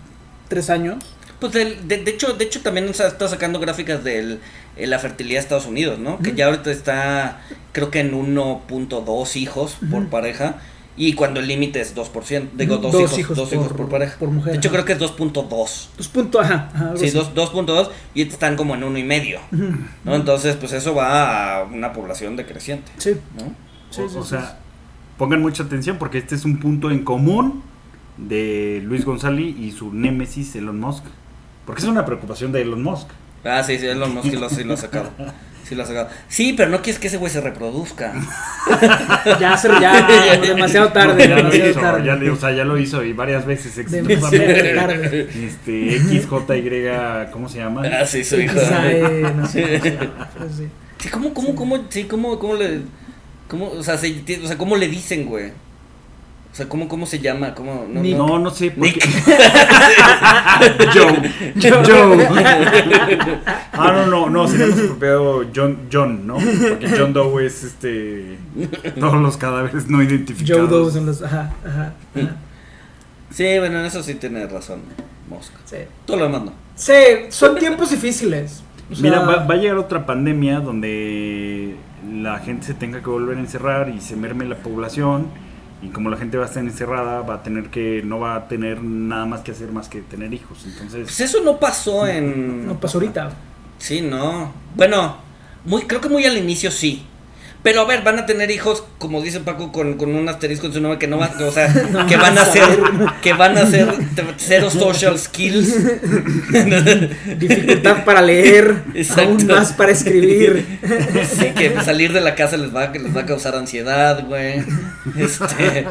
tres 0.48 0.70
años, 0.70 1.04
Pues 1.40 1.52
del- 1.52 1.86
de, 1.88 1.98
de 1.98 2.12
hecho, 2.12 2.34
de 2.34 2.46
hecho 2.46 2.62
también 2.62 2.92
se 2.94 3.06
está 3.06 3.28
sacando 3.28 3.60
gráficas 3.60 4.04
de 4.06 4.40
la 4.78 5.00
fertilidad 5.00 5.40
de 5.40 5.44
Estados 5.44 5.66
Unidos, 5.66 6.00
¿no? 6.00 6.18
Que 6.20 6.34
ya 6.34 6.46
ahorita 6.46 6.72
está, 6.72 7.42
creo 7.74 7.92
que 7.92 8.00
en 8.00 8.14
1.2 8.14 9.36
hijos 9.36 9.76
por 9.92 10.02
Ujú. 10.04 10.10
pareja. 10.10 10.56
Y 10.98 11.12
cuando 11.14 11.42
el 11.42 11.48
límite 11.48 11.82
es 11.82 11.94
2%, 11.94 12.52
digo, 12.54 12.78
dos, 12.78 12.94
Dos 12.94 13.02
hijos, 13.02 13.20
hijos 13.20 13.38
dos 13.38 13.52
hijos 13.52 13.68
por- 13.68 13.76
por 13.78 13.90
pareja. 13.90 14.18
por 14.18 14.30
mujer, 14.30 14.54
De 14.54 14.58
hecho, 14.60 14.70
ajá. 14.70 14.76
creo 14.78 14.86
que 14.86 14.94
es 14.94 15.00
2.2. 15.00 15.90
dos 15.98 16.08
puntos, 16.08 16.42
ajá, 16.42 16.70
ajá, 16.74 16.94
Sí, 16.96 17.08
así. 17.08 17.18
dos- 17.18 17.34
2.2 17.34 17.90
y 18.14 18.22
están 18.22 18.56
como 18.56 18.76
en 18.76 18.84
uno 18.86 18.98
y 18.98 19.04
medio, 19.04 19.40
Ujú. 19.52 19.74
¿no? 20.06 20.16
Entonces, 20.16 20.56
pues 20.56 20.72
eso 20.72 20.96
va 20.96 21.58
a 21.60 21.64
una 21.66 21.92
población 21.92 22.38
decreciente, 22.38 22.92
Sí, 22.98 23.12
¿no? 23.38 23.54
sí, 23.90 24.02
o, 24.04 24.10
sí, 24.10 24.18
o 24.18 24.24
sí, 24.24 24.30
sea, 24.30 24.60
pongan 25.18 25.42
mucha 25.42 25.64
atención 25.64 25.98
porque 25.98 26.18
este 26.20 26.36
es 26.36 26.46
un 26.46 26.60
punto 26.60 26.90
en 26.90 27.04
común 27.04 27.62
de 28.18 28.82
Luis 28.86 29.04
González 29.04 29.54
y 29.60 29.72
su 29.72 29.92
némesis 29.94 30.56
Elon 30.56 30.80
Musk. 30.80 31.04
Porque 31.66 31.82
es 31.82 31.88
una 31.88 32.06
preocupación 32.06 32.52
de 32.54 32.62
Elon 32.62 32.82
Musk. 32.84 33.08
Ah, 33.44 33.62
sí, 33.64 33.78
sí, 33.80 33.86
Elon 33.86 34.14
Musk 34.14 34.30
sí 34.30 34.36
lo, 34.38 34.50
sí 34.50 34.64
lo 34.64 34.76
ha 34.76 34.78
sacado. 34.78 35.10
Sí 35.68 35.74
lo 35.76 35.82
ha 35.84 35.86
sacado. 35.88 36.10
Sí, 36.28 36.54
pero 36.56 36.70
no 36.70 36.82
quieres 36.82 37.00
que 37.00 37.08
ese 37.08 37.18
güey 37.18 37.32
se 37.32 37.42
reproduzca. 37.42 38.14
Ya, 39.40 39.58
se- 39.58 39.70
ya 39.82 40.08
demasiado 40.42 40.92
tarde, 40.92 41.24
ya 41.28 41.30
lo 41.30 41.36
demasiado 41.38 41.70
hizo, 41.72 41.80
tarde. 41.80 42.06
ya 42.06 42.16
le- 42.16 42.30
o 42.30 42.36
sea, 42.36 42.52
ya 42.52 42.64
lo 42.66 42.78
hizo 42.78 43.04
y 43.04 43.14
varias 43.14 43.46
veces 43.46 43.78
exitosamente. 43.78 44.74
tarde. 44.76 45.30
Este, 45.46 46.00
XJY, 46.00 47.32
¿cómo 47.32 47.50
se 47.50 47.58
llama? 47.60 47.84
Ah, 48.02 48.06
sí, 48.06 48.24
su 48.24 48.40
hijo. 48.40 48.56
No 49.36 49.48
sé. 49.48 49.82
Sí, 51.00 51.10
¿cómo, 51.10 51.34
cómo, 51.34 51.56
cómo, 51.56 51.86
sí, 51.90 52.06
cómo, 52.06 52.40
cómo 52.40 52.56
le, 52.56 52.80
cómo, 53.48 53.70
o 53.70 53.84
sea, 53.84 53.98
se- 53.98 54.24
o 54.44 54.48
sea, 54.48 54.58
cómo 54.58 54.76
le 54.78 54.88
dicen, 54.88 55.26
güey? 55.26 55.52
O 56.56 56.58
sea, 56.58 56.70
¿cómo, 56.70 56.88
cómo 56.88 57.06
se 57.06 57.20
llama? 57.20 57.54
¿Cómo, 57.54 57.86
no, 57.92 58.00
Nick. 58.00 58.16
no. 58.16 58.50
Sé. 58.50 58.72
Porque... 58.72 58.94
Nick. 58.94 59.04
Joe. 60.94 61.32
Joe. 61.86 62.28
ah, 63.74 63.92
no, 63.92 64.06
no, 64.06 64.30
no, 64.30 64.48
sería 64.48 64.68
más 64.68 64.80
apropiado 64.80 65.44
John, 65.54 65.80
John, 65.92 66.26
¿no? 66.26 66.36
Porque 66.36 66.88
John 66.98 67.12
Doe 67.12 67.46
es 67.46 67.62
este. 67.62 68.38
Todos 68.98 69.22
los 69.22 69.36
cadáveres 69.36 69.90
no 69.90 70.02
identificados. 70.02 70.70
Joe 70.70 70.80
Doe 70.80 70.92
son 70.94 71.08
los, 71.08 71.22
ajá, 71.22 71.52
ajá, 71.68 71.94
ajá. 72.16 72.36
Sí, 73.32 73.44
bueno, 73.60 73.82
en 73.82 73.86
eso 73.88 74.02
sí 74.02 74.16
tiene 74.16 74.48
razón, 74.48 74.80
Mosca. 75.30 75.58
Sí. 75.66 75.80
Todo 76.06 76.16
lo 76.16 76.24
demás 76.24 76.44
no. 76.46 76.54
Sí, 76.76 76.94
son 77.32 77.58
tiempos 77.58 77.92
difíciles. 77.92 78.64
O 78.90 78.96
sea, 78.96 79.04
Mira, 79.04 79.20
va, 79.26 79.46
va 79.46 79.56
a 79.56 79.58
llegar 79.58 79.78
otra 79.78 80.06
pandemia 80.06 80.62
donde 80.62 81.76
la 82.10 82.40
gente 82.40 82.66
se 82.66 82.74
tenga 82.74 83.02
que 83.02 83.10
volver 83.10 83.36
a 83.36 83.42
encerrar 83.42 83.90
y 83.90 84.00
se 84.00 84.16
merme 84.16 84.46
la 84.46 84.56
población. 84.56 85.44
Y 85.82 85.90
como 85.90 86.10
la 86.10 86.18
gente 86.18 86.38
va 86.38 86.46
a 86.46 86.48
estar 86.48 86.64
encerrada, 86.64 87.22
va 87.22 87.36
a 87.36 87.44
tener 87.44 87.70
que, 87.70 88.02
no 88.04 88.20
va 88.20 88.36
a 88.36 88.48
tener 88.48 88.82
nada 88.82 89.26
más 89.26 89.42
que 89.42 89.52
hacer 89.52 89.72
más 89.72 89.88
que 89.88 90.02
tener 90.02 90.34
hijos. 90.34 90.60
Pues 90.62 90.74
Entonces, 90.74 91.20
eso 91.20 91.44
no 91.44 91.60
pasó 91.60 92.08
en... 92.08 92.66
no 92.66 92.80
pasó 92.80 92.98
ahorita. 92.98 93.32
Sí, 93.78 94.02
no. 94.02 94.54
Bueno, 94.76 95.18
muy, 95.66 95.84
creo 95.84 96.02
que 96.02 96.10
muy 96.10 96.26
al 96.26 96.38
inicio 96.38 96.72
sí. 96.72 97.06
Pero 97.66 97.82
a 97.82 97.86
ver, 97.86 98.04
van 98.04 98.20
a 98.20 98.28
tener 98.28 98.52
hijos, 98.52 98.84
como 99.00 99.24
dice 99.24 99.40
Paco, 99.40 99.72
con, 99.72 99.96
con 99.98 100.14
un 100.14 100.30
asterisco 100.30 100.68
en 100.68 100.74
su 100.74 100.80
nombre 100.82 101.00
que 101.00 101.08
no 101.08 101.18
van, 101.18 101.32
o 101.42 101.52
sea, 101.52 101.68
que 102.08 102.16
van 102.16 102.38
a 102.38 102.46
ser, 102.46 102.64
que 103.24 103.34
van 103.34 103.58
a 103.58 103.66
ser 103.66 103.88
cero 104.38 104.70
social 104.70 105.18
skills. 105.18 105.74
Dificultad 107.40 108.06
para 108.06 108.22
leer, 108.22 108.84
Exacto. 108.94 109.24
aún 109.32 109.48
más 109.48 109.74
para 109.74 109.92
escribir. 109.92 110.64
Sí, 111.28 111.48
que 111.58 111.76
salir 111.82 112.14
de 112.14 112.22
la 112.22 112.36
casa 112.36 112.56
les 112.56 112.74
va, 112.74 112.92
que 112.92 113.00
les 113.00 113.16
va 113.16 113.22
a 113.22 113.26
causar 113.26 113.56
ansiedad, 113.56 114.24
güey. 114.28 114.64
Este, 115.18 115.88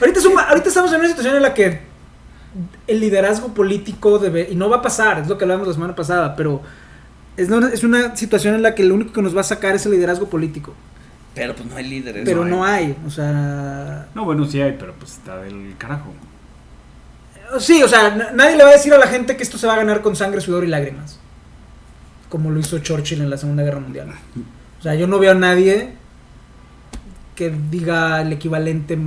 Ahorita, 0.00 0.18
es 0.20 0.24
un- 0.24 0.38
ahorita 0.38 0.68
estamos 0.68 0.90
en 0.92 1.00
una 1.00 1.08
situación 1.08 1.36
en 1.36 1.42
la 1.42 1.52
que 1.52 1.80
el 2.86 3.00
liderazgo 3.00 3.52
político 3.52 4.18
debe, 4.18 4.48
y 4.50 4.54
no 4.54 4.70
va 4.70 4.76
a 4.76 4.82
pasar, 4.82 5.18
es 5.18 5.28
lo 5.28 5.36
que 5.36 5.44
hablamos 5.44 5.66
la 5.68 5.74
semana 5.74 5.94
pasada, 5.94 6.34
pero 6.34 6.62
es 7.36 7.50
una, 7.50 7.68
es 7.68 7.84
una 7.84 8.16
situación 8.16 8.54
en 8.54 8.62
la 8.62 8.74
que 8.74 8.84
lo 8.84 8.94
único 8.94 9.12
que 9.12 9.20
nos 9.20 9.36
va 9.36 9.40
a 9.42 9.44
sacar 9.44 9.74
es 9.74 9.84
el 9.86 9.92
liderazgo 9.92 10.28
político. 10.30 10.72
Pero 11.34 11.54
pues 11.54 11.68
no 11.68 11.76
hay 11.76 11.84
líderes. 11.88 12.22
Pero 12.24 12.44
hay. 12.44 12.50
no 12.50 12.64
hay, 12.64 12.96
o 13.06 13.10
sea... 13.10 14.08
no, 14.14 14.24
bueno, 14.24 14.46
sí 14.46 14.60
hay, 14.60 14.76
pero 14.78 14.94
pues 14.94 15.12
está 15.12 15.38
del 15.38 15.74
carajo. 15.78 16.12
Sí, 17.60 17.82
o 17.82 17.88
sea, 17.88 18.10
na- 18.14 18.30
nadie 18.32 18.56
le 18.56 18.64
va 18.64 18.70
a 18.70 18.72
decir 18.74 18.92
a 18.94 18.98
la 18.98 19.06
gente 19.06 19.36
que 19.36 19.42
esto 19.42 19.58
se 19.58 19.66
va 19.66 19.74
a 19.74 19.76
ganar 19.76 20.00
con 20.02 20.16
sangre, 20.16 20.40
sudor 20.40 20.64
y 20.64 20.68
lágrimas. 20.68 21.18
Como 22.28 22.50
lo 22.50 22.58
hizo 22.58 22.78
Churchill 22.78 23.20
en 23.20 23.30
la 23.30 23.36
Segunda 23.38 23.62
Guerra 23.62 23.80
Mundial. 23.80 24.08
O 24.78 24.82
sea, 24.82 24.94
yo 24.94 25.06
no 25.06 25.18
veo 25.18 25.32
a 25.32 25.34
nadie 25.34 25.90
que 27.36 27.50
diga 27.70 28.22
el 28.22 28.32
equivalente 28.32 28.98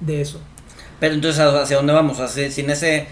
de 0.00 0.20
eso. 0.20 0.40
Pero 1.00 1.14
entonces, 1.14 1.40
¿hacia 1.42 1.76
dónde 1.76 1.92
vamos? 1.92 2.18
O 2.20 2.28
sea, 2.28 2.50
sin 2.50 2.70
ese. 2.70 3.06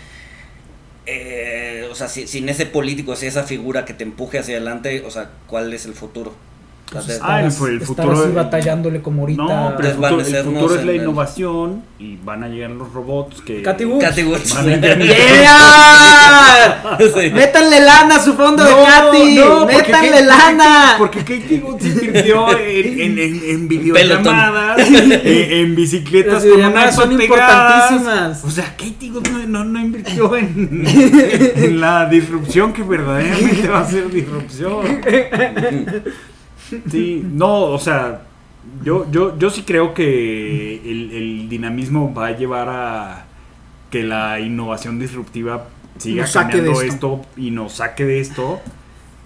eh, 1.07 1.89
o 1.91 1.95
sea, 1.95 2.09
si- 2.09 2.27
sin 2.27 2.49
ese 2.49 2.65
político, 2.67 3.17
si 3.17 3.27
esa 3.27 3.43
figura 3.45 3.85
que 3.85 3.93
te 3.95 4.05
empuje 4.05 4.39
hacia 4.39 4.57
adelante, 4.57 5.03
o 5.07 5.11
sea, 5.11 5.31
¿cuál 5.49 5.73
es 5.75 5.85
el 5.85 5.95
futuro? 5.95 6.35
Sea, 7.01 7.07
Pues 7.07 7.19
de- 7.19 7.21
Ah, 7.23 7.43
el 7.43 7.51
futuro- 7.81 8.13
así 8.23 8.33
batallándole 8.33 9.01
como 9.01 9.23
ahorita. 9.23 9.43
No, 9.43 9.73
pero 9.77 9.89
el 9.89 9.95
futuro, 9.95 10.11
el 10.11 10.17
Desvanecernos 10.19 10.55
futuro 10.63 10.81
es 10.81 10.85
la 10.87 10.93
el- 10.93 11.03
innovación 11.03 11.83
y 11.99 12.17
van 12.17 12.45
a 12.45 12.49
llegar 12.49 12.71
los 12.71 12.93
robots 12.93 13.41
que... 13.41 13.63
Katy. 13.63 13.85
Katy 14.01 14.23
Woods. 14.25 14.55
Van 14.55 14.69
a 14.69 14.77
¡Yeah! 14.77 14.89
Sí. 17.23 17.31
¡Métanle 17.31 17.81
lana 17.81 18.17
a 18.17 18.21
su 18.23 18.35
fondo 18.35 18.63
de 18.65 18.71
Katy! 18.71 19.35
no, 19.37 19.61
porque 19.63 19.77
¡Métanle 19.77 20.11
Katy- 20.11 20.25
lana! 20.27 20.95
Porque 20.99 21.19
Katie 21.21 21.63
Woods 21.65 21.85
invirtió 21.87 22.59
en, 22.59 23.01
en, 23.01 23.19
en, 23.19 23.43
en 23.45 23.69
videollamadas, 23.69 24.87
en, 24.89 25.13
en 25.13 25.75
bicicletas 25.75 26.45
con 26.45 26.61
una 26.63 26.93
son 26.93 27.17
pegadas. 27.17 27.91
importantísimas. 27.93 28.45
O 28.45 28.51
sea, 28.51 28.75
Katie 28.77 29.11
Woods 29.11 29.31
no, 29.31 29.39
no, 29.47 29.65
no 29.65 29.81
invirtió 29.81 30.37
en, 30.37 30.85
en 30.87 31.81
la 31.81 32.07
disrupción 32.07 32.73
que 32.73 32.83
verdaderamente 32.83 33.69
va 33.69 33.81
a 33.81 33.87
ser 33.89 34.11
disrupción. 34.11 35.01
Sí, 36.91 37.23
no, 37.25 37.63
o 37.65 37.79
sea, 37.79 38.23
yo, 38.85 39.11
yo, 39.11 39.39
yo 39.39 39.51
sí 39.51 39.63
creo 39.63 39.93
que 39.95 40.77
el, 40.91 41.11
el 41.13 41.49
dinamismo 41.49 42.13
va 42.15 42.29
a 42.29 42.37
llevar 42.37 42.69
a 42.69 43.25
que 43.91 44.03
la 44.03 44.41
innovación 44.41 44.99
disruptiva 44.99 45.67
siga 45.99 46.23
Nos 46.23 46.31
saque 46.33 46.57
de 46.61 46.63
cambiando 46.69 46.83
esto. 46.83 46.95
esto. 47.23 47.41
y 47.41 47.51
nos 47.51 47.73
saque 47.75 48.05
de 48.07 48.21
esto. 48.21 48.61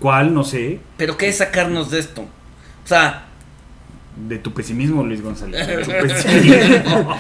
¿Cuál? 0.01 0.35
No 0.35 0.45
sé. 0.45 0.81
Pero 0.97 1.17
¿qué 1.17 1.29
es 1.29 1.39
sacarnos 1.39 1.91
de 1.91 2.01
esto? 2.01 2.23
O 2.23 2.89
sea, 2.89 3.25
De 4.29 4.39
tu 4.39 4.53
pesimismo, 4.53 5.05
Luis 5.05 5.23
González. 5.23 5.67
de 5.67 5.77
tu 5.85 5.91
pesimismo. 6.07 7.17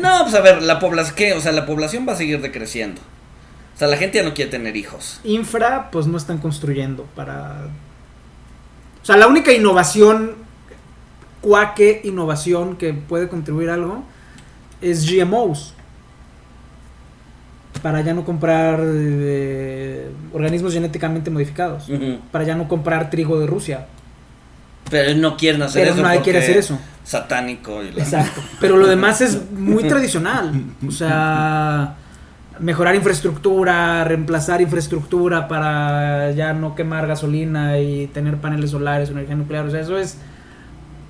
no, 0.00 0.18
pues 0.24 0.34
a 0.34 0.40
ver, 0.40 0.62
la 0.62 0.78
población, 0.78 1.16
¿qué? 1.16 1.32
O 1.32 1.40
sea, 1.40 1.52
la 1.52 1.66
población 1.66 2.06
va 2.08 2.12
a 2.12 2.16
seguir 2.16 2.40
decreciendo. 2.40 3.00
O 3.74 3.78
sea, 3.78 3.88
la 3.88 3.96
gente 3.96 4.18
ya 4.18 4.24
no 4.24 4.34
quiere 4.34 4.50
tener 4.50 4.76
hijos. 4.76 5.20
Infra, 5.24 5.90
pues 5.92 6.06
no 6.06 6.16
están 6.18 6.38
construyendo 6.38 7.04
para. 7.14 7.68
O 9.02 9.04
sea, 9.06 9.16
la 9.16 9.26
única 9.26 9.52
innovación, 9.52 10.32
cuaque 11.40 12.00
innovación 12.04 12.76
que 12.76 12.92
puede 12.92 13.28
contribuir 13.28 13.70
algo, 13.70 14.04
es 14.80 15.10
GMOs. 15.10 15.74
Para 17.82 18.00
ya 18.00 18.12
no 18.12 18.24
comprar 18.24 18.80
eh, 18.82 20.10
organismos 20.32 20.72
genéticamente 20.72 21.30
modificados. 21.30 21.88
Para 22.32 22.44
ya 22.44 22.54
no 22.56 22.66
comprar 22.66 23.08
trigo 23.08 23.38
de 23.38 23.46
Rusia. 23.46 23.86
Pero 24.90 25.16
no 25.18 25.36
quieren 25.36 25.62
hacer 25.62 25.82
Pero 25.82 25.94
eso. 25.94 26.02
nadie 26.02 26.22
quiere 26.22 26.38
hacer 26.40 26.56
eso. 26.56 26.78
Satánico 27.04 27.82
y 27.84 27.92
la- 27.92 28.02
Exacto. 28.02 28.40
Pero 28.60 28.76
lo 28.78 28.86
demás 28.86 29.20
es 29.20 29.50
muy 29.52 29.84
tradicional. 29.84 30.52
O 30.86 30.90
sea, 30.90 31.94
mejorar 32.60 32.94
infraestructura, 32.94 34.04
reemplazar 34.04 34.60
infraestructura 34.60 35.48
para 35.48 36.30
ya 36.32 36.52
no 36.52 36.74
quemar 36.74 37.06
gasolina 37.06 37.78
y 37.78 38.06
tener 38.08 38.36
paneles 38.38 38.70
solares, 38.70 39.10
energía 39.10 39.34
nuclear. 39.36 39.66
O 39.66 39.70
sea, 39.70 39.80
eso 39.80 39.96
es 39.98 40.18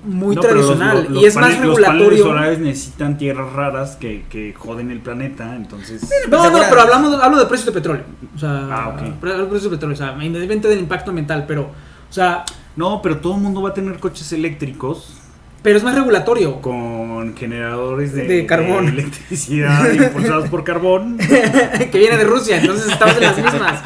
muy 0.05 0.35
No, 0.35 0.41
los- 0.41 0.51
tradicional 0.51 0.97
los- 1.03 1.09
los 1.09 1.23
y 1.23 1.25
es 1.25 1.35
más 1.35 1.45
paneles- 1.45 1.65
Los 1.65 1.75
paneles 1.79 1.89
regulatorio. 2.07 2.23
solares 2.23 2.59
necesitan 2.59 3.17
tierras 3.17 3.51
raras 3.53 3.95
que, 3.97 4.23
que 4.29 4.53
joden 4.53 4.91
el 4.91 4.99
planeta, 5.01 5.55
entonces... 5.55 6.09
No, 6.29 6.43
no, 6.45 6.51
Pues, 6.51 6.67
pero 6.69 6.81
hablamos, 6.81 7.21
hablo 7.21 7.37
de 7.37 7.45
precios 7.45 7.65
de 7.65 7.71
petróleo. 7.73 8.03
O 8.35 8.39
sea, 8.39 8.67
Ah, 8.71 8.89
ok. 8.89 9.19
pre- 9.19 9.31
hablo 9.33 9.43
de 9.45 9.49
precios 9.49 9.69
de 9.71 9.77
petróleo, 9.77 9.95
o 9.95 9.97
sea, 9.97 10.11
independientemente 10.13 10.67
del 10.69 10.79
impacto 10.79 11.11
ambiental, 11.11 11.45
pero, 11.47 11.63
o 11.63 12.13
sea, 12.13 12.45
No, 12.75 13.01
pero 13.01 13.17
todo 13.17 13.35
el 13.35 13.41
mundo 13.41 13.61
va 13.61 13.69
a 13.69 13.73
tener 13.73 13.99
coches 13.99 14.31
eléctricos 14.31 15.18
pero 15.61 15.77
es 15.77 15.83
más 15.83 15.95
regulatorio. 15.95 16.61
con 16.61 17.35
generadores 17.35 18.13
de, 18.13 18.25
De 18.25 18.45
carbón. 18.45 18.85
de 18.85 18.91
electricidad 18.91 19.91
impulsados 19.91 20.49
por 20.49 20.63
carbón. 20.63 21.17
que 21.91 21.97
viene 21.97 22.17
de 22.17 22.23
Rusia, 22.23 22.59
entonces 22.59 22.91
estamos 22.91 23.15
en 23.15 23.21
las 23.21 23.37
mismas. 23.37 23.83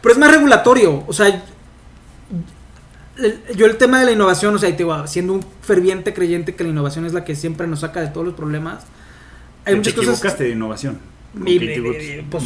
Pero 0.00 0.12
es 0.12 0.18
más 0.18 0.32
regulatorio, 0.32 1.04
o 1.06 1.12
sea, 1.12 1.42
yo 3.54 3.66
el 3.66 3.76
tema 3.76 3.98
de 3.98 4.06
la 4.06 4.12
innovación, 4.12 4.54
o 4.54 4.58
sea, 4.58 4.68
y 4.68 4.72
te 4.72 4.78
digo, 4.78 5.06
siendo 5.06 5.32
un 5.32 5.44
ferviente 5.62 6.12
creyente 6.14 6.54
que 6.54 6.64
la 6.64 6.70
innovación 6.70 7.06
es 7.06 7.12
la 7.12 7.24
que 7.24 7.34
siempre 7.34 7.66
nos 7.66 7.80
saca 7.80 8.00
de 8.00 8.08
todos 8.08 8.26
los 8.26 8.34
problemas, 8.34 8.84
hay 9.64 9.72
Te 9.72 9.76
muchas 9.76 9.94
equivocaste 9.94 10.44
de 10.44 10.50
innovación. 10.50 10.98
Y- 11.44 12.22
pues, 12.30 12.44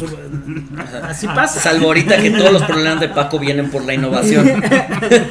así 1.03 1.27
pasa. 1.27 1.59
Salvo 1.59 1.87
ahorita 1.87 2.17
que 2.21 2.31
todos 2.31 2.51
los 2.51 2.63
problemas 2.63 2.99
de 2.99 3.09
Paco 3.09 3.39
vienen 3.39 3.69
por 3.71 3.85
la 3.85 3.93
innovación. 3.93 4.45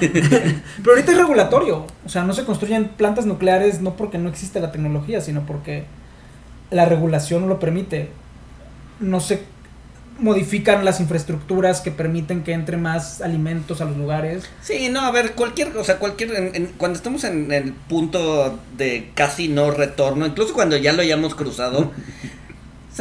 Pero 0.00 0.90
ahorita 0.90 1.12
es 1.12 1.18
regulatorio. 1.18 1.86
O 2.04 2.08
sea, 2.08 2.24
no 2.24 2.32
se 2.32 2.44
construyen 2.44 2.88
plantas 2.88 3.26
nucleares 3.26 3.80
no 3.80 3.96
porque 3.96 4.18
no 4.18 4.28
existe 4.28 4.60
la 4.60 4.72
tecnología, 4.72 5.20
sino 5.20 5.44
porque 5.46 5.84
la 6.70 6.84
regulación 6.86 7.48
lo 7.48 7.58
permite. 7.58 8.10
No 9.00 9.20
se 9.20 9.42
modifican 10.18 10.84
las 10.84 11.00
infraestructuras 11.00 11.80
que 11.80 11.90
permiten 11.90 12.42
que 12.42 12.52
entre 12.52 12.76
más 12.76 13.22
alimentos 13.22 13.80
a 13.80 13.86
los 13.86 13.96
lugares. 13.96 14.50
Sí, 14.60 14.90
no, 14.90 15.00
a 15.00 15.10
ver, 15.10 15.32
cualquier, 15.32 15.74
o 15.78 15.84
sea, 15.84 15.98
cualquier, 15.98 16.34
en- 16.34 16.54
en- 16.54 16.66
cuando 16.76 16.96
estamos 16.98 17.24
en 17.24 17.50
el 17.52 17.72
punto 17.72 18.58
de 18.76 19.10
casi 19.14 19.48
no 19.48 19.70
retorno, 19.70 20.26
incluso 20.26 20.52
cuando 20.52 20.76
ya 20.76 20.92
lo 20.92 21.00
hayamos 21.00 21.34
cruzado, 21.34 21.90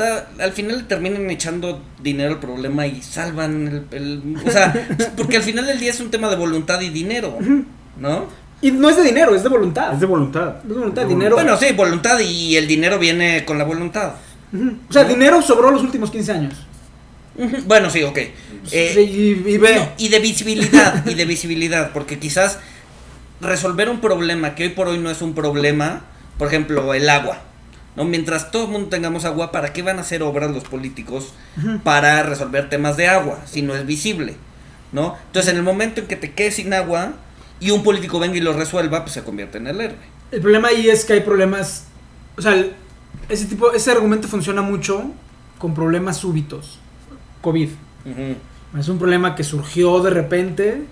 sea, 0.04 0.28
al 0.40 0.52
final 0.54 0.78
le 0.78 0.84
terminan 0.84 1.30
echando 1.30 1.82
dinero 2.02 2.34
al 2.34 2.40
problema 2.40 2.86
y 2.88 3.02
salvan 3.02 3.68
el, 3.92 3.98
el- 3.98 4.36
o 4.46 4.52
sea, 4.52 4.74
porque 5.18 5.38
al 5.38 5.44
final 5.44 5.66
del 5.66 5.80
día 5.80 5.92
es 5.92 6.00
un 6.00 6.10
tema 6.12 6.30
de 6.30 6.36
voluntad 6.36 6.80
y 6.82 6.90
dinero, 6.90 7.38
¿no? 7.98 8.26
Y 8.62 8.72
no 8.72 8.90
es 8.90 8.98
de 8.98 9.04
dinero, 9.04 9.34
es 9.36 9.44
de 9.44 9.50
voluntad. 9.50 9.94
Es 9.94 10.00
de 10.02 10.06
voluntad. 10.06 10.58
Es 10.64 10.68
de 10.70 10.74
voluntad, 10.76 11.04
Es 11.04 11.10
dinero. 11.10 11.36
Bueno, 11.36 11.56
sí, 11.58 11.72
voluntad 11.74 12.20
y 12.20 12.58
el 12.58 12.68
dinero 12.68 13.00
viene 13.00 13.46
con 13.46 13.58
la 13.58 13.64
voluntad. 13.64 14.14
O 14.90 14.92
sea, 14.94 15.04
dinero 15.06 15.42
sobró 15.42 15.72
los 15.72 15.82
últimos 15.82 16.12
15 16.12 16.32
años. 16.34 16.54
Bueno, 17.68 17.90
sí, 17.90 18.04
ok. 18.04 18.18
Eh, 18.18 18.92
Sí, 18.94 19.00
y, 19.46 19.50
y 19.54 19.58
ve. 19.58 19.76
No, 19.76 19.88
y 19.98 20.10
de 20.10 20.20
visibilidad, 20.20 21.06
y 21.06 21.14
de 21.14 21.24
visibilidad, 21.26 21.92
porque 21.94 22.20
quizás 22.20 22.60
resolver 23.40 23.90
un 23.90 24.02
problema 24.02 24.56
que 24.56 24.64
hoy 24.64 24.70
por 24.70 24.88
hoy 24.90 24.98
no 24.98 25.10
es 25.10 25.22
un 25.22 25.34
problema, 25.34 26.02
por 26.38 26.48
ejemplo, 26.50 26.94
el 26.94 27.10
agua. 27.10 27.40
¿No? 28.00 28.06
Mientras 28.06 28.50
todo 28.50 28.64
el 28.64 28.72
mundo 28.72 28.90
tengamos 28.90 29.26
agua, 29.26 29.52
¿para 29.52 29.74
qué 29.74 29.84
van 29.84 30.00
a 30.00 30.02
hacer 30.02 30.24
obras 30.24 30.50
los 30.50 30.64
políticos 30.64 31.34
para 31.84 32.24
resolver 32.24 32.70
temas 32.70 32.98
de 32.98 33.08
agua 33.08 33.42
si 33.46 33.62
no 33.62 33.76
es 33.76 33.86
visible? 33.86 34.38
¿no? 34.92 35.16
Entonces, 35.28 35.52
en 35.52 35.58
el 35.58 35.64
momento 35.64 36.02
en 36.02 36.08
que 36.08 36.16
te 36.16 36.34
quedes 36.34 36.56
sin 36.56 36.74
agua 36.74 37.14
y 37.60 37.72
un 37.72 37.84
político 37.84 38.20
venga 38.20 38.38
y 38.38 38.42
lo 38.42 38.54
resuelva, 38.54 39.02
pues 39.02 39.14
se 39.14 39.24
convierte 39.24 39.58
en 39.58 39.68
el 39.68 39.82
héroe. 39.82 39.98
El 40.32 40.42
problema 40.42 40.70
ahí 40.70 40.90
es 40.90 41.06
que 41.06 41.14
hay 41.14 41.22
problemas. 41.22 41.86
O 42.38 42.42
sea, 42.42 42.66
ese 43.28 43.46
tipo, 43.46 43.72
ese 43.74 43.92
argumento 43.92 44.28
funciona 44.28 44.62
mucho 44.62 45.12
con 45.58 45.74
problemas 45.74 46.18
súbitos. 46.18 46.80
COVID. 47.42 47.70
Es 48.78 48.88
un 48.88 48.98
problema 48.98 49.36
que 49.36 49.44
surgió 49.44 50.02
de 50.02 50.10
repente 50.10 50.84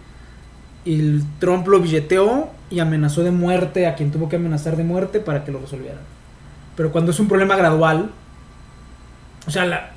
y 0.85 0.99
el 0.99 1.23
Trump 1.39 1.67
lo 1.67 1.79
billeteó 1.79 2.49
y 2.69 2.79
amenazó 2.79 3.23
de 3.23 3.31
muerte 3.31 3.87
a 3.87 3.95
quien 3.95 4.11
tuvo 4.11 4.29
que 4.29 4.35
amenazar 4.35 4.75
de 4.77 4.83
muerte 4.83 5.19
para 5.19 5.43
que 5.43 5.51
lo 5.51 5.59
resolvieran. 5.59 6.01
Pero 6.77 6.91
cuando 6.93 7.11
es 7.11 7.19
un 7.19 7.27
problema 7.27 7.57
gradual, 7.57 8.11
o 9.45 9.51
sea, 9.51 9.65
la 9.65 9.91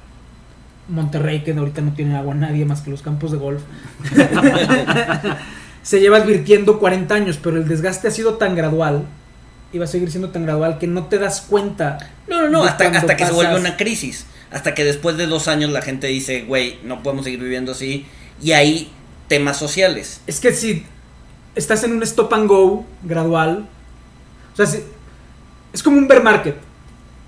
Monterrey 0.89 1.45
que 1.45 1.53
ahorita 1.53 1.83
no 1.83 1.93
tiene 1.93 2.16
agua 2.16 2.35
nadie 2.35 2.64
más 2.64 2.81
que 2.81 2.91
los 2.91 3.03
campos 3.03 3.31
de 3.31 3.39
golf, 3.39 3.62
se 5.83 6.01
lleva 6.01 6.18
advirtiendo 6.18 6.78
40 6.78 7.14
años, 7.14 7.39
pero 7.43 7.57
el 7.57 7.68
desgaste 7.68 8.09
ha 8.09 8.11
sido 8.11 8.35
tan 8.35 8.55
gradual 8.55 9.05
y 9.72 9.78
va 9.78 9.85
a 9.85 9.89
seguir 9.89 10.11
siendo 10.11 10.31
tan 10.31 10.43
gradual 10.45 10.78
que 10.78 10.87
no 10.87 11.05
te 11.07 11.18
das 11.18 11.43
cuenta. 11.43 11.99
No, 12.28 12.43
no, 12.43 12.49
no, 12.49 12.64
hasta, 12.64 12.91
que 13.16 13.24
se 13.26 13.33
vuelve 13.33 13.57
una 13.59 13.76
crisis. 13.76 14.26
Hasta 14.51 14.74
que 14.74 14.85
después 14.85 15.16
de 15.16 15.26
dos 15.26 15.47
años 15.47 15.70
la 15.70 15.81
gente 15.81 16.09
dice, 16.09 16.43
güey, 16.43 16.81
no 16.83 17.03
podemos 17.05 17.24
seguir 17.24 17.41
viviendo 17.41 17.70
así. 17.72 18.07
Y 18.43 18.51
hay 18.53 18.91
temas 19.28 19.57
sociales. 19.59 20.22
Es 20.26 20.41
que 20.41 20.53
si 20.53 20.85
estás 21.55 21.85
en 21.85 21.93
un 21.93 22.03
stop 22.03 22.33
and 22.35 22.49
go 22.49 22.85
gradual, 23.05 23.68
o 24.53 24.57
sea, 24.57 24.66
si- 24.66 24.83
es 25.72 25.83
como 25.85 25.99
un 25.99 26.09
bear 26.09 26.22
market, 26.24 26.57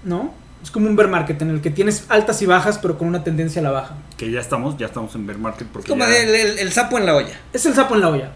¿no? 0.05 0.35
Es 0.63 0.71
como 0.71 0.87
un 0.89 0.95
bear 0.95 1.09
market 1.09 1.41
en 1.43 1.51
el 1.51 1.61
que 1.61 1.71
tienes 1.71 2.05
altas 2.09 2.41
y 2.43 2.47
bajas, 2.47 2.79
pero 2.79 2.97
con 2.97 3.09
una 3.09 3.25
tendencia 3.25 3.61
a 3.61 3.65
la 3.65 3.71
baja. 3.73 3.95
Que 4.17 4.31
ya 4.31 4.41
estamos, 4.41 4.77
ya 4.79 4.87
estamos 4.87 5.15
en 5.17 5.27
bear 5.27 5.39
market 5.39 5.67
Es 5.67 5.73
porque 5.73 5.89
como 5.89 6.05
ya- 6.05 6.17
el, 6.17 6.29
el- 6.35 6.59
el 6.61 6.73
sapo 6.73 6.99
en 6.99 7.07
la 7.07 7.17
olla. 7.17 7.35
Es 7.53 7.67
el 7.67 7.75
sapo 7.75 7.95
en 7.97 8.01
la 8.01 8.09
olla. 8.09 8.33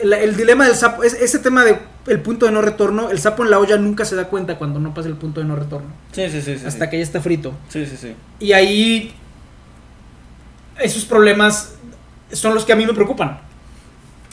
El, 0.00 0.12
el 0.14 0.34
dilema 0.36 0.64
del 0.66 0.74
sapo, 0.74 1.04
es, 1.04 1.12
ese 1.14 1.38
tema 1.38 1.62
de 1.64 1.78
el 2.06 2.20
punto 2.20 2.46
de 2.46 2.52
no 2.52 2.62
retorno, 2.62 3.10
el 3.10 3.20
sapo 3.20 3.44
en 3.44 3.50
la 3.50 3.58
olla 3.58 3.76
nunca 3.76 4.04
se 4.04 4.16
da 4.16 4.24
cuenta 4.28 4.56
cuando 4.56 4.80
no 4.80 4.94
pasa 4.94 5.08
el 5.08 5.14
punto 5.16 5.40
de 5.40 5.46
no 5.46 5.54
retorno, 5.56 5.88
Sí, 6.12 6.28
sí, 6.30 6.40
sí. 6.40 6.56
hasta 6.66 6.88
que 6.90 6.96
ya 6.96 7.02
está 7.02 7.20
frito. 7.20 7.52
Sí, 7.68 7.84
sí, 7.86 7.96
sí. 7.96 8.14
Y 8.40 8.52
ahí 8.52 9.14
esos 10.80 11.04
problemas 11.04 11.74
son 12.32 12.54
los 12.54 12.64
que 12.64 12.72
a 12.72 12.76
mí 12.76 12.86
me 12.86 12.94
preocupan. 12.94 13.38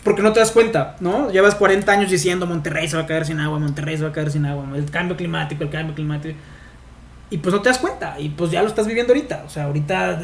Porque 0.04 0.22
no 0.22 0.32
te 0.32 0.40
das 0.40 0.52
cuenta, 0.52 0.96
¿no? 1.02 1.30
Llevas 1.32 1.56
40 1.56 1.92
años 1.92 2.10
diciendo 2.10 2.46
Monterrey 2.46 2.88
se 2.88 2.96
va 2.96 3.04
a 3.04 3.06
caer 3.08 3.26
sin 3.26 3.40
agua, 3.42 3.60
Monterrey 3.60 3.98
se 3.98 4.04
va 4.04 4.10
a 4.10 4.14
caer 4.14 4.32
sin 4.32 4.46
agua, 4.46 4.66
el 4.76 4.90
cambio 4.90 5.18
climático, 5.18 5.64
el 5.64 5.70
cambio 5.70 5.94
climático. 5.96 6.38
Y 7.30 7.38
pues 7.40 7.54
no 7.54 7.62
te 7.62 7.70
das 7.70 7.78
cuenta, 7.80 8.16
y 8.20 8.30
pues 8.30 8.52
ya 8.52 8.62
lo 8.62 8.68
estás 8.70 8.88
viviendo 8.88 9.12
ahorita. 9.14 9.44
O 9.46 9.50
sea, 9.50 9.66
ahorita... 9.66 10.20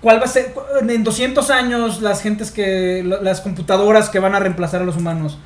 ¿Cuál 0.00 0.20
va 0.20 0.24
a 0.24 0.28
ser? 0.28 0.54
En 0.88 1.04
200 1.04 1.50
años 1.50 2.02
las 2.02 2.22
gentes 2.22 2.50
que... 2.50 3.02
Las 3.22 3.40
computadoras 3.40 4.10
que 4.10 4.18
van 4.18 4.34
a 4.34 4.38
reemplazar 4.38 4.82
a 4.82 4.84
los 4.84 4.96
humanos. 4.96 5.38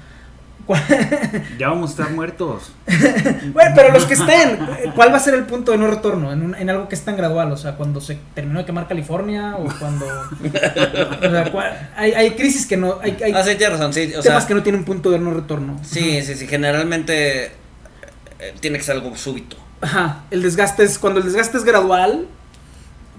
¿Cuál- 0.66 0.82
ya 1.59 1.68
vamos 1.68 1.91
a 1.91 1.93
estar 2.03 2.11
muertos. 2.14 2.72
bueno, 3.55 3.72
pero 3.74 3.93
los 3.93 4.05
que 4.07 4.14
estén, 4.14 4.59
¿cuál 4.95 5.12
va 5.12 5.16
a 5.16 5.20
ser 5.20 5.34
el 5.34 5.45
punto 5.45 5.72
de 5.72 5.78
no 5.78 5.86
retorno? 5.86 6.32
En, 6.32 6.43
un- 6.43 6.55
en 6.55 6.68
algo 6.68 6.88
que 6.88 6.95
es 6.97 7.03
tan 7.03 7.16
gradual, 7.16 7.51
o 7.53 7.57
sea, 7.57 7.76
cuando 7.76 8.01
se 8.01 8.18
terminó 8.34 8.59
de 8.59 8.66
quemar 8.66 8.86
California 8.86 9.57
o 9.57 9.66
cuando... 9.78 10.07
o 10.07 11.30
sea, 11.30 11.51
¿cuál- 11.51 11.91
hay, 11.97 12.12
hay 12.12 12.30
crisis 12.32 12.66
que 12.66 12.76
no... 12.76 12.99
Hay, 13.01 13.16
hay 13.24 13.32
Ah, 13.32 13.43
sí, 13.43 13.55
tienes 13.57 13.78
razón, 13.78 13.93
sí. 13.93 14.12
O 14.16 14.20
temas 14.20 14.43
sea, 14.43 14.49
que 14.49 14.55
no 14.55 14.62
tienen 14.62 14.84
punto 14.84 15.11
de 15.11 15.18
no 15.20 15.32
retorno. 15.32 15.78
sí, 15.82 16.22
sí, 16.22 16.34
sí. 16.34 16.47
Generalmente 16.47 17.53
eh, 18.41 18.55
tiene 18.61 18.78
que 18.78 18.84
ser 18.84 18.97
algo 18.97 19.16
súbito. 19.16 19.57
Ajá, 19.80 20.24
el 20.30 20.43
desgaste 20.43 20.82
es... 20.84 20.99
Cuando 20.99 21.20
el 21.20 21.26
desgaste 21.26 21.57
es 21.59 21.64
gradual, 21.64 22.26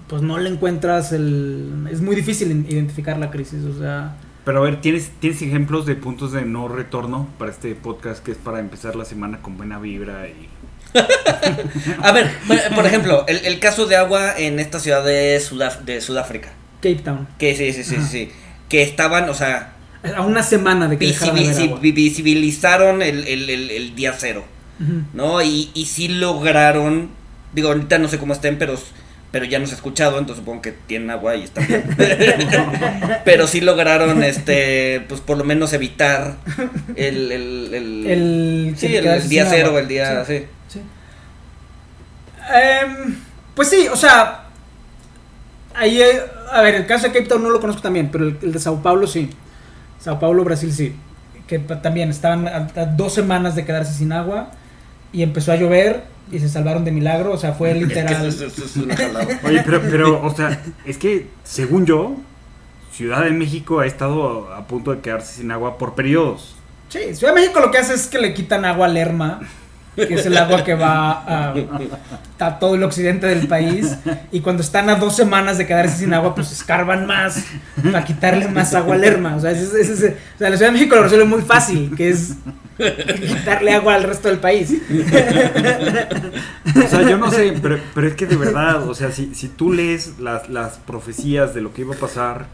pues 0.08 0.22
no 0.22 0.38
le 0.38 0.48
encuentras 0.48 1.12
el... 1.12 1.88
Es 1.90 2.00
muy 2.00 2.14
difícil 2.16 2.66
identificar 2.68 3.18
la 3.18 3.30
crisis, 3.30 3.64
o 3.64 3.78
sea... 3.78 4.16
Pero 4.44 4.58
a 4.58 4.62
ver, 4.62 4.80
¿tienes, 4.80 5.10
¿tienes 5.20 5.40
ejemplos 5.42 5.86
de 5.86 5.94
puntos 5.94 6.32
de 6.32 6.42
no 6.44 6.66
retorno 6.68 7.28
para 7.38 7.50
este 7.52 7.74
podcast 7.76 8.24
que 8.24 8.32
es 8.32 8.36
para 8.38 8.58
empezar 8.58 8.96
la 8.96 9.04
semana 9.04 9.38
con 9.40 9.56
buena 9.56 9.78
vibra 9.78 10.26
y... 10.28 10.48
A 12.02 12.12
ver, 12.12 12.30
por, 12.74 12.84
ejemplo, 12.86 13.24
el, 13.28 13.38
el 13.46 13.58
caso 13.60 13.86
de 13.86 13.96
agua 13.96 14.36
en 14.36 14.58
esta 14.60 14.78
ciudad 14.78 15.04
de, 15.04 15.38
Sudaf- 15.40 15.80
de 15.82 16.00
Sudáfrica. 16.00 16.50
Cape 16.80 16.96
Town. 16.96 17.28
Que 17.38 17.54
sí, 17.56 17.72
sí, 17.72 17.82
sí, 17.84 17.90
sí, 17.90 17.96
Ajá. 17.96 18.06
sí. 18.08 18.30
Que 18.68 18.82
estaban, 18.82 19.28
o 19.28 19.34
sea, 19.34 19.74
A 20.16 20.22
una 20.22 20.42
semana 20.42 20.88
de 20.88 20.98
que 20.98 21.06
dejara 21.06 21.32
de 21.32 21.40
haber 21.40 21.54
visibi- 21.56 21.66
agua. 21.68 21.78
vi- 21.80 21.92
visibilizaron 21.92 23.02
el, 23.02 23.26
el- 23.26 23.48
el- 23.48 23.70
el 23.70 23.94
día 23.94 24.14
cero. 24.18 24.44
¿No? 25.12 25.42
Y, 25.42 25.70
y 25.74 25.86
sí 25.86 26.08
lograron, 26.08 27.10
digo, 27.54 27.68
ahorita 27.68 27.98
no 27.98 28.08
sé 28.08 28.18
cómo 28.18 28.32
estén, 28.32 28.58
pero, 28.58 28.74
pero 29.30 29.44
ya 29.44 29.58
nos 29.58 29.70
he 29.72 29.74
escuchado, 29.74 30.18
entonces 30.18 30.40
supongo 30.44 30.62
que 30.62 30.72
tienen 30.72 31.10
agua 31.10 31.36
y 31.36 31.42
están 31.44 31.66
bien. 31.66 31.84
pero 33.24 33.46
sí 33.46 33.60
lograron, 33.60 34.22
este, 34.22 35.04
pues 35.08 35.20
por 35.20 35.38
lo 35.38 35.44
menos 35.44 35.72
evitar 35.72 36.36
el... 36.96 37.32
el, 37.32 37.74
el- 37.74 38.06
El, 38.06 38.74
sí, 38.76 38.94
el, 38.94 39.02
quedarse 39.02 39.24
el 39.24 39.28
día 39.30 39.46
cero, 39.48 39.68
agua. 39.68 39.80
el 39.80 39.88
día... 39.88 40.24
Sí. 40.24 40.38
Sí. 40.38 40.46
Sí. 40.68 40.80
Em, 42.52 43.16
pues 43.54 43.68
sí, 43.68 43.86
o 43.90 43.96
sea, 43.96 44.44
ahí, 45.74 46.00
eh, 46.00 46.20
a 46.50 46.60
ver, 46.62 46.74
el 46.74 46.86
caso 46.86 47.06
de 47.06 47.12
Cape 47.12 47.26
Town 47.26 47.42
no 47.42 47.50
lo 47.50 47.60
conozco 47.60 47.82
también, 47.82 48.10
pero 48.10 48.24
el, 48.26 48.38
el 48.42 48.52
de 48.52 48.58
Sao 48.58 48.82
Paulo 48.82 49.06
sí. 49.06 49.30
Sao 49.98 50.18
Paulo, 50.18 50.44
Brasil 50.44 50.72
sí. 50.72 50.94
Que 51.46 51.58
también 51.58 52.10
estaban 52.10 52.48
a, 52.48 52.68
a 52.74 52.86
dos 52.86 53.14
semanas 53.14 53.54
de 53.54 53.64
quedarse 53.64 53.92
sin 53.94 54.12
agua 54.12 54.50
y 55.12 55.22
empezó 55.22 55.52
a 55.52 55.56
llover 55.56 56.04
y 56.30 56.38
se 56.38 56.48
salvaron 56.48 56.84
de 56.84 56.92
milagro, 56.92 57.32
o 57.32 57.36
sea, 57.38 57.52
fue 57.52 57.70
Es 57.72 57.78
que 57.78 57.84
literal. 57.86 58.26
eso- 58.26 58.46
eso 58.46 58.64
es 58.64 58.76
una 58.76 58.96
jalada. 58.96 59.40
Oye, 59.44 59.62
pero, 59.64 59.80
pero, 59.82 60.24
o 60.24 60.34
sea, 60.34 60.62
es 60.86 60.96
que 60.98 61.26
según 61.44 61.84
yo, 61.86 62.16
Ciudad 62.92 63.24
de 63.24 63.30
México 63.30 63.80
ha 63.80 63.86
estado 63.86 64.52
a 64.54 64.66
punto 64.66 64.92
de 64.94 65.00
quedarse 65.00 65.40
sin 65.40 65.50
agua 65.50 65.78
por 65.78 65.94
periodos. 65.94 66.54
Sí, 66.90 67.14
Ciudad 67.14 67.34
de 67.34 67.40
México 67.40 67.60
lo 67.60 67.70
que 67.70 67.78
hace 67.78 67.94
es 67.94 68.06
que 68.06 68.18
le 68.18 68.34
quitan 68.34 68.64
agua 68.66 68.86
al 68.86 68.94
Lerma 68.94 69.40
que 69.96 70.14
es 70.14 70.24
el 70.26 70.36
agua 70.38 70.64
que 70.64 70.74
va 70.74 71.52
a, 72.38 72.58
todo 72.58 72.74
el 72.74 72.82
occidente 72.82 73.26
del 73.26 73.46
país. 73.46 73.96
Y 74.32 74.40
cuando 74.40 74.62
están 74.62 74.88
a 74.90 74.96
dos 74.96 75.14
semanas 75.16 75.58
de 75.58 75.66
quedarse 75.66 75.98
sin 75.98 76.12
agua, 76.14 76.34
pues 76.34 76.50
escarban 76.52 77.06
más 77.06 77.44
para 77.82 78.04
quitarle 78.04 78.48
más 78.48 78.74
agua 78.74 78.94
al 78.94 79.00
Lerma. 79.02 79.36
O 79.36 79.40
sea, 79.40 79.50
ese- 79.52 79.80
ese- 79.80 79.92
ese- 79.92 80.16
o 80.34 80.38
sea, 80.38 80.50
la 80.50 80.56
Ciudad 80.56 80.72
de 80.72 80.78
México 80.78 80.96
lo 80.96 81.02
resuelve 81.04 81.24
muy 81.26 81.42
fácil, 81.42 81.94
que 81.96 82.08
es 82.10 82.34
quitarle 83.28 83.74
agua 83.74 83.94
al 83.94 84.02
resto 84.04 84.28
del 84.28 84.38
país. 84.38 84.72
O 86.84 86.88
sea, 86.88 87.02
yo 87.02 87.18
no 87.18 87.30
sé, 87.30 87.54
pero, 87.60 87.78
pero 87.94 88.06
es 88.08 88.14
que 88.14 88.26
de 88.26 88.36
verdad, 88.36 88.88
o 88.88 88.94
sea, 88.94 89.10
si, 89.12 89.34
si 89.34 89.48
tú 89.48 89.72
lees 89.72 90.18
las, 90.18 90.48
las 90.48 90.78
profecías 90.78 91.54
de 91.54 91.60
lo 91.60 91.72
que 91.72 91.82
iba 91.82 91.94
a 91.94 91.98
pasar 91.98 92.46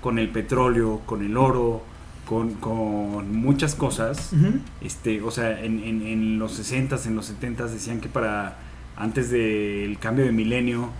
con 0.00 0.18
el 0.18 0.28
petróleo, 0.28 1.00
con 1.06 1.24
el 1.24 1.36
oro, 1.36 1.82
con, 2.26 2.54
con 2.54 3.34
muchas 3.34 3.74
cosas, 3.74 4.32
este, 4.82 5.22
o 5.22 5.30
sea, 5.30 5.62
en, 5.64 5.78
en, 5.82 6.02
en 6.06 6.38
los 6.38 6.58
60s, 6.60 7.06
en 7.06 7.16
los 7.16 7.32
70s 7.32 7.68
decían 7.70 8.00
que 8.00 8.08
para 8.08 8.58
antes 8.96 9.30
del 9.30 9.98
cambio 9.98 10.24
de 10.26 10.32
milenio 10.32 10.90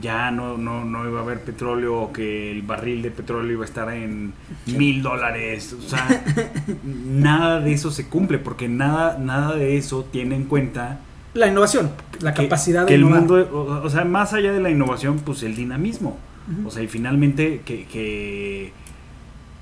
ya 0.00 0.30
no, 0.30 0.56
no, 0.56 0.84
no 0.86 1.06
iba 1.08 1.20
a 1.20 1.22
haber 1.22 1.42
petróleo 1.42 2.00
o 2.00 2.12
que 2.12 2.50
el 2.50 2.62
barril 2.62 3.02
de 3.02 3.10
petróleo 3.10 3.52
iba 3.52 3.62
a 3.62 3.66
estar 3.68 3.92
en 3.92 4.32
mil 4.66 5.02
dólares. 5.02 5.74
O 5.78 5.82
sea, 5.88 6.24
nada 6.84 7.60
de 7.60 7.72
eso 7.72 7.90
se 7.90 8.06
cumple 8.08 8.38
porque 8.38 8.68
nada, 8.68 9.18
nada 9.18 9.54
de 9.54 9.76
eso 9.76 10.04
tiene 10.10 10.34
en 10.36 10.44
cuenta 10.44 11.00
La 11.34 11.46
innovación, 11.46 11.90
la 12.20 12.32
que- 12.34 12.44
capacidad 12.44 12.86
que 12.86 12.94
de 12.94 12.94
el 12.96 13.00
innovar. 13.02 13.20
mundo, 13.20 13.50
o, 13.52 13.84
o 13.86 13.90
sea, 13.90 14.04
más 14.04 14.32
allá 14.32 14.52
de 14.52 14.60
la 14.60 14.70
innovación, 14.70 15.18
pues 15.18 15.42
el 15.42 15.54
dinamismo. 15.54 16.18
O 16.66 16.70
sea, 16.72 16.82
y 16.82 16.88
finalmente 16.88 17.60
que, 17.64 17.84
que, 17.84 18.72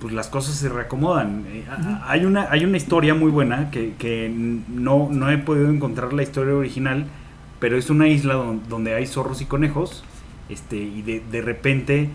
pues 0.00 0.12
las 0.14 0.28
cosas 0.28 0.54
se 0.56 0.68
reacomodan. 0.68 1.44
Eh. 1.48 1.64
Hay 2.06 2.24
una 2.24 2.50
hay 2.50 2.64
una 2.64 2.76
historia 2.76 3.14
muy 3.14 3.30
buena 3.30 3.70
que, 3.70 3.94
que 3.98 4.28
no, 4.30 5.08
no 5.10 5.30
he 5.30 5.38
podido 5.38 5.68
encontrar 5.70 6.12
la 6.12 6.22
historia 6.22 6.54
original, 6.54 7.06
pero 7.58 7.76
es 7.76 7.90
una 7.90 8.08
isla 8.08 8.34
don- 8.34 8.62
donde 8.68 8.94
hay 8.94 9.06
zorros 9.06 9.40
y 9.42 9.44
conejos, 9.46 10.02
este 10.48 10.76
y 10.78 11.02
de, 11.02 11.20
de 11.30 11.42
repente 11.42 12.08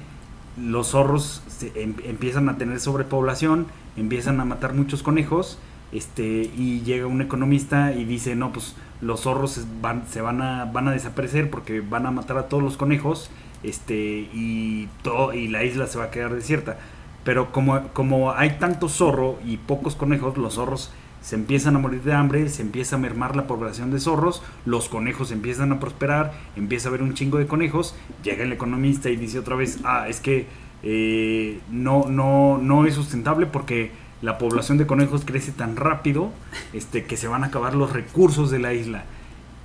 los 0.61 0.89
zorros 0.89 1.43
se 1.47 1.71
em- 1.81 1.95
empiezan 2.05 2.49
a 2.49 2.57
tener 2.57 2.79
sobrepoblación, 2.79 3.67
empiezan 3.97 4.39
a 4.39 4.45
matar 4.45 4.73
muchos 4.73 5.03
conejos, 5.03 5.59
este 5.91 6.49
y 6.57 6.81
llega 6.81 7.05
un 7.07 7.21
economista 7.21 7.93
y 7.93 8.03
dice, 8.05 8.35
"No, 8.35 8.51
pues 8.51 8.75
los 9.01 9.21
zorros 9.21 9.65
van 9.81 10.03
se 10.09 10.21
van 10.21 10.41
a 10.41 10.65
van 10.65 10.87
a 10.87 10.91
desaparecer 10.91 11.49
porque 11.49 11.81
van 11.81 12.05
a 12.05 12.11
matar 12.11 12.37
a 12.37 12.47
todos 12.47 12.63
los 12.63 12.77
conejos." 12.77 13.29
Este 13.63 14.29
y 14.33 14.87
todo 15.01 15.33
y 15.33 15.47
la 15.47 15.63
isla 15.63 15.87
se 15.87 15.97
va 15.97 16.05
a 16.05 16.11
quedar 16.11 16.33
desierta. 16.35 16.77
Pero 17.25 17.51
como, 17.51 17.89
como 17.89 18.31
hay 18.31 18.51
tanto 18.51 18.87
zorro 18.87 19.39
y 19.43 19.57
pocos 19.57 19.95
conejos, 19.95 20.37
los 20.37 20.53
zorros 20.53 20.91
se 21.21 21.35
empiezan 21.35 21.75
a 21.75 21.79
morir 21.79 22.03
de 22.03 22.13
hambre, 22.13 22.47
se 22.49 22.61
empieza 22.61 22.97
a 22.97 22.99
mermar 22.99 23.35
la 23.35 23.47
población 23.47 23.89
de 23.89 23.99
zorros, 23.99 24.43
los 24.63 24.89
conejos 24.89 25.31
empiezan 25.31 25.71
a 25.71 25.79
prosperar, 25.79 26.33
empieza 26.55 26.87
a 26.87 26.89
haber 26.89 27.01
un 27.01 27.15
chingo 27.15 27.39
de 27.39 27.47
conejos, 27.47 27.95
llega 28.23 28.43
el 28.43 28.53
economista 28.53 29.09
y 29.09 29.15
dice 29.15 29.39
otra 29.39 29.55
vez, 29.55 29.79
ah, 29.83 30.07
es 30.07 30.19
que 30.19 30.45
eh, 30.83 31.59
no, 31.71 32.05
no, 32.07 32.59
no 32.59 32.85
es 32.85 32.93
sustentable 32.93 33.47
porque 33.47 33.89
la 34.21 34.37
población 34.37 34.77
de 34.77 34.85
conejos 34.85 35.25
crece 35.25 35.51
tan 35.51 35.75
rápido 35.77 36.31
este, 36.73 37.05
que 37.05 37.17
se 37.17 37.27
van 37.27 37.43
a 37.43 37.47
acabar 37.47 37.73
los 37.73 37.91
recursos 37.91 38.51
de 38.51 38.59
la 38.59 38.75
isla. 38.75 39.03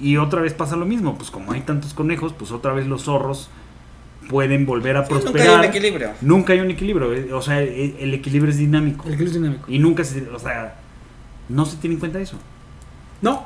Y 0.00 0.16
otra 0.16 0.40
vez 0.40 0.54
pasa 0.54 0.76
lo 0.76 0.86
mismo, 0.86 1.16
pues 1.18 1.30
como 1.30 1.52
hay 1.52 1.60
tantos 1.60 1.92
conejos, 1.92 2.32
pues 2.32 2.52
otra 2.52 2.72
vez 2.72 2.86
los 2.86 3.02
zorros 3.02 3.50
pueden 4.30 4.64
volver 4.64 4.96
a 4.96 5.04
Sí, 5.04 5.12
nunca 5.12 5.22
prosperar. 5.24 5.48
hay 5.48 5.54
un 5.58 5.64
equilibrio. 5.64 6.10
Nunca 6.20 6.52
hay 6.52 6.60
un 6.60 6.70
equilibrio, 6.70 7.12
eh, 7.12 7.32
o 7.32 7.42
sea, 7.42 7.60
el, 7.60 7.96
el 7.98 8.14
equilibrio 8.14 8.50
es 8.52 8.58
dinámico. 8.58 9.06
El 9.08 9.14
equilibrio 9.14 9.40
dinámico. 9.42 9.64
Y 9.70 9.78
nunca 9.80 10.04
se, 10.04 10.28
o 10.28 10.38
sea, 10.38 10.76
no 11.48 11.66
se 11.66 11.76
tiene 11.78 11.94
en 11.94 12.00
cuenta 12.00 12.20
eso. 12.20 12.36
No, 13.20 13.44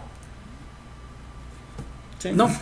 Sí. 2.24 2.30
no. 2.34 2.48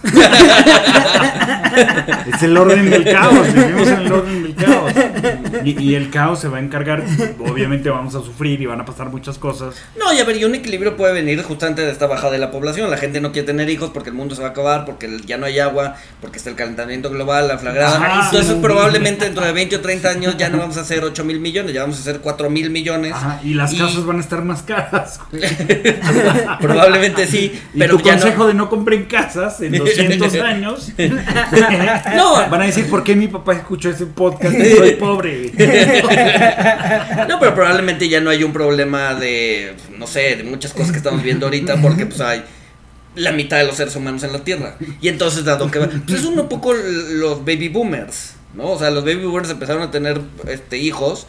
Es 2.35 2.43
el 2.43 2.57
orden 2.57 2.91
del 2.91 3.05
caos, 3.05 3.47
vivimos 3.55 3.89
en 3.89 4.01
el 4.01 4.13
orden 4.13 4.43
del 4.43 4.55
caos. 4.57 4.93
Y, 5.65 5.81
y 5.81 5.95
el 5.95 6.11
caos 6.11 6.41
se 6.41 6.49
va 6.49 6.59
a 6.59 6.61
encargar, 6.61 7.03
obviamente 7.39 7.89
vamos 7.91 8.15
a 8.15 8.21
sufrir 8.21 8.61
y 8.61 8.67
van 8.67 8.81
a 8.81 8.85
pasar 8.85 9.09
muchas 9.11 9.39
cosas. 9.39 9.77
No, 9.99 10.13
y 10.13 10.19
a 10.21 10.25
ver, 10.25 10.37
y 10.37 10.45
un 10.45 10.55
equilibrio 10.55 10.97
puede 10.97 11.15
venir 11.15 11.41
justamente 11.43 11.83
de 11.83 11.91
esta 11.93 12.07
bajada 12.09 12.33
de 12.33 12.39
la 12.39 12.51
población. 12.51 12.91
La 12.91 12.97
gente 12.99 13.21
no 13.21 13.31
quiere 13.33 13.47
tener 13.47 13.71
hijos 13.71 13.91
porque 13.91 14.11
el 14.11 14.17
mundo 14.17 14.35
se 14.35 14.43
va 14.43 14.49
a 14.49 14.51
acabar, 14.51 14.85
porque 14.85 15.21
ya 15.25 15.39
no 15.39 15.47
hay 15.47 15.61
agua, 15.61 15.95
porque 16.21 16.39
está 16.39 16.51
el 16.51 16.57
calentamiento 16.57 17.09
global, 17.11 17.49
la 17.49 17.57
flagrada. 17.59 17.97
Ajá, 17.97 18.25
Entonces, 18.27 18.55
sí. 18.55 18.59
probablemente 18.61 19.25
dentro 19.25 19.45
de 19.45 19.53
20 19.53 19.77
o 19.77 19.81
30 19.81 20.09
años 20.11 20.37
ya 20.37 20.49
no 20.51 20.59
vamos 20.59 20.77
a 20.77 20.81
hacer 20.83 21.05
8 21.05 21.25
mil 21.25 21.41
millones, 21.41 21.73
ya 21.73 21.83
vamos 21.83 21.97
a 21.99 22.01
hacer 22.01 22.19
4 22.21 22.51
mil 22.51 22.69
millones. 22.71 23.13
Ajá, 23.15 23.41
y 23.45 23.55
las 23.55 23.73
Y- 23.73 23.79
casas 23.79 24.05
van 24.05 24.17
a 24.19 24.21
estar 24.21 24.43
más 24.43 24.63
caras. 24.63 25.21
Probablemente 26.61 27.27
sí, 27.27 27.61
Y 27.75 27.79
pero 27.79 27.97
tu 27.97 28.03
ya 28.05 28.13
consejo 28.13 28.39
no. 28.43 28.47
de 28.49 28.55
no 28.55 28.69
compren 28.69 29.05
casas 29.05 29.51
en 29.61 29.76
200 29.76 30.34
años. 30.42 30.92
No. 32.16 32.48
Van 32.50 32.62
a 32.62 32.66
decir, 32.66 32.88
¿por 32.88 33.05
qué 33.05 33.14
mi 33.14 33.28
papá 33.28 33.55
escuchó 33.55 33.90
ese 33.90 34.07
podcast? 34.07 34.55
y 34.55 34.76
Soy 34.76 34.92
pobre. 34.92 35.53
No, 37.28 37.38
pero 37.40 37.55
probablemente 37.55 38.09
ya 38.09 38.20
no 38.20 38.30
hay 38.30 38.44
un 38.44 38.53
problema 38.53 39.14
de, 39.14 39.74
no 39.96 40.07
sé, 40.07 40.36
de 40.36 40.44
muchas 40.44 40.72
cosas 40.72 40.90
que 40.92 40.98
estamos 40.98 41.22
viendo 41.22 41.46
ahorita 41.46 41.80
porque 41.80 42.07
pues 42.07 42.20
hay 42.20 42.42
la 43.14 43.32
mitad 43.32 43.59
de 43.59 43.64
los 43.64 43.76
seres 43.76 43.94
humanos 43.96 44.22
en 44.24 44.32
la 44.32 44.38
Tierra. 44.44 44.76
Y 45.00 45.09
entonces, 45.09 45.44
dado 45.44 45.70
que... 45.70 45.78
Pues 45.80 46.20
es 46.20 46.24
un 46.24 46.48
poco 46.48 46.72
los 46.74 47.40
baby 47.44 47.68
boomers, 47.68 48.34
¿no? 48.55 48.70
O 48.70 48.78
sea, 48.78 48.90
los 48.90 49.05
baby 49.05 49.24
boomers 49.24 49.50
empezaron 49.50 49.82
a 49.82 49.90
tener 49.90 50.20
este, 50.48 50.78
hijos 50.78 51.26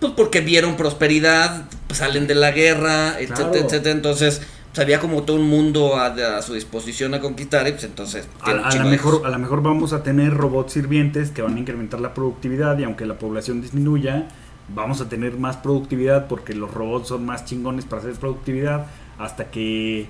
pues 0.00 0.12
porque 0.16 0.40
vieron 0.40 0.76
prosperidad, 0.76 1.64
pues, 1.88 1.98
salen 1.98 2.28
de 2.28 2.36
la 2.36 2.52
guerra, 2.52 3.16
etcétera, 3.18 3.50
Claro. 3.50 3.66
etcétera. 3.66 3.90
Entonces, 3.90 4.42
había 4.78 5.00
como 5.00 5.22
todo 5.22 5.36
un 5.36 5.48
mundo 5.48 5.96
a, 5.96 6.06
a 6.06 6.42
su 6.42 6.54
disposición 6.54 7.14
a 7.14 7.20
conquistar 7.20 7.66
y 7.68 7.72
pues 7.72 7.84
entonces... 7.84 8.28
A, 8.40 8.50
a 8.50 8.76
lo 8.76 8.84
mejor, 8.84 9.22
a 9.24 9.30
lo 9.30 9.38
mejor 9.38 9.62
vamos 9.62 9.92
a 9.92 10.02
tener 10.02 10.34
robots 10.34 10.72
sirvientes 10.72 11.30
que 11.30 11.42
van 11.42 11.56
a 11.56 11.58
incrementar 11.58 12.00
la 12.00 12.14
productividad 12.14 12.78
y 12.78 12.84
aunque 12.84 13.06
la 13.06 13.18
población 13.18 13.60
disminuya, 13.60 14.28
vamos 14.74 15.00
a 15.00 15.08
tener 15.08 15.38
más 15.38 15.56
productividad 15.56 16.26
porque 16.28 16.54
los 16.54 16.72
robots 16.72 17.08
son 17.08 17.24
más 17.24 17.44
chingones 17.44 17.84
para 17.84 18.02
hacer 18.02 18.14
productividad 18.14 18.86
hasta 19.18 19.46
que 19.50 20.06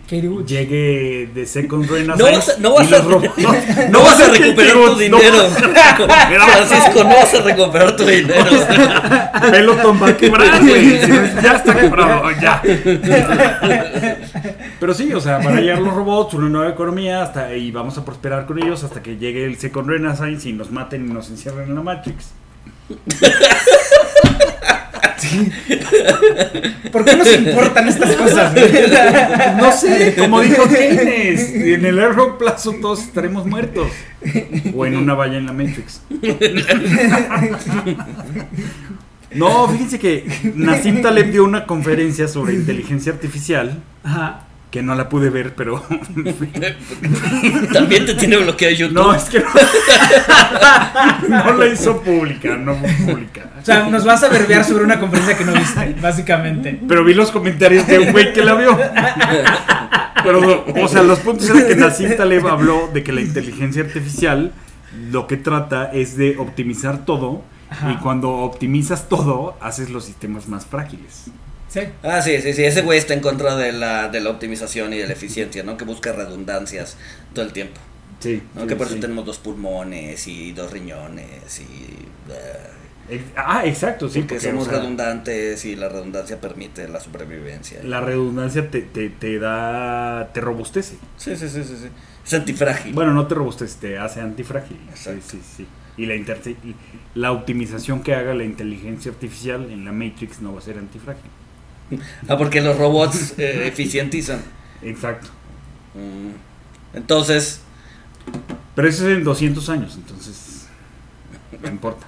llegue 0.47 1.31
de 1.35 1.47
Second 1.47 1.89
Renaissance. 1.89 2.23
No 2.23 2.31
vas 2.37 2.49
a- 2.49 2.59
no 2.59 2.75
vas 2.75 2.93
a- 2.93 3.03
robots- 3.03 3.89
No 3.91 4.03
vas 4.03 4.21
a 4.21 4.29
recuperar 4.29 4.73
tu 4.75 4.87
No 4.91 4.95
dinero. 4.97 5.49
Francisco, 5.49 7.05
no 7.05 7.15
vas 7.17 7.35
a 7.35 7.41
recuperar 7.43 7.97
tu 7.97 8.05
dinero. 8.05 8.45
Peloton 9.51 10.03
va 10.03 10.09
a 10.09 10.17
quebrar, 10.17 10.61
güey. 10.61 11.01
Ya 11.43 11.53
está 11.57 11.75
quebrado, 11.79 12.31
ya. 12.41 12.63
Pero 14.79 14.95
sí, 14.95 15.13
o 15.13 15.21
sea, 15.21 15.39
van 15.39 15.57
a 15.57 15.61
llegar 15.61 15.79
los 15.81 15.95
robots, 15.95 16.35
una 16.35 16.49
nueva 16.49 16.71
economía, 16.71 17.23
hasta 17.23 17.55
y 17.55 17.71
vamos 17.71 17.97
a 17.99 18.05
prosperar 18.05 18.45
con 18.47 18.63
ellos 18.63 18.85
hasta 18.85 19.03
que 19.03 19.17
llegue 19.17 19.45
el 19.45 19.57
Second 19.59 19.89
Renaissance 19.89 20.49
y 20.49 20.53
nos 20.53 20.71
maten 20.71 21.09
y 21.09 21.13
nos 21.13 21.31
encierren 21.31 21.69
en 21.71 21.75
la 21.75 21.81
Matrix. 21.83 22.33
¿Por 26.93 27.05
qué 27.05 27.17
nos 27.17 27.33
importan 27.33 27.89
estas 27.89 28.17
cosas? 28.17 28.55
No 29.57 29.73
sé, 29.73 30.15
como 30.17 30.41
dijo 30.41 30.69
Keynes, 30.69 31.53
en 31.55 31.85
el 31.85 31.97
largo 31.97 32.39
plazo 32.39 32.75
todos 32.81 33.03
estaremos 33.03 33.47
muertos. 33.47 33.89
O 34.75 34.87
en 34.87 34.97
una 34.97 35.15
valla 35.15 35.39
en 35.39 35.47
la 35.47 35.53
Matrix. 35.53 36.03
No, 39.35 39.69
fíjense 39.69 39.99
que 39.99 40.27
Nassim 40.55 41.03
Taleb 41.03 41.31
dio 41.31 41.45
una 41.45 41.67
conferencia 41.67 42.29
sobre 42.29 42.55
inteligencia 42.55 43.13
artificial 43.13 43.83
Ajá. 44.03 44.48
Que 44.71 44.83
no 44.83 44.95
la 44.95 45.09
pude 45.09 45.31
ver, 45.31 45.55
pero 45.55 45.83
También 47.73 48.05
te 48.05 48.15
tiene 48.15 48.37
bloqueado 48.37 48.75
YouTube. 48.75 48.95
no, 48.95 49.15
es 49.15 49.25
que 49.25 49.41
no, 51.29 51.45
no 51.45 51.53
la 51.55 51.67
hizo 51.67 52.01
pública, 52.03 52.57
no 52.57 52.75
fue 52.75 52.91
pública. 53.07 53.51
O 53.61 53.65
sea, 53.65 53.89
nos 53.89 54.05
vas 54.05 54.23
a 54.23 54.29
verbear 54.29 54.65
sobre 54.65 54.85
una 54.85 55.01
conferencia 55.01 55.37
que 55.37 55.45
no 55.45 55.53
viste, 55.53 55.97
básicamente. 56.01 56.81
Pero 56.87 57.05
vi 57.05 57.15
los 57.15 57.31
comentarios 57.31 57.87
de 57.87 57.99
un 57.99 58.13
güey 58.13 58.33
que 58.33 58.45
la 58.45 58.55
vio. 58.55 58.79
Pero, 60.23 60.65
o 60.83 60.89
sea, 60.89 61.03
los 61.03 61.21
puntos 61.21 61.49
eran 61.49 61.67
que 61.67 61.77
Nassim 61.77 62.17
Taleb 62.17 62.47
habló 62.47 62.89
de 62.93 63.03
que 63.03 63.13
la 63.13 63.21
inteligencia 63.21 63.83
artificial 63.83 64.53
lo 65.11 65.27
que 65.27 65.37
trata 65.37 65.91
es 65.93 66.17
de 66.17 66.37
optimizar 66.39 67.05
todo. 67.05 67.43
Ajá. 67.71 67.93
Y 67.93 67.97
cuando 67.97 68.31
optimizas 68.31 69.09
todo, 69.09 69.57
haces 69.61 69.91
los 69.91 70.05
sistemas 70.05 70.49
más 70.49 70.67
frágiles. 70.67 71.31
Sí. 71.69 71.81
Ah, 72.03 72.23
sí, 72.23 72.41
sí, 72.41 72.53
sí. 72.55 72.65
Ese 72.65 72.83
güey 72.83 72.99
está 72.99 73.15
en 73.15 73.21
contra 73.21 73.55
de 73.57 73.73
la, 73.73 74.09
de 74.09 74.21
la 74.21 74.31
optimización 74.31 74.93
y 74.95 74.99
de 74.99 75.07
la 75.07 75.13
eficiencia, 75.13 75.63
¿no? 75.63 75.77
Que 75.77 75.85
busca 75.85 76.13
redundancias 76.13 76.97
todo 77.35 77.45
el 77.45 77.53
tiempo. 77.53 77.79
Sí. 78.21 78.43
¿no? 78.55 78.63
sí, 78.63 78.67
que 78.69 78.75
por 78.77 78.87
eso 78.87 78.97
sí. 78.97 79.01
tenemos 79.01 79.25
dos 79.27 79.39
pulmones 79.39 80.27
y 80.27 80.53
dos 80.53 80.73
riñones 80.73 81.61
y. 81.61 82.09
Ex- 83.11 83.25
Ah, 83.37 83.63
exacto, 83.65 84.09
sí. 84.09 84.19
porque, 84.21 84.35
porque, 84.35 84.49
somos 84.51 84.67
o 84.67 84.71
sea, 84.71 84.81
redundantes 84.81 85.65
y 85.65 85.77
la 85.77 85.89
redundancia 85.89 86.41
permite 86.41 86.89
la 86.89 87.01
supervivencia. 87.01 87.81
La 87.83 88.01
redundancia 88.01 88.71
te, 88.71 88.83
te, 88.83 89.09
te 89.11 89.39
da. 89.39 90.31
te 90.35 90.41
robustece. 90.41 90.97
Sí, 91.17 91.37
sí, 91.37 91.49
sí, 91.49 91.65
sí, 91.65 91.77
sí. 91.77 91.89
Es 92.27 92.35
antifrágil. 92.35 92.93
Bueno, 92.93 93.15
no 93.15 93.27
te 93.27 93.35
robustece, 93.35 93.77
te 93.81 93.99
hace 93.99 94.21
antifrágil. 94.21 94.77
Sí, 94.95 95.11
Exacto. 95.11 95.23
sí, 95.31 95.41
sí. 95.57 95.67
Y 95.97 96.07
la, 96.07 96.15
inter- 96.15 96.41
y 96.47 96.75
la 97.19 97.33
optimización 97.33 98.03
que 98.03 98.15
haga 98.15 98.35
la 98.35 98.45
inteligencia 98.45 99.11
artificial 99.11 99.71
en 99.71 99.85
la 99.85 99.93
Matrix 99.93 100.41
no 100.43 100.53
va 100.53 100.59
a 100.59 100.63
ser 100.63 100.77
antifrágil. 100.79 101.31
Ah, 102.29 102.37
porque 102.37 102.61
los 102.61 102.77
robots 102.77 103.35
eh, 103.39 103.67
eficientizan. 103.67 104.43
Exacto. 104.83 105.29
Mm. 105.95 106.97
Entonces, 106.97 107.61
Pero 108.75 108.89
eso 108.89 109.09
es 109.09 109.17
en 109.17 109.25
200 109.25 109.69
años, 109.71 109.95
entonces. 109.97 110.67
No 111.63 111.69
importa. 111.69 112.07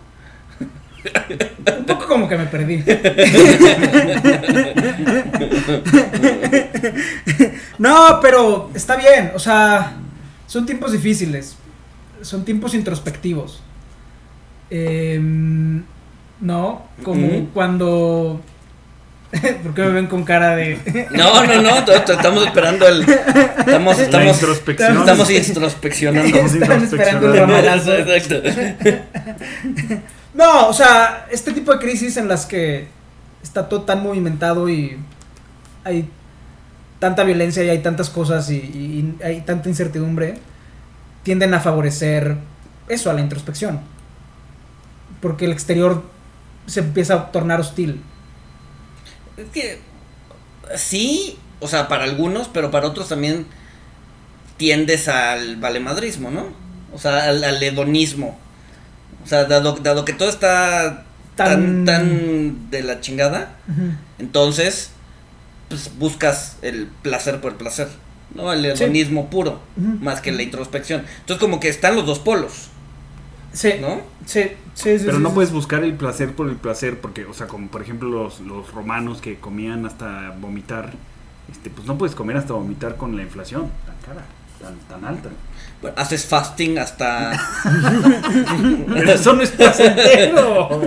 Un 1.78 1.84
poco 1.86 2.06
como 2.06 2.28
que 2.28 2.36
me 2.36 2.46
perdí. 2.46 2.84
no, 7.78 8.18
pero 8.20 8.70
está 8.74 8.96
bien. 8.96 9.32
O 9.34 9.38
sea, 9.38 9.96
son 10.46 10.66
tiempos 10.66 10.92
difíciles. 10.92 11.56
Son 12.20 12.44
tiempos 12.44 12.74
introspectivos. 12.74 13.62
Em, 14.68 15.82
no, 16.40 16.86
como 17.02 17.48
cuando. 17.54 18.40
¿Por 19.62 19.74
qué 19.74 19.82
me 19.82 19.90
ven 19.90 20.06
con 20.08 20.24
cara 20.24 20.56
de.? 20.56 21.08
no, 21.12 21.46
no, 21.46 21.62
no, 21.62 21.92
estamos 21.92 22.44
esperando 22.46 22.88
el. 22.88 23.02
Estamos, 23.02 23.96
La 23.98 24.02
estamos, 24.04 24.34
introspección. 24.36 24.98
estamos 24.98 25.30
introspeccionando. 25.30 26.28
Estamos 26.38 26.52
esperando 26.52 26.74
el 26.76 26.82
introspeccionando. 26.82 27.32
ramalazo. 27.34 27.94
Exacto. 27.96 28.42
No, 30.34 30.68
o 30.68 30.72
sea, 30.72 31.26
este 31.30 31.52
tipo 31.52 31.72
de 31.72 31.78
crisis 31.78 32.16
en 32.16 32.28
las 32.28 32.46
que 32.46 32.88
está 33.42 33.68
todo 33.68 33.82
tan 33.82 34.02
movimentado 34.02 34.68
y 34.68 34.96
hay 35.84 36.08
tanta 36.98 37.24
violencia 37.24 37.64
y 37.64 37.68
hay 37.70 37.78
tantas 37.78 38.10
cosas 38.10 38.50
y, 38.50 38.56
y- 38.56 39.16
y 39.20 39.22
hay 39.24 39.40
tanta 39.42 39.68
incertidumbre, 39.68 40.38
tienden 41.22 41.54
a 41.54 41.60
favorecer 41.60 42.36
eso, 42.88 43.10
a 43.10 43.14
la 43.14 43.20
introspección. 43.20 43.80
Porque 45.20 45.44
el 45.46 45.52
exterior 45.52 46.02
se 46.66 46.80
empieza 46.80 47.14
a 47.14 47.32
tornar 47.32 47.60
hostil. 47.60 48.02
Es 49.40 49.48
que 49.52 49.78
sí, 50.76 51.38
o 51.60 51.68
sea, 51.68 51.88
para 51.88 52.04
algunos, 52.04 52.48
pero 52.48 52.70
para 52.70 52.86
otros 52.86 53.08
también 53.08 53.46
tiendes 54.56 55.08
al 55.08 55.56
valemadrismo, 55.56 56.30
¿no? 56.30 56.46
O 56.92 56.98
sea, 56.98 57.24
al, 57.28 57.42
al 57.44 57.62
hedonismo. 57.62 58.38
O 59.24 59.26
sea, 59.26 59.44
dado, 59.44 59.72
dado 59.82 60.04
que 60.04 60.12
todo 60.12 60.28
está 60.28 61.04
tan, 61.36 61.84
Tan- 61.84 61.84
tan 61.84 62.70
de 62.70 62.82
la 62.82 63.00
chingada, 63.00 63.56
entonces 64.18 64.90
pues 65.68 65.90
buscas 65.98 66.56
el 66.62 66.88
placer 67.02 67.40
por 67.40 67.52
el 67.52 67.56
placer, 67.58 67.88
¿no? 68.34 68.52
El 68.52 68.76
Sí. 68.76 68.82
hedonismo 68.84 69.30
puro, 69.30 69.60
más 69.76 70.20
que 70.20 70.32
la 70.32 70.42
introspección. 70.42 71.04
Entonces 71.20 71.38
como 71.40 71.60
que 71.60 71.68
están 71.68 71.94
los 71.96 72.06
dos 72.06 72.18
polos, 72.18 72.68
Sí, 73.52 73.74
¿no? 73.80 74.00
sí, 74.26 74.42
sí, 74.74 74.98
sí, 74.98 75.04
Pero 75.04 75.16
sí, 75.16 75.22
no 75.22 75.30
sí. 75.30 75.34
puedes 75.34 75.52
buscar 75.52 75.82
el 75.82 75.94
placer 75.94 76.32
por 76.34 76.48
el 76.48 76.56
placer, 76.56 77.00
porque, 77.00 77.24
o 77.24 77.34
sea, 77.34 77.48
como 77.48 77.68
por 77.68 77.82
ejemplo 77.82 78.08
los, 78.08 78.40
los 78.40 78.72
romanos 78.72 79.20
que 79.20 79.38
comían 79.40 79.86
hasta 79.86 80.34
vomitar, 80.40 80.92
este, 81.50 81.68
pues 81.70 81.86
no 81.86 81.98
puedes 81.98 82.14
comer 82.14 82.36
hasta 82.36 82.52
vomitar 82.52 82.96
con 82.96 83.16
la 83.16 83.22
inflación 83.22 83.70
tan 83.86 83.96
cara, 84.06 84.24
tan, 84.60 84.78
tan 84.88 85.04
alta. 85.04 85.30
Bueno, 85.82 85.96
haces 85.98 86.26
fasting 86.26 86.78
hasta... 86.78 87.32
Pero 88.92 89.12
eso 89.12 89.32
no 89.32 89.42
es 89.42 89.50
placentero. 89.50 90.68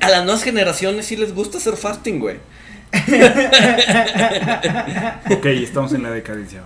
A 0.00 0.08
las 0.10 0.24
nuevas 0.24 0.42
generaciones 0.42 1.06
sí 1.06 1.16
les 1.16 1.34
gusta 1.34 1.58
hacer 1.58 1.76
fasting, 1.76 2.20
güey. 2.20 2.36
Ok, 5.30 5.46
estamos 5.46 5.92
en 5.94 6.02
la 6.02 6.10
decadencia. 6.10 6.62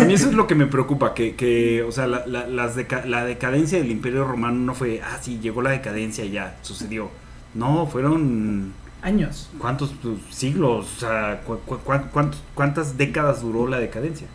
A 0.00 0.04
mí 0.04 0.14
eso 0.14 0.28
es 0.28 0.34
lo 0.34 0.46
que 0.46 0.54
me 0.54 0.66
preocupa, 0.66 1.14
que, 1.14 1.34
que 1.34 1.82
o 1.82 1.92
sea, 1.92 2.06
la, 2.06 2.26
la- 2.26 2.46
las 2.46 2.76
deca- 2.76 3.04
la 3.04 3.24
decadencia 3.24 3.78
del 3.78 3.90
imperio 3.90 4.24
romano 4.24 4.58
no 4.58 4.74
fue, 4.74 5.00
ah, 5.02 5.18
sí, 5.20 5.38
llegó 5.40 5.62
la 5.62 5.70
decadencia 5.70 6.24
y 6.24 6.30
ya, 6.32 6.56
sucedió. 6.62 7.10
No, 7.54 7.86
fueron 7.86 8.72
Años. 9.02 9.50
¿Cuántos 9.58 9.92
pues, 10.00 10.14
siglos? 10.30 10.86
O 10.96 11.00
sea, 11.00 11.40
cu- 11.44 11.58
cu- 11.66 11.78
cuán- 11.78 12.08
cuántos- 12.12 12.40
¿cuántas 12.54 12.96
décadas 12.96 13.40
duró 13.42 13.66
la 13.66 13.80
decadencia? 13.80 14.28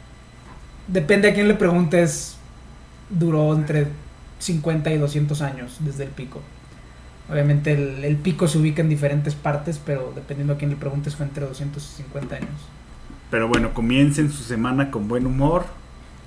Depende 0.88 1.30
a 1.30 1.34
quién 1.34 1.48
le 1.48 1.54
preguntes, 1.54 2.36
duró 3.10 3.54
entre 3.56 3.88
50 4.40 4.92
y 4.92 4.98
200 4.98 5.42
años 5.42 5.78
desde 5.80 6.04
el 6.04 6.10
pico. 6.12 6.42
Obviamente 7.30 7.74
el, 7.74 8.04
el 8.06 8.16
pico 8.16 8.48
se 8.48 8.58
ubica 8.58 8.82
en 8.82 8.90
diferentes 8.90 9.36
partes, 9.36 9.82
pero 9.86 10.14
dependiendo 10.16 10.54
a 10.54 10.58
quién 10.58 10.70
le 10.72 10.78
preguntes 10.78 11.16
fue 11.16 11.26
entre 11.26 11.46
250 11.46 12.36
años. 12.36 12.50
Pero 13.30 13.48
bueno, 13.50 13.74
comiencen 13.74 14.32
su 14.32 14.44
semana 14.44 14.90
con 14.92 15.08
buen 15.08 15.26
humor. 15.26 15.66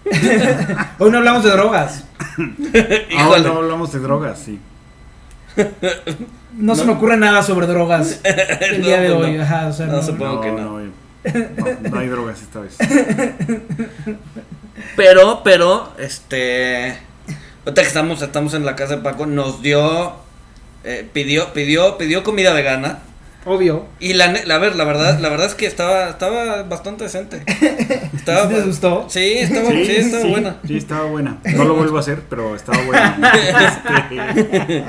Hoy 0.99 1.11
no 1.11 1.19
hablamos 1.19 1.45
de 1.45 1.51
drogas. 1.51 2.05
Ahora 3.19 3.41
no 3.43 3.57
hablamos 3.59 3.93
de 3.93 3.99
drogas, 4.01 4.39
sí. 4.41 4.61
No, 6.57 6.75
se 6.75 6.85
me 6.85 6.93
ocurre 6.93 7.17
nada 7.17 7.43
sobre 7.43 7.67
drogas 7.67 8.21
el 8.25 8.81
No, 8.81 8.87
día 8.87 9.01
de 9.01 9.11
pues 9.15 9.25
hoy. 9.29 9.37
no. 9.37 9.43
Ajá, 9.43 9.67
o 9.69 9.73
sea, 9.73 9.87
No 9.87 9.93
no- 9.97 10.03
se 10.03 10.13
puede. 10.13 10.31
Supongo 10.33 10.41
que 10.43 10.53
no. 10.53 10.79
No, 10.81 11.81
no, 11.83 11.91
no 11.91 11.99
hay 11.99 12.09
drogas 12.09 12.41
esta 12.43 12.61
vez. 12.61 12.77
Pero, 14.97 15.43
pero, 15.43 15.93
este. 15.99 16.99
Ahorita 17.65 17.83
que 17.83 17.89
estamos, 17.89 18.23
estamos 18.23 18.55
en 18.55 18.65
la 18.65 18.75
casa 18.77 18.97
de 18.97 19.03
Paco, 19.03 19.27
nos 19.27 19.63
dio. 19.63 20.13
eh, 20.85 21.07
pidió, 21.13 21.53
pidió, 21.53 21.99
pidió 21.99 22.23
comida 22.23 22.53
vegana. 22.55 23.01
Obvio. 23.47 23.87
Y 24.01 24.13
la, 24.15 24.29
ne- 24.29 24.45
la, 24.45 24.59
ver, 24.59 24.77
la 24.77 24.85
verdad, 24.85 25.19
la 25.19 25.29
verdad 25.31 25.47
es 25.47 25.55
que 25.55 25.65
estaba, 25.67 26.11
estaba 26.11 26.63
bastante 26.65 27.05
decente. 27.05 27.43
Estaba, 28.15 28.43
¿Sí 28.49 28.55
te 28.55 28.63
gustó? 28.63 29.07
Sí, 29.09 29.33
estaba, 29.39 29.71
sí, 29.71 29.93
estaba 29.97 30.25
buena. 30.27 30.57
Sí, 30.67 30.77
estaba 30.77 31.05
buena. 31.07 31.39
No 31.55 31.65
lo 31.65 31.75
vuelvo 31.75 31.97
a 31.97 32.01
hacer, 32.01 32.23
pero 32.29 32.55
estaba 32.55 32.83
buena. 32.85 33.33
Este, 34.27 34.85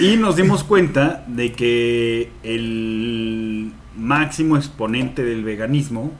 y 0.00 0.16
nos 0.16 0.36
dimos 0.36 0.64
cuenta 0.64 1.24
de 1.28 1.52
que 1.52 2.30
el 2.42 3.72
máximo 3.96 4.56
exponente 4.56 5.24
del 5.24 5.44
veganismo 5.44 6.10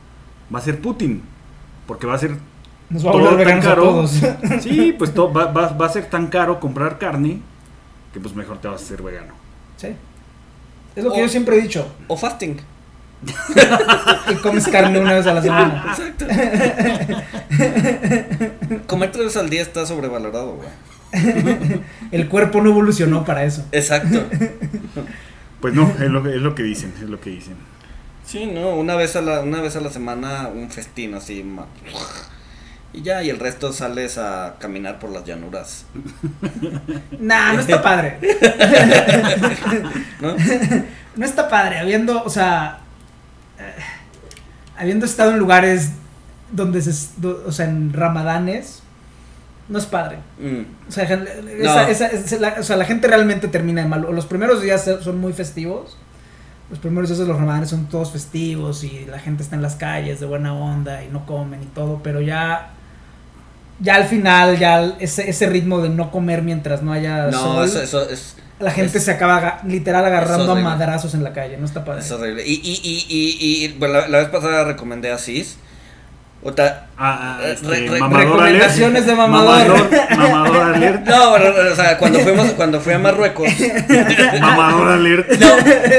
va 0.55 0.59
a 0.61 0.63
ser 0.63 0.81
Putin. 0.81 1.23
Porque 1.87 2.07
va 2.07 2.15
a 2.15 2.19
ser 2.19 2.37
Nos 2.95 3.05
va 3.07 3.11
a 3.11 3.13
volver 3.15 3.47
tan 3.49 3.59
a 3.59 3.63
caro. 3.63 3.83
todos. 3.83 4.13
Sí, 4.63 4.95
pues 4.97 5.11
va, 5.15 5.47
va- 5.53 5.73
va 5.73 5.87
a 5.87 5.89
ser 5.89 6.07
tan 6.07 6.29
caro 6.29 6.61
comprar 6.61 6.99
carne 6.99 7.41
que 8.13 8.21
pues 8.21 8.35
mejor 8.35 8.59
te 8.59 8.69
vas 8.69 8.81
a 8.81 8.85
hacer 8.85 9.03
vegano. 9.03 9.35
Sí. 9.77 9.89
Es 10.97 11.03
lo 11.05 11.13
que 11.13 11.21
yo 11.21 11.29
siempre 11.29 11.57
he 11.59 11.61
dicho. 11.63 11.87
O 12.09 12.17
fasting. 12.17 12.57
Que 14.29 14.37
comes 14.39 14.69
carne 14.69 14.99
una 15.01 15.15
vez 15.15 15.27
a 15.27 15.35
la 15.35 15.43
semana. 15.43 15.85
Exacto. 15.89 16.27
Comer 18.87 19.11
tres 19.13 19.25
veces 19.27 19.37
al 19.41 19.51
día 19.51 19.63
está 19.63 19.87
sobrevalorado, 19.87 20.55
güey. 20.57 20.69
El 22.11 22.29
cuerpo 22.29 22.61
no 22.61 22.71
evolucionó 22.71 23.25
para 23.25 23.45
eso. 23.45 23.65
Exacto. 23.73 24.23
Pues 25.61 25.75
no, 25.75 25.91
es 26.01 26.11
lo, 26.11 26.27
es 26.29 26.41
lo 26.43 26.55
que 26.55 26.63
dicen, 26.63 26.93
es 27.03 27.09
lo 27.09 27.21
que 27.21 27.31
dicen. 27.31 27.55
Sí, 28.27 28.47
no, 28.47 28.71
una 28.77 28.95
vez 28.97 29.17
a 29.17 29.21
la, 29.21 29.41
una 29.41 29.61
vez 29.61 29.77
a 29.77 29.81
la 29.81 29.91
semana 29.91 30.49
un 30.55 30.71
festín 30.71 31.15
así, 31.15 31.43
ma- 31.43 31.67
y 32.95 33.03
ya, 33.03 33.23
y 33.23 33.31
el 33.31 33.39
resto 33.39 33.73
sales 33.73 34.19
a 34.19 34.57
caminar 34.59 34.99
por 34.99 35.11
las 35.11 35.25
llanuras, 35.25 35.85
Nah, 37.19 37.53
no 37.53 37.61
está 37.61 37.83
padre. 37.83 38.19
¿no? 40.21 40.35
No 41.17 41.25
está 41.25 41.49
padre. 41.49 41.79
Habiendo, 41.79 42.23
o 42.25 42.31
sea, 42.31 42.79
eh, 43.59 43.73
habiendo 44.77 45.07
estado 45.07 45.33
en 45.33 45.39
lugares 45.39 45.91
donde 46.51 46.83
se, 46.83 46.93
o 47.27 47.53
sea, 47.53 47.67
en 47.67 47.93
ramadanes, 47.93 48.83
no 49.69 49.79
es 49.79 49.87
padre. 49.87 50.19
Mm, 50.39 50.89
O 50.89 50.93
sea, 50.93 51.07
gen- 51.07 51.25
No. 51.25 51.65
esa- 51.65 51.89
esa- 51.91 52.07
esa- 52.09 52.39
la, 52.39 52.55
o 52.59 52.63
sea, 52.63 52.77
la 52.77 52.85
gente 52.85 53.09
realmente 53.09 53.49
termina 53.49 53.83
de 53.83 53.89
mal. 53.89 54.03
Los 54.03 54.27
primeros 54.27 54.61
días 54.63 54.89
son 55.03 55.19
muy 55.19 55.33
festivos. 55.33 55.97
Los 56.71 56.79
primeros 56.79 57.09
días 57.11 57.19
de 57.19 57.27
los 57.27 57.39
ramadanes 57.39 57.71
son 57.71 57.87
todos 57.87 58.11
festivos 58.13 58.85
y 58.85 59.05
la 59.07 59.19
gente 59.19 59.43
está 59.43 59.55
en 59.57 59.63
las 59.63 59.77
calles 59.77 60.21
de 60.21 60.27
buena 60.27 60.55
onda 60.55 61.03
y 61.05 61.09
no 61.09 61.27
comen 61.27 61.63
y 61.63 61.67
todo, 61.67 62.01
pero 62.03 62.21
ya 62.21 62.71
ya 63.81 63.97
al 63.97 64.05
final 64.05 64.59
ya 64.59 64.95
ese, 65.01 65.29
ese 65.29 65.47
ritmo 65.47 65.81
de 65.81 65.89
no 65.89 66.11
comer 66.11 66.43
mientras 66.43 66.83
no 66.83 66.93
haya 66.93 67.27
No, 67.27 67.39
sol, 67.39 67.65
eso, 67.67 67.83
eso 67.83 68.09
es, 68.09 68.37
la 68.61 68.71
gente 68.71 68.99
es- 68.99 69.05
se 69.05 69.11
acaba 69.11 69.37
aga- 69.39 69.61
literal 69.67 70.05
agarrando 70.05 70.53
a 70.53 70.55
madrazos 70.57 71.15
en 71.15 71.25
la 71.25 71.33
calle, 71.33 71.57
no 71.59 71.65
está 71.67 71.85
padre. 71.85 72.01
es 72.01 72.11
horrible. 72.13 72.43
Y, 72.47 72.53
y, 72.55 72.81
y, 72.83 73.07
y, 73.09 73.65
y 73.65 73.69
bueno, 73.79 73.95
la, 73.95 74.09
la 74.09 74.19
vez 74.19 74.29
pasada 74.29 74.65
recomendé 74.65 75.11
a 75.13 75.19
Cis. 75.19 75.57
Otra, 76.47 76.89
Ah, 76.99 77.39
ah, 77.39 77.41
Eh, 77.43 77.53
este, 77.55 77.67
re- 77.69 77.89
re- 77.89 78.01
recomendaciones 78.09 79.03
alert. 79.03 79.07
de 79.07 79.15
mamador. 79.15 79.67
Mamador, 79.91 80.19
mamador 80.19 80.63
alert. 80.75 81.07
no, 81.09 81.33
pero, 81.33 81.73
o 81.73 81.75
sea, 81.75 81.97
cuando 81.97 82.19
fuimos, 82.21 82.51
cuando 82.51 82.81
fui 82.83 82.93
a 82.93 82.99
Marruecos, 82.99 83.49
Mamador 84.41 84.89
alert. 84.91 85.31
no, 85.41 85.49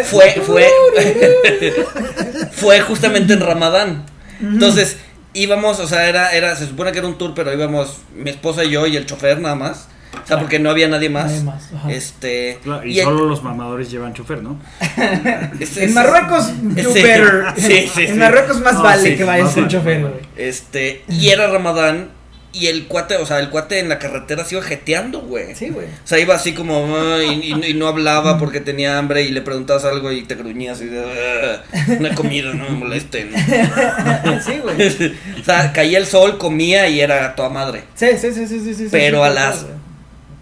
fue, 0.03 0.32
fue, 0.45 0.67
fue 2.51 2.80
justamente 2.82 3.34
en 3.34 3.39
Ramadán. 3.41 4.03
Entonces, 4.39 4.97
íbamos, 5.36 5.79
o 5.79 5.88
sea, 5.88 6.09
era, 6.09 6.31
era, 6.31 6.55
se 6.55 6.65
supone 6.65 6.91
que 6.91 6.97
era 6.97 7.07
un 7.07 7.17
tour, 7.17 7.33
pero 7.36 7.53
íbamos 7.53 7.97
mi 8.15 8.29
esposa 8.31 8.63
y 8.63 8.71
yo 8.71 8.88
y 8.88 8.95
el 8.97 9.05
chofer 9.05 9.39
nada 9.39 9.55
más. 9.55 9.89
O 10.23 10.27
sea, 10.27 10.39
porque 10.39 10.59
no 10.59 10.69
había 10.71 10.88
nadie 10.88 11.09
más. 11.09 11.25
Nadie 11.25 11.43
más, 11.43 11.69
ajá. 11.73 11.91
Este. 11.91 12.59
Claro, 12.63 12.88
y 12.88 12.97
solo 12.99 13.25
los 13.25 13.43
mamadores 13.43 13.91
llevan 13.91 14.13
chofer, 14.13 14.41
¿no? 14.41 14.57
este- 15.59 15.83
En 15.83 15.93
Marruecos, 15.93 16.47
do 16.63 16.93
Sí. 16.93 17.01
better. 17.03 17.43
Sí, 17.57 17.89
sí, 17.93 18.01
en 18.03 18.13
sí. 18.13 18.17
Marruecos 18.19 18.61
más 18.61 18.73
No, 18.75 18.83
vale 18.83 19.03
sí, 19.03 19.15
que 19.17 19.21
en 19.21 19.27
vale, 19.27 19.67
chofer. 19.67 20.21
Este, 20.38 21.03
y 21.09 21.29
era 21.29 21.47
Ramadán 21.47 22.09
Y 22.58 22.68
el 22.68 22.86
cuate, 22.88 23.18
o 23.18 23.26
sea, 23.26 23.39
el 23.39 23.49
cuate 23.49 23.80
en 23.80 23.89
la 23.89 23.99
carretera 23.99 24.45
se 24.45 24.56
iba 24.56 24.64
jeteando, 24.64 25.20
güey. 25.22 25.53
Sí, 25.56 25.70
güey. 25.70 25.88
O 25.88 26.08
sea, 26.08 26.20
iba 26.20 26.36
así 26.36 26.53
como 26.53 26.88
y, 27.22 27.51
y- 27.53 27.66
y 27.72 27.74
no 27.74 27.88
hablaba 27.89 28.38
porque 28.39 28.62
tenía 28.62 28.97
hambre 28.97 29.24
y 29.24 29.32
le 29.32 29.41
preguntabas 29.41 29.84
algo 29.84 30.12
y 30.14 30.24
te 30.24 30.36
gruñías 30.36 30.80
y 30.82 30.86
de, 30.86 31.03
"Ah, 31.03 31.64
no 31.99 32.08
he 32.08 32.16
comido, 32.16 32.53
no 32.53 32.64
me 32.70 32.78
molesten. 32.78 33.30
sí, 34.45 34.53
güey. 34.64 34.88
o 35.41 35.43
sea, 35.43 35.74
caía 35.74 35.97
el 35.97 36.06
sol, 36.08 36.38
comía 36.38 36.88
y 36.88 37.01
era 37.01 37.36
toda 37.36 37.49
madre. 37.49 37.84
Sí, 37.95 38.08
sí, 38.20 38.32
sí, 38.34 38.47
sí, 38.47 38.60
sí, 38.62 38.74
sí. 38.74 38.88
Pero 38.89 39.18
sí, 39.18 39.24
a 39.24 39.30
las 39.34 39.66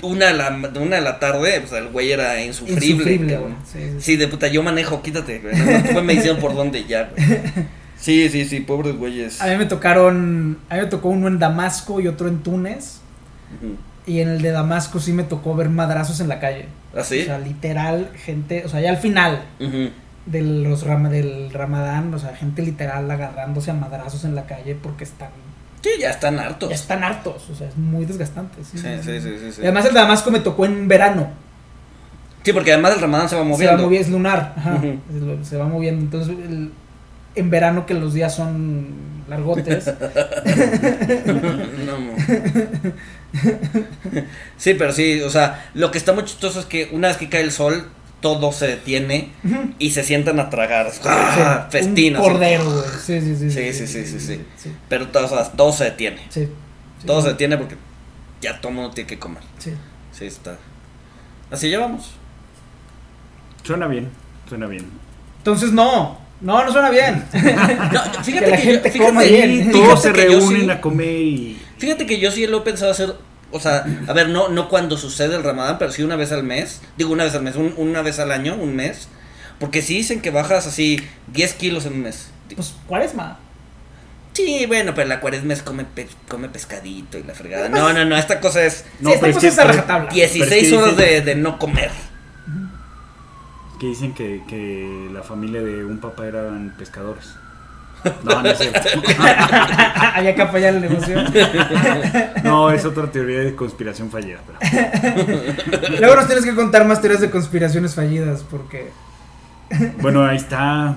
una 0.04 0.28
de 0.28 0.34
la, 0.34 0.50
una 0.76 0.98
de 0.98 1.02
la 1.02 1.18
tarde, 1.20 1.62
pues 1.62 1.72
el 1.82 1.88
güey 1.88 2.12
era 2.12 2.44
insufrible. 2.44 2.86
Insufrible, 2.86 3.34
cabrón. 3.34 3.56
Sí, 4.00 4.18
de 4.18 4.28
puta, 4.28 4.48
yo 4.50 4.62
manejo, 4.62 5.02
quítate, 5.02 5.40
güey. 5.40 5.56
Tú 5.94 6.02
me 6.04 6.14
diciendo 6.14 6.42
por 6.42 6.54
dónde 6.54 6.84
ya, 6.86 7.10
güey. 7.16 7.26
Sí, 8.04 8.28
sí, 8.30 8.44
sí, 8.44 8.60
pobres 8.60 8.98
güeyes. 8.98 9.42
A 9.42 9.48
mí 9.48 9.56
me 9.56 9.66
tocaron, 9.66 10.58
a 10.70 10.76
mí 10.76 10.82
me 10.82 10.88
tocó 10.88 11.08
uno 11.08 11.30
en 11.30 11.40
Damasco 11.40 12.02
y 12.02 12.10
otro 12.10 12.28
en 12.28 12.40
Túnez. 12.44 13.00
Y 14.06 14.20
en 14.20 14.28
el 14.28 14.42
de 14.42 14.52
Damasco 14.52 15.00
sí 15.00 15.14
me 15.14 15.24
tocó 15.24 15.56
ver 15.56 15.70
madrazos 15.70 16.20
en 16.20 16.28
la 16.28 16.42
calle. 16.42 16.66
¿Ah, 16.94 17.06
sí? 17.06 17.22
O 17.22 17.26
sea, 17.26 17.40
literal, 17.40 18.10
gente, 18.18 18.64
o 18.66 18.68
sea, 18.70 18.82
ya 18.82 18.90
al 18.90 18.98
final 18.98 19.44
de 20.26 20.42
los 20.42 20.84
rama, 20.86 21.08
del 21.08 21.50
Ramadán, 21.54 22.14
o 22.14 22.20
sea, 22.20 22.36
gente 22.36 22.62
literal 22.62 23.10
agarrándose 23.10 23.72
a 23.72 23.74
madrazos 23.74 24.26
en 24.26 24.36
la 24.36 24.48
calle 24.48 24.76
porque 24.76 25.06
están, 25.06 25.30
Sí, 25.82 25.90
ya 26.02 26.10
están 26.10 26.40
hartos. 26.40 26.68
ya 26.70 26.76
están 26.76 27.06
hartos, 27.06 27.50
o 27.50 27.56
sea, 27.56 27.70
es 27.70 27.78
muy 27.78 28.04
desgastante. 28.04 28.66
Sí, 28.66 28.78
Sí, 28.80 28.88
sí, 29.02 29.22
sí, 29.22 29.30
sí, 29.40 29.52
sí. 29.54 29.62
Y 29.62 29.64
además 29.64 29.86
el 29.86 29.94
de 29.94 30.00
Damasco 30.02 30.30
me 30.30 30.42
tocó 30.42 30.66
en 30.66 30.90
verano. 30.90 31.28
Sí, 32.44 32.52
porque 32.52 32.74
además 32.74 32.96
el 32.96 33.00
ramadán 33.02 33.30
se 33.30 33.36
va 33.38 33.44
Se 33.44 33.48
va 33.48 33.50
moviendo. 33.54 33.84
moviendo, 33.84 34.06
es 34.08 34.12
lunar, 34.12 34.54
ajá, 34.58 34.82
se 35.44 35.56
va 35.58 35.66
moviendo. 35.68 36.02
Entonces, 36.02 36.36
el- 36.38 36.72
en 37.36 37.50
verano 37.50 37.86
que 37.86 37.94
los 37.94 38.14
días 38.14 38.36
son 38.36 39.14
largotes, 39.28 39.86
no, 41.86 42.00
mo. 42.00 42.14
sí, 44.58 44.74
pero 44.74 44.92
sí, 44.92 45.22
o 45.22 45.30
sea, 45.30 45.70
lo 45.74 45.92
que 45.92 45.98
está 45.98 46.14
muy 46.14 46.26
chistoso 46.26 46.60
es 46.60 46.66
que 46.66 46.90
una 46.92 47.08
vez 47.08 47.18
que 47.18 47.30
cae 47.30 47.42
el 47.42 47.52
sol, 47.52 47.90
todo 48.24 48.52
se 48.52 48.68
detiene 48.68 49.32
y 49.80 49.92
se 49.92 50.04
sientan 50.04 50.40
a 50.40 50.50
tragar. 50.50 50.90
¡Ah! 51.06 51.68
Sí, 51.70 51.80
un 51.80 52.16
así. 52.16 52.24
cordero, 52.24 52.64
güey. 52.64 52.86
Sí, 53.04 53.20
sí, 53.20 53.36
sí. 53.36 53.52
Sí, 53.52 53.74
sí, 53.74 53.88
sí, 53.88 54.06
sí, 54.06 54.20
sí. 54.20 54.46
sí. 54.56 54.72
Pero 54.88 55.10
todo, 55.10 55.26
o 55.26 55.30
sea, 55.30 55.52
todo 55.52 55.74
se 55.74 55.84
detiene. 55.86 56.22
Sí, 56.30 56.46
sí. 57.00 57.06
Todo 57.06 57.22
se 57.22 57.30
detiene 57.30 57.58
porque 57.58 57.76
ya 58.42 58.62
todo 58.62 58.72
mundo 58.72 58.92
tiene 58.92 59.10
que 59.10 59.20
comer. 59.20 59.44
Sí. 59.58 59.74
Sí, 60.14 60.26
está. 60.26 60.58
Así 61.52 61.68
llevamos. 61.68 62.12
Suena 63.64 63.88
bien, 63.88 64.10
suena 64.48 64.68
bien. 64.68 64.90
Entonces, 65.40 65.74
no. 65.74 66.23
No, 66.44 66.64
no 66.64 66.72
suena 66.72 66.90
bien. 66.92 67.24
No, 67.34 68.24
fíjate 68.24 68.46
Que 68.46 68.52
la 68.52 68.58
que, 68.58 68.64
gente 68.64 68.92
yo, 69.00 69.06
coma 69.06 69.24
bien. 69.24 69.72
Todos 69.72 70.02
se 70.02 70.14
reúnen 70.14 70.62
sí- 70.66 70.70
a 70.70 70.82
comer 70.82 71.08
y. 71.22 71.62
Fíjate 71.80 72.06
que 72.06 72.20
yo 72.20 72.30
sí 72.32 72.46
lo 72.48 72.60
he 72.60 72.62
pensado 72.62 72.92
hacer, 72.92 73.14
o 73.52 73.60
sea, 73.60 73.86
a 74.08 74.14
ver, 74.14 74.30
no, 74.30 74.50
no 74.50 74.70
cuando 74.70 74.98
sucede 74.98 75.36
el 75.36 75.44
ramadán, 75.44 75.78
pero 75.80 75.92
sí 75.92 76.04
una 76.04 76.16
vez 76.16 76.32
al 76.32 76.44
mes, 76.44 76.82
digo 76.98 77.12
una 77.12 77.24
vez 77.26 77.34
al 77.36 77.44
mes, 77.44 77.56
un- 77.56 77.74
una 77.78 78.02
vez 78.02 78.20
al 78.20 78.32
año, 78.32 78.56
un 78.56 78.76
mes, 78.76 79.08
porque 79.60 79.82
sí 79.82 79.96
dicen 79.96 80.22
que 80.22 80.30
bajas 80.32 80.68
así 80.68 81.00
10 81.34 81.54
kilos 81.56 81.86
en 81.86 81.94
un 81.94 82.02
mes. 82.04 82.30
Pues, 82.56 82.74
cuaresma. 82.88 83.40
Sí, 84.34 84.66
bueno, 84.66 84.94
pero 84.96 85.08
la 85.08 85.20
cuaresma 85.20 85.54
es 85.54 85.62
come, 85.62 85.86
pe- 85.86 86.08
come 86.28 86.50
pescadito 86.50 87.18
y 87.20 87.24
la 87.24 87.34
fregada. 87.36 87.70
No, 87.70 87.94
no, 87.94 88.04
no, 88.06 88.18
esta 88.18 88.40
cosa 88.40 88.66
es 88.66 88.84
No, 89.00 89.12
sí, 89.12 89.18
pero 89.20 89.32
estamos 89.32 89.36
es 89.38 89.42
que- 89.42 89.48
esa 89.48 89.62
pero- 89.64 89.74
rajatabla. 89.76 90.12
16 90.12 90.50
Pero 90.50 90.62
es 90.62 90.70
que 90.70 90.76
horas 91.06 91.26
de 91.26 91.36
no 91.36 91.60
comer. 91.60 91.92
Que 93.84 93.90
dicen 93.90 94.14
que, 94.14 94.42
que 94.48 95.10
la 95.12 95.24
familia 95.24 95.62
de 95.62 95.84
un 95.84 95.98
papá 95.98 96.26
eran 96.26 96.74
pescadores. 96.78 97.36
No, 98.24 98.42
no 98.42 98.50
es 98.50 98.58
cierto. 98.58 98.80
Había 100.16 100.34
que 100.34 100.42
apoyar 100.42 100.76
el 100.76 100.80
negocio. 100.80 101.22
No, 102.46 102.72
es 102.72 102.86
otra 102.86 103.12
teoría 103.12 103.40
de 103.42 103.54
conspiración 103.58 104.10
fallida. 104.10 104.40
Pero... 104.62 106.00
Luego 106.00 106.16
nos 106.16 106.28
tienes 106.28 106.46
que 106.46 106.56
contar 106.56 106.86
más 106.86 107.02
teorías 107.02 107.20
de 107.20 107.30
conspiraciones 107.30 107.94
fallidas, 107.94 108.46
porque. 108.50 108.90
Bueno, 110.00 110.24
ahí 110.26 110.38
está. 110.38 110.96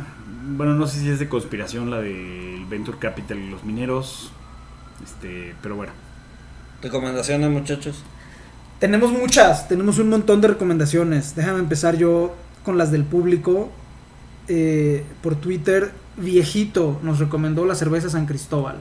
Bueno, 0.51 0.75
no 0.75 0.87
sé 0.87 1.01
si 1.01 1.11
es 1.11 1.19
de 1.19 1.29
conspiración 1.29 1.91
la 1.91 2.01
del 2.01 2.67
Venture 2.71 2.99
Capital 2.99 3.37
y 3.41 3.51
los 3.51 3.65
mineros. 3.65 4.31
Este, 5.03 5.57
pero 5.61 5.75
bueno. 5.75 5.91
Recomendaciones, 6.83 7.51
muchachos. 7.51 8.05
Tenemos 8.79 9.11
muchas, 9.11 9.67
tenemos 9.67 9.99
un 9.99 10.09
montón 10.09 10.41
de 10.41 10.47
recomendaciones. 10.47 11.35
Déjame 11.35 11.59
empezar 11.59 11.97
yo 11.97 12.37
con 12.67 12.77
las 12.79 12.91
del 12.93 13.05
público. 13.05 13.71
Eh, 14.49 15.05
por 15.23 15.37
Twitter, 15.37 15.93
Viejito 16.19 17.01
nos 17.03 17.19
recomendó 17.21 17.65
la 17.65 17.75
cerveza 17.75 18.11
San 18.11 18.27
Cristóbal. 18.27 18.77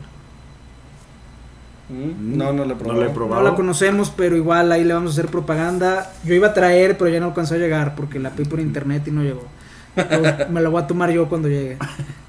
¿Mm? 1.89 2.37
No, 2.37 2.51
no 2.53 2.65
No 2.65 2.77
probado. 2.77 2.99
lo 3.01 3.05
he 3.05 3.09
No 3.09 3.13
probado. 3.13 3.43
la 3.43 3.55
conocemos, 3.55 4.11
pero 4.15 4.35
igual 4.35 4.71
ahí 4.71 4.83
le 4.83 4.93
vamos 4.93 5.11
a 5.11 5.13
hacer 5.21 5.31
propaganda. 5.31 6.11
Yo 6.25 6.33
iba 6.33 6.47
a 6.47 6.53
traer, 6.53 6.97
pero 6.97 7.09
ya 7.11 7.19
no 7.19 7.27
alcanzó 7.27 7.55
a 7.55 7.57
llegar 7.57 7.95
porque 7.95 8.19
la 8.19 8.31
pedí 8.31 8.47
por 8.47 8.59
internet 8.59 9.07
y 9.07 9.11
no 9.11 9.23
llegó. 9.23 9.47
Entonces, 9.95 10.49
me 10.49 10.61
la 10.61 10.69
voy 10.69 10.81
a 10.83 10.87
tomar 10.87 11.11
yo 11.11 11.29
cuando 11.29 11.47
llegue. 11.47 11.77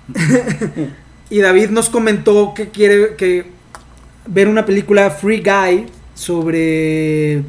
y 1.31 1.39
David 1.41 1.71
nos 1.71 1.89
comentó 1.91 2.55
que 2.55 2.69
quiere 2.69 3.17
que 3.17 3.51
ver 4.27 4.49
una 4.49 4.65
película 4.67 5.11
Free 5.11 5.43
Guy 5.43 5.87
sobre 6.15 7.43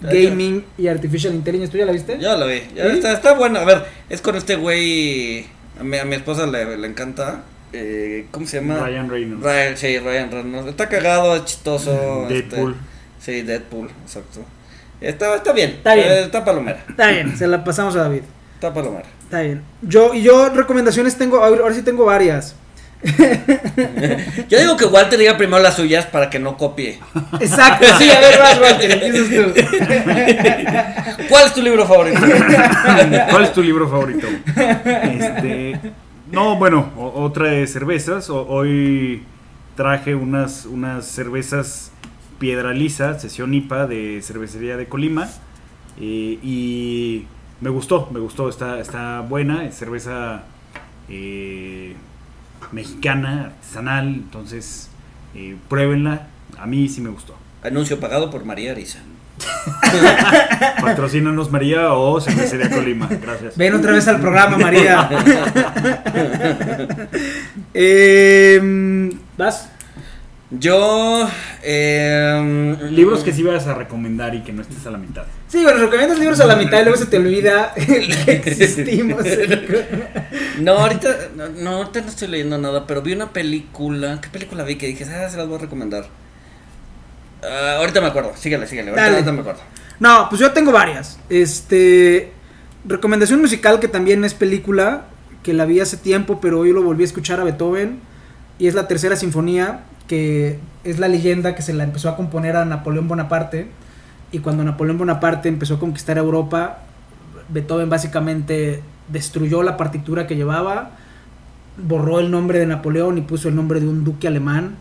gaming 0.00 0.64
y 0.78 0.88
artificial 0.88 1.34
intelligence. 1.34 1.70
¿Tú 1.72 1.78
ya 1.78 1.84
la 1.86 1.92
viste? 1.92 2.18
Ya 2.18 2.36
lo 2.36 2.46
vi. 2.46 2.62
Ya 2.74 2.84
¿Sí? 2.90 2.96
está, 2.96 3.12
está 3.12 3.34
bueno. 3.34 3.58
A 3.58 3.64
ver, 3.64 3.84
es 4.08 4.20
con 4.20 4.36
este 4.36 4.56
güey. 4.56 5.46
A 5.78 5.84
mi, 5.84 5.96
a 5.98 6.04
mi 6.04 6.16
esposa 6.16 6.46
le, 6.46 6.76
le 6.76 6.86
encanta. 6.86 7.42
Eh, 7.72 8.26
¿Cómo 8.30 8.46
se 8.46 8.60
llama? 8.60 8.78
Ryan 8.86 9.08
Reynolds. 9.08 9.44
Ryan, 9.44 9.76
sí, 9.76 9.98
Ryan 9.98 10.30
Reynolds. 10.30 10.68
Está 10.68 10.88
cagado, 10.88 11.36
es 11.36 11.44
chistoso. 11.44 12.26
Deadpool. 12.28 12.72
este, 13.20 13.32
sí, 13.32 13.42
Deadpool, 13.42 13.90
exacto. 14.04 14.40
Está, 15.00 15.36
está 15.36 15.52
bien. 15.52 15.70
Está 15.70 15.94
bien. 15.94 16.08
eh, 16.08 16.22
está 16.22 16.44
palomera. 16.44 16.84
Está 16.88 17.08
bien, 17.10 17.36
se 17.36 17.46
la 17.46 17.62
pasamos 17.62 17.94
a 17.96 18.00
David. 18.02 18.22
Está 18.54 18.74
palomera. 18.74 19.06
Está 19.22 19.40
bien. 19.42 19.62
Yo, 19.82 20.12
y 20.14 20.22
yo 20.22 20.48
recomendaciones 20.50 21.16
tengo, 21.16 21.42
ahora 21.42 21.72
sí 21.74 21.82
tengo 21.82 22.04
varias. 22.04 22.54
Yo 24.48 24.58
digo 24.58 24.76
que 24.76 24.84
Walter 24.84 25.18
diga 25.18 25.36
primero 25.36 25.62
las 25.62 25.76
suyas 25.76 26.06
para 26.06 26.28
que 26.30 26.38
no 26.38 26.56
copie. 26.56 26.98
Exacto, 27.40 27.86
sí, 27.98 28.10
a 28.10 28.20
ver, 28.20 28.38
vas, 28.38 28.60
Walter, 28.60 28.90
empiezas 28.90 29.28
tú. 29.28 29.52
¿Cuál 31.28 31.46
es 31.46 31.54
tu 31.54 31.62
libro 31.62 31.86
favorito? 31.86 32.20
¿Cuál 33.30 33.44
es 33.44 33.52
tu 33.52 33.62
libro 33.62 33.88
favorito? 33.88 34.26
Este, 34.54 35.80
no, 36.30 36.56
bueno, 36.56 36.90
o- 36.96 37.22
otra 37.22 37.48
de 37.48 37.66
cervezas. 37.66 38.28
O- 38.30 38.46
hoy 38.46 39.22
traje 39.76 40.14
unas, 40.14 40.66
unas 40.66 41.06
cervezas 41.06 41.92
Piedra 42.38 42.72
Lisa, 42.72 43.18
sesión 43.18 43.54
IPA 43.54 43.86
de 43.86 44.20
cervecería 44.22 44.76
de 44.76 44.86
Colima. 44.86 45.28
eh, 45.98 46.38
y 46.42 47.26
me 47.60 47.70
gustó, 47.70 48.08
me 48.12 48.20
gustó, 48.20 48.48
está, 48.48 48.78
está 48.80 49.20
buena, 49.20 49.64
es 49.66 49.74
cerveza 49.76 50.42
eh, 51.10 51.94
mexicana, 52.72 53.46
artesanal, 53.46 54.08
entonces 54.08 54.90
eh, 55.34 55.56
pruébenla, 55.68 56.26
a 56.58 56.66
mí 56.66 56.88
sí 56.88 57.00
me 57.00 57.10
gustó. 57.10 57.36
Anuncio 57.62 58.00
pagado 58.00 58.30
por 58.30 58.44
María 58.44 58.72
Arisa. 58.72 58.98
Patrocínanos 60.80 61.50
María 61.50 61.94
o 61.94 62.20
cervecería 62.20 62.70
Colima, 62.70 63.08
gracias. 63.08 63.56
Ven 63.56 63.74
otra 63.74 63.92
vez 63.92 64.06
al 64.08 64.20
programa, 64.20 64.58
María. 64.58 65.08
Em, 67.74 69.12
¿Vas? 69.38 69.69
Yo. 70.50 71.28
Eh, 71.62 72.76
Libros 72.90 73.22
que 73.22 73.32
sí 73.32 73.42
vas 73.42 73.66
a 73.66 73.74
recomendar 73.74 74.34
y 74.34 74.42
que 74.42 74.52
no 74.52 74.62
estés 74.62 74.84
a 74.86 74.90
la 74.90 74.98
mitad. 74.98 75.24
Sí, 75.48 75.62
bueno, 75.62 75.78
recomiendas 75.78 76.18
libros 76.18 76.40
a 76.40 76.46
la 76.46 76.56
mitad 76.56 76.80
y 76.80 76.84
luego 76.84 76.98
se 76.98 77.06
te 77.06 77.18
olvida 77.18 77.72
que 77.74 78.32
existimos. 78.32 79.24
No, 80.60 80.72
ahorita 80.72 81.08
no, 81.36 81.48
no, 81.48 81.70
ahorita 81.76 82.02
no 82.02 82.08
estoy 82.08 82.28
leyendo 82.28 82.58
nada, 82.58 82.86
pero 82.86 83.00
vi 83.00 83.14
una 83.14 83.32
película. 83.32 84.20
¿Qué 84.20 84.28
película 84.28 84.62
vi 84.62 84.76
que 84.76 84.88
dije? 84.88 85.04
Ah, 85.04 85.28
se 85.30 85.38
las 85.38 85.46
voy 85.46 85.56
a 85.56 85.60
recomendar. 85.60 86.04
Ah, 87.42 87.76
ahorita 87.78 88.02
me 88.02 88.08
acuerdo, 88.08 88.32
síguele, 88.36 88.66
síguele. 88.66 88.90
Ahorita 88.90 89.32
me 89.32 89.40
acuerdo. 89.40 89.60
No, 90.00 90.26
pues 90.28 90.40
yo 90.40 90.52
tengo 90.52 90.70
varias. 90.72 91.18
Este. 91.30 92.32
Recomendación 92.84 93.40
musical 93.40 93.80
que 93.80 93.88
también 93.88 94.24
es 94.24 94.34
película, 94.34 95.04
que 95.42 95.54
la 95.54 95.64
vi 95.64 95.80
hace 95.80 95.96
tiempo, 95.96 96.40
pero 96.40 96.60
hoy 96.60 96.72
lo 96.72 96.82
volví 96.82 97.04
a 97.04 97.06
escuchar 97.06 97.40
a 97.40 97.44
Beethoven. 97.44 98.00
Y 98.58 98.68
es 98.68 98.74
la 98.74 98.86
tercera 98.86 99.16
sinfonía, 99.16 99.84
que 100.10 100.58
es 100.82 100.98
la 100.98 101.06
leyenda 101.06 101.54
que 101.54 101.62
se 101.62 101.72
la 101.72 101.84
empezó 101.84 102.08
a 102.08 102.16
componer 102.16 102.56
a 102.56 102.64
Napoleón 102.64 103.06
Bonaparte. 103.06 103.68
Y 104.32 104.40
cuando 104.40 104.64
Napoleón 104.64 104.98
Bonaparte 104.98 105.48
empezó 105.48 105.74
a 105.74 105.78
conquistar 105.78 106.18
Europa, 106.18 106.78
Beethoven 107.48 107.88
básicamente 107.88 108.82
destruyó 109.06 109.62
la 109.62 109.76
partitura 109.76 110.26
que 110.26 110.34
llevaba, 110.34 110.90
borró 111.76 112.18
el 112.18 112.32
nombre 112.32 112.58
de 112.58 112.66
Napoleón 112.66 113.18
y 113.18 113.20
puso 113.20 113.48
el 113.48 113.54
nombre 113.54 113.78
de 113.78 113.86
un 113.86 114.02
duque 114.02 114.26
alemán. 114.26 114.78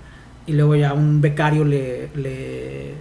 Y 0.47 0.53
luego 0.53 0.75
ya 0.75 0.93
un 0.93 1.21
becario 1.21 1.63
le, 1.63 2.09
le, 2.15 2.95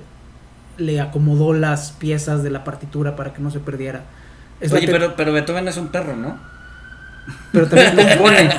le 0.76 1.00
acomodó 1.00 1.54
las 1.54 1.92
piezas 1.92 2.42
de 2.42 2.50
la 2.50 2.62
partitura 2.62 3.16
para 3.16 3.32
que 3.32 3.40
no 3.40 3.50
se 3.50 3.60
perdiera. 3.60 4.02
Es 4.60 4.70
Oye, 4.70 4.86
pero, 4.86 5.16
pero 5.16 5.32
Beethoven 5.32 5.66
es 5.66 5.78
un 5.78 5.88
perro, 5.88 6.14
¿no? 6.14 6.36
Pero 7.52 7.66
también 7.68 7.94
compone. 8.16 8.50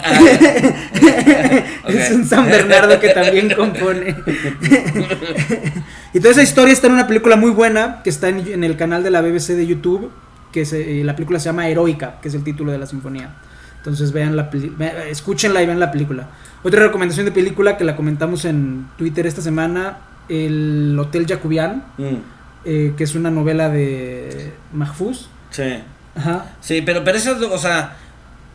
Es 1.88 2.12
un 2.12 2.26
San 2.26 2.46
Bernardo 2.48 3.00
que 3.00 3.10
también 3.10 3.50
compone. 3.56 4.16
y 6.14 6.20
toda 6.20 6.32
esa 6.32 6.44
historia 6.44 6.74
está 6.74 6.88
en 6.88 6.94
una 6.94 7.08
película 7.08 7.36
muy 7.36 7.52
buena 7.52 8.02
que 8.04 8.10
está 8.10 8.30
en, 8.30 8.48
en 8.48 8.64
el 8.64 8.78
canal 8.78 9.04
de 9.04 9.12
la 9.12 9.22
BBC 9.22 9.50
de 9.56 9.66
YouTube, 9.66 10.12
que 10.52 10.66
se, 10.66 11.02
eh, 11.02 11.04
la 11.04 11.16
película 11.16 11.40
se 11.40 11.46
llama 11.46 11.68
Heroica, 11.68 12.20
que 12.22 12.28
es 12.28 12.34
el 12.36 12.44
título 12.44 12.72
de 12.72 12.78
la 12.78 12.86
sinfonía. 12.86 13.36
Entonces 13.78 14.12
vean 14.12 14.36
la 14.36 14.50
escúchenla 15.10 15.64
y 15.64 15.66
vean 15.66 15.80
la 15.80 15.92
película. 15.92 16.28
Otra 16.64 16.82
recomendación 16.84 17.26
de 17.26 17.32
película 17.32 17.78
que 17.78 17.84
la 17.86 17.96
comentamos 17.96 18.46
en 18.46 18.88
Twitter 18.98 19.26
esta 19.26 19.42
semana, 19.42 20.00
el 20.28 20.98
Hotel 21.00 21.26
Jacobian, 21.28 21.84
Mm, 21.98 22.04
eh, 22.66 22.94
que 22.98 23.04
es 23.06 23.16
una 23.16 23.32
novela 23.32 23.70
de 23.70 24.52
Mahfouz. 24.74 25.30
sí. 25.52 25.80
Ajá. 26.16 26.48
Sí, 26.60 26.82
pero, 26.82 27.04
pero 27.04 27.18
eso, 27.18 27.38
o 27.54 27.58
sea, 27.58 27.96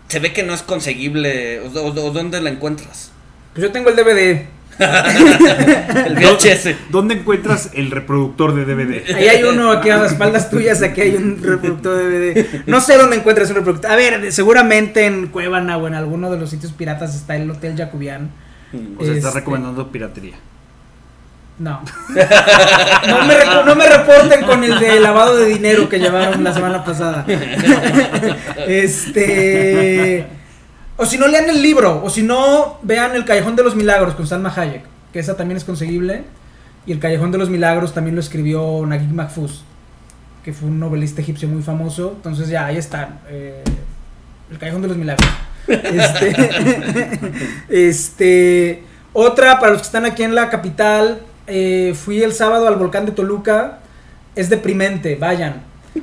se 0.08 0.18
ve 0.20 0.32
que 0.32 0.42
no 0.42 0.54
es 0.54 0.62
conseguible. 0.62 1.60
¿O, 1.60 1.66
o- 1.80 1.88
o 2.06 2.10
dónde 2.10 2.40
la 2.40 2.50
encuentras? 2.50 3.10
Pues 3.52 3.62
yo 3.66 3.72
tengo 3.72 3.90
el 3.90 3.96
DVD. 3.96 4.46
El 4.78 6.16
VHS. 6.16 6.74
¿Dónde 6.90 7.14
encuentras 7.14 7.70
el 7.74 7.92
reproductor 7.92 8.54
de 8.54 8.64
DVD? 8.64 9.14
Ahí 9.14 9.28
hay 9.28 9.44
uno 9.44 9.70
aquí 9.70 9.88
a 9.90 9.98
las 9.98 10.12
espaldas 10.12 10.50
tuyas, 10.50 10.82
aquí 10.82 11.00
hay 11.02 11.14
un 11.14 11.40
reproductor 11.40 11.96
de 11.96 12.32
DVD. 12.32 12.62
No 12.66 12.80
sé 12.80 12.96
dónde 12.96 13.14
encuentras 13.16 13.48
un 13.50 13.56
reproductor. 13.56 13.90
A 13.90 13.94
ver, 13.96 14.32
seguramente 14.32 15.06
en 15.06 15.28
Cuevana 15.28 15.76
o 15.76 15.86
en 15.86 15.94
alguno 15.94 16.28
de 16.30 16.38
los 16.40 16.50
sitios 16.50 16.72
piratas 16.72 17.14
está 17.14 17.36
el 17.36 17.48
Hotel 17.50 17.76
Jacobian. 17.76 18.30
O 18.98 19.04
sea, 19.04 19.14
estás 19.14 19.28
Este- 19.28 19.38
recomendando 19.40 19.92
piratería. 19.92 20.34
No. 21.58 21.80
No 23.06 23.22
me, 23.26 23.34
no 23.64 23.74
me 23.76 23.86
reporten 23.88 24.44
con 24.44 24.64
el 24.64 24.78
de 24.78 24.98
lavado 24.98 25.36
de 25.36 25.46
dinero 25.46 25.88
que 25.88 25.98
llevaron 25.98 26.42
la 26.42 26.52
semana 26.52 26.84
pasada. 26.84 27.24
Este. 28.66 30.26
O 30.96 31.06
si 31.06 31.18
no, 31.18 31.26
lean 31.28 31.48
el 31.50 31.62
libro. 31.62 32.02
O 32.04 32.10
si 32.10 32.22
no, 32.22 32.78
vean 32.82 33.14
El 33.14 33.24
Callejón 33.24 33.56
de 33.56 33.62
los 33.64 33.74
Milagros 33.76 34.14
con 34.14 34.26
Salma 34.26 34.52
Hayek. 34.54 34.82
Que 35.12 35.18
esa 35.18 35.36
también 35.36 35.56
es 35.56 35.64
conseguible. 35.64 36.24
Y 36.86 36.92
El 36.92 36.98
Callejón 36.98 37.30
de 37.32 37.38
los 37.38 37.50
Milagros 37.50 37.94
también 37.94 38.14
lo 38.14 38.20
escribió 38.20 38.84
Naguib 38.86 39.12
Mahfouz. 39.12 39.62
Que 40.44 40.52
fue 40.52 40.68
un 40.68 40.78
novelista 40.80 41.20
egipcio 41.20 41.48
muy 41.48 41.62
famoso. 41.62 42.12
Entonces, 42.16 42.48
ya, 42.48 42.66
ahí 42.66 42.76
están. 42.76 43.20
eh, 43.28 43.62
el 44.50 44.58
Callejón 44.58 44.82
de 44.82 44.88
los 44.88 44.96
Milagros. 44.96 45.28
Este. 45.66 47.20
este. 47.68 48.84
Otra, 49.12 49.58
para 49.58 49.72
los 49.72 49.82
que 49.82 49.86
están 49.86 50.04
aquí 50.04 50.22
en 50.22 50.34
la 50.34 50.48
capital. 50.50 51.20
Eh, 51.46 51.94
fui 51.94 52.22
el 52.22 52.32
sábado 52.32 52.68
al 52.68 52.76
volcán 52.76 53.06
de 53.06 53.12
Toluca. 53.12 53.78
Es 54.34 54.50
deprimente, 54.50 55.16
vayan. 55.16 55.62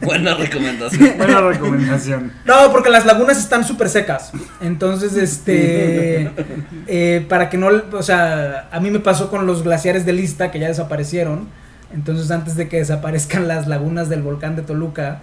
Buena 0.00 0.34
recomendación. 0.34 1.16
Buena 1.16 1.40
recomendación. 1.40 2.32
No, 2.44 2.72
porque 2.72 2.90
las 2.90 3.06
lagunas 3.06 3.38
están 3.38 3.64
súper 3.64 3.88
secas. 3.88 4.32
Entonces, 4.60 5.16
este. 5.16 6.32
eh, 6.88 7.24
para 7.28 7.48
que 7.48 7.56
no. 7.56 7.68
O 7.92 8.02
sea, 8.02 8.68
a 8.72 8.80
mí 8.80 8.90
me 8.90 8.98
pasó 8.98 9.30
con 9.30 9.46
los 9.46 9.62
glaciares 9.62 10.04
de 10.04 10.12
Lista 10.12 10.50
que 10.50 10.58
ya 10.58 10.66
desaparecieron. 10.68 11.48
Entonces, 11.94 12.30
antes 12.30 12.56
de 12.56 12.68
que 12.68 12.78
desaparezcan 12.78 13.46
las 13.48 13.68
lagunas 13.68 14.08
del 14.08 14.22
volcán 14.22 14.56
de 14.56 14.62
Toluca, 14.62 15.22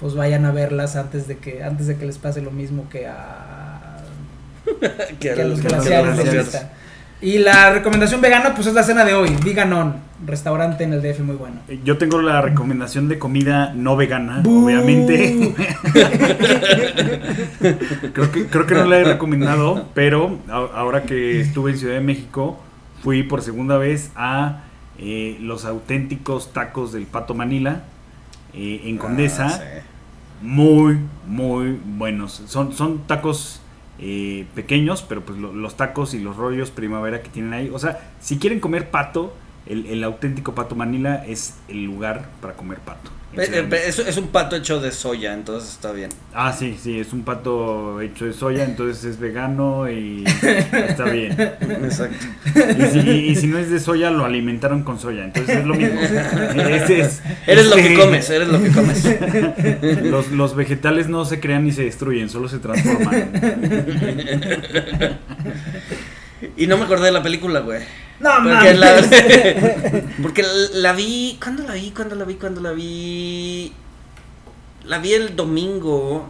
pues 0.00 0.14
vayan 0.14 0.46
a 0.46 0.52
verlas 0.52 0.96
antes 0.96 1.28
de 1.28 1.36
que 1.36 1.62
antes 1.62 1.86
de 1.86 1.96
que 1.96 2.06
les 2.06 2.16
pase 2.18 2.40
lo 2.40 2.50
mismo 2.50 2.88
que 2.88 3.06
a, 3.06 3.98
Que 5.20 5.34
que 5.34 5.42
a 5.42 5.44
los 5.44 5.60
glaciares 5.60 6.16
de. 6.16 6.32
Lista. 6.38 6.72
Y 7.22 7.38
la 7.38 7.70
recomendación 7.70 8.22
vegana, 8.22 8.54
pues 8.54 8.66
es 8.66 8.74
la 8.74 8.82
cena 8.82 9.04
de 9.04 9.12
hoy. 9.12 9.36
Veganon, 9.44 9.96
restaurante 10.26 10.84
en 10.84 10.94
el 10.94 11.02
DF 11.02 11.20
muy 11.20 11.36
bueno. 11.36 11.56
Yo 11.84 11.98
tengo 11.98 12.22
la 12.22 12.40
recomendación 12.40 13.08
de 13.08 13.18
comida 13.18 13.74
no 13.74 13.94
vegana, 13.96 14.40
¡Bú! 14.42 14.64
obviamente. 14.64 15.54
creo, 18.14 18.32
que, 18.32 18.46
creo 18.46 18.66
que 18.66 18.74
no 18.74 18.86
la 18.86 18.98
he 19.00 19.04
recomendado, 19.04 19.86
pero 19.92 20.38
ahora 20.48 21.02
que 21.02 21.40
estuve 21.40 21.72
en 21.72 21.78
Ciudad 21.78 21.94
de 21.94 22.00
México, 22.00 22.58
fui 23.02 23.22
por 23.22 23.42
segunda 23.42 23.76
vez 23.76 24.12
a 24.16 24.62
eh, 24.98 25.36
los 25.40 25.66
auténticos 25.66 26.54
tacos 26.54 26.92
del 26.92 27.04
Pato 27.04 27.34
Manila 27.34 27.82
eh, 28.54 28.82
en 28.84 28.96
Condesa. 28.96 29.46
Ah, 29.46 29.58
sí. 29.58 29.64
Muy, 30.42 30.98
muy 31.26 31.78
buenos. 31.84 32.42
Son, 32.46 32.72
son 32.72 33.00
tacos 33.06 33.60
eh, 34.00 34.46
pequeños, 34.54 35.04
pero 35.08 35.20
pues 35.22 35.38
lo- 35.38 35.52
los 35.52 35.76
tacos 35.76 36.14
y 36.14 36.20
los 36.20 36.36
rollos 36.36 36.70
primavera 36.70 37.22
que 37.22 37.28
tienen 37.28 37.52
ahí. 37.52 37.70
O 37.72 37.78
sea, 37.78 38.12
si 38.20 38.38
quieren 38.38 38.60
comer 38.60 38.90
pato, 38.90 39.34
el, 39.66 39.86
el 39.86 40.04
auténtico 40.04 40.54
Pato 40.54 40.74
Manila 40.74 41.24
es 41.26 41.54
el 41.68 41.84
lugar 41.84 42.28
para 42.40 42.54
comer 42.54 42.78
pato. 42.78 43.10
Es, 43.32 44.00
es 44.00 44.16
un 44.16 44.26
pato 44.26 44.56
hecho 44.56 44.80
de 44.80 44.90
soya, 44.90 45.34
entonces 45.34 45.70
está 45.70 45.92
bien. 45.92 46.10
Ah, 46.34 46.52
sí, 46.52 46.76
sí, 46.82 46.98
es 46.98 47.12
un 47.12 47.22
pato 47.22 48.00
hecho 48.00 48.24
de 48.24 48.32
soya, 48.32 48.64
entonces 48.64 49.04
es 49.04 49.20
vegano 49.20 49.88
y 49.88 50.24
está 50.72 51.04
bien. 51.04 51.40
Exacto. 51.60 52.26
Y 52.56 52.86
si, 52.90 52.98
y 53.08 53.36
si 53.36 53.46
no 53.46 53.58
es 53.58 53.70
de 53.70 53.78
soya, 53.78 54.10
lo 54.10 54.24
alimentaron 54.24 54.82
con 54.82 54.98
soya, 54.98 55.22
entonces 55.22 55.58
es 55.58 55.64
lo 55.64 55.76
mismo. 55.76 56.00
Ese 56.70 57.00
es- 57.02 57.22
Eres 57.46 57.66
lo 57.68 57.76
que 57.76 57.82
este- 57.92 57.94
comes, 58.04 58.30
eres 58.30 58.48
lo 58.48 58.60
que 58.60 58.70
comes. 58.72 60.02
Los, 60.10 60.32
los 60.32 60.56
vegetales 60.56 61.08
no 61.08 61.24
se 61.24 61.38
crean 61.38 61.62
ni 61.64 61.70
se 61.70 61.84
destruyen, 61.84 62.28
solo 62.30 62.48
se 62.48 62.58
transforman. 62.58 63.30
Y 66.56 66.66
no 66.66 66.78
me 66.78 66.84
acordé 66.84 67.06
de 67.06 67.12
la 67.12 67.22
película, 67.22 67.60
güey. 67.60 67.80
No, 68.20 68.30
Porque 68.36 68.74
mames. 68.74 68.78
la, 68.78 70.02
porque 70.22 70.44
la 70.74 70.92
vi. 70.92 71.38
¿Cuándo 71.42 71.62
la 71.64 71.74
vi? 71.74 71.90
¿Cuándo 71.90 72.14
la 72.16 72.24
vi? 72.24 72.34
¿Cuándo 72.34 72.60
la 72.60 72.72
vi? 72.72 73.72
La 74.84 74.98
vi 74.98 75.14
el 75.14 75.36
domingo. 75.36 76.28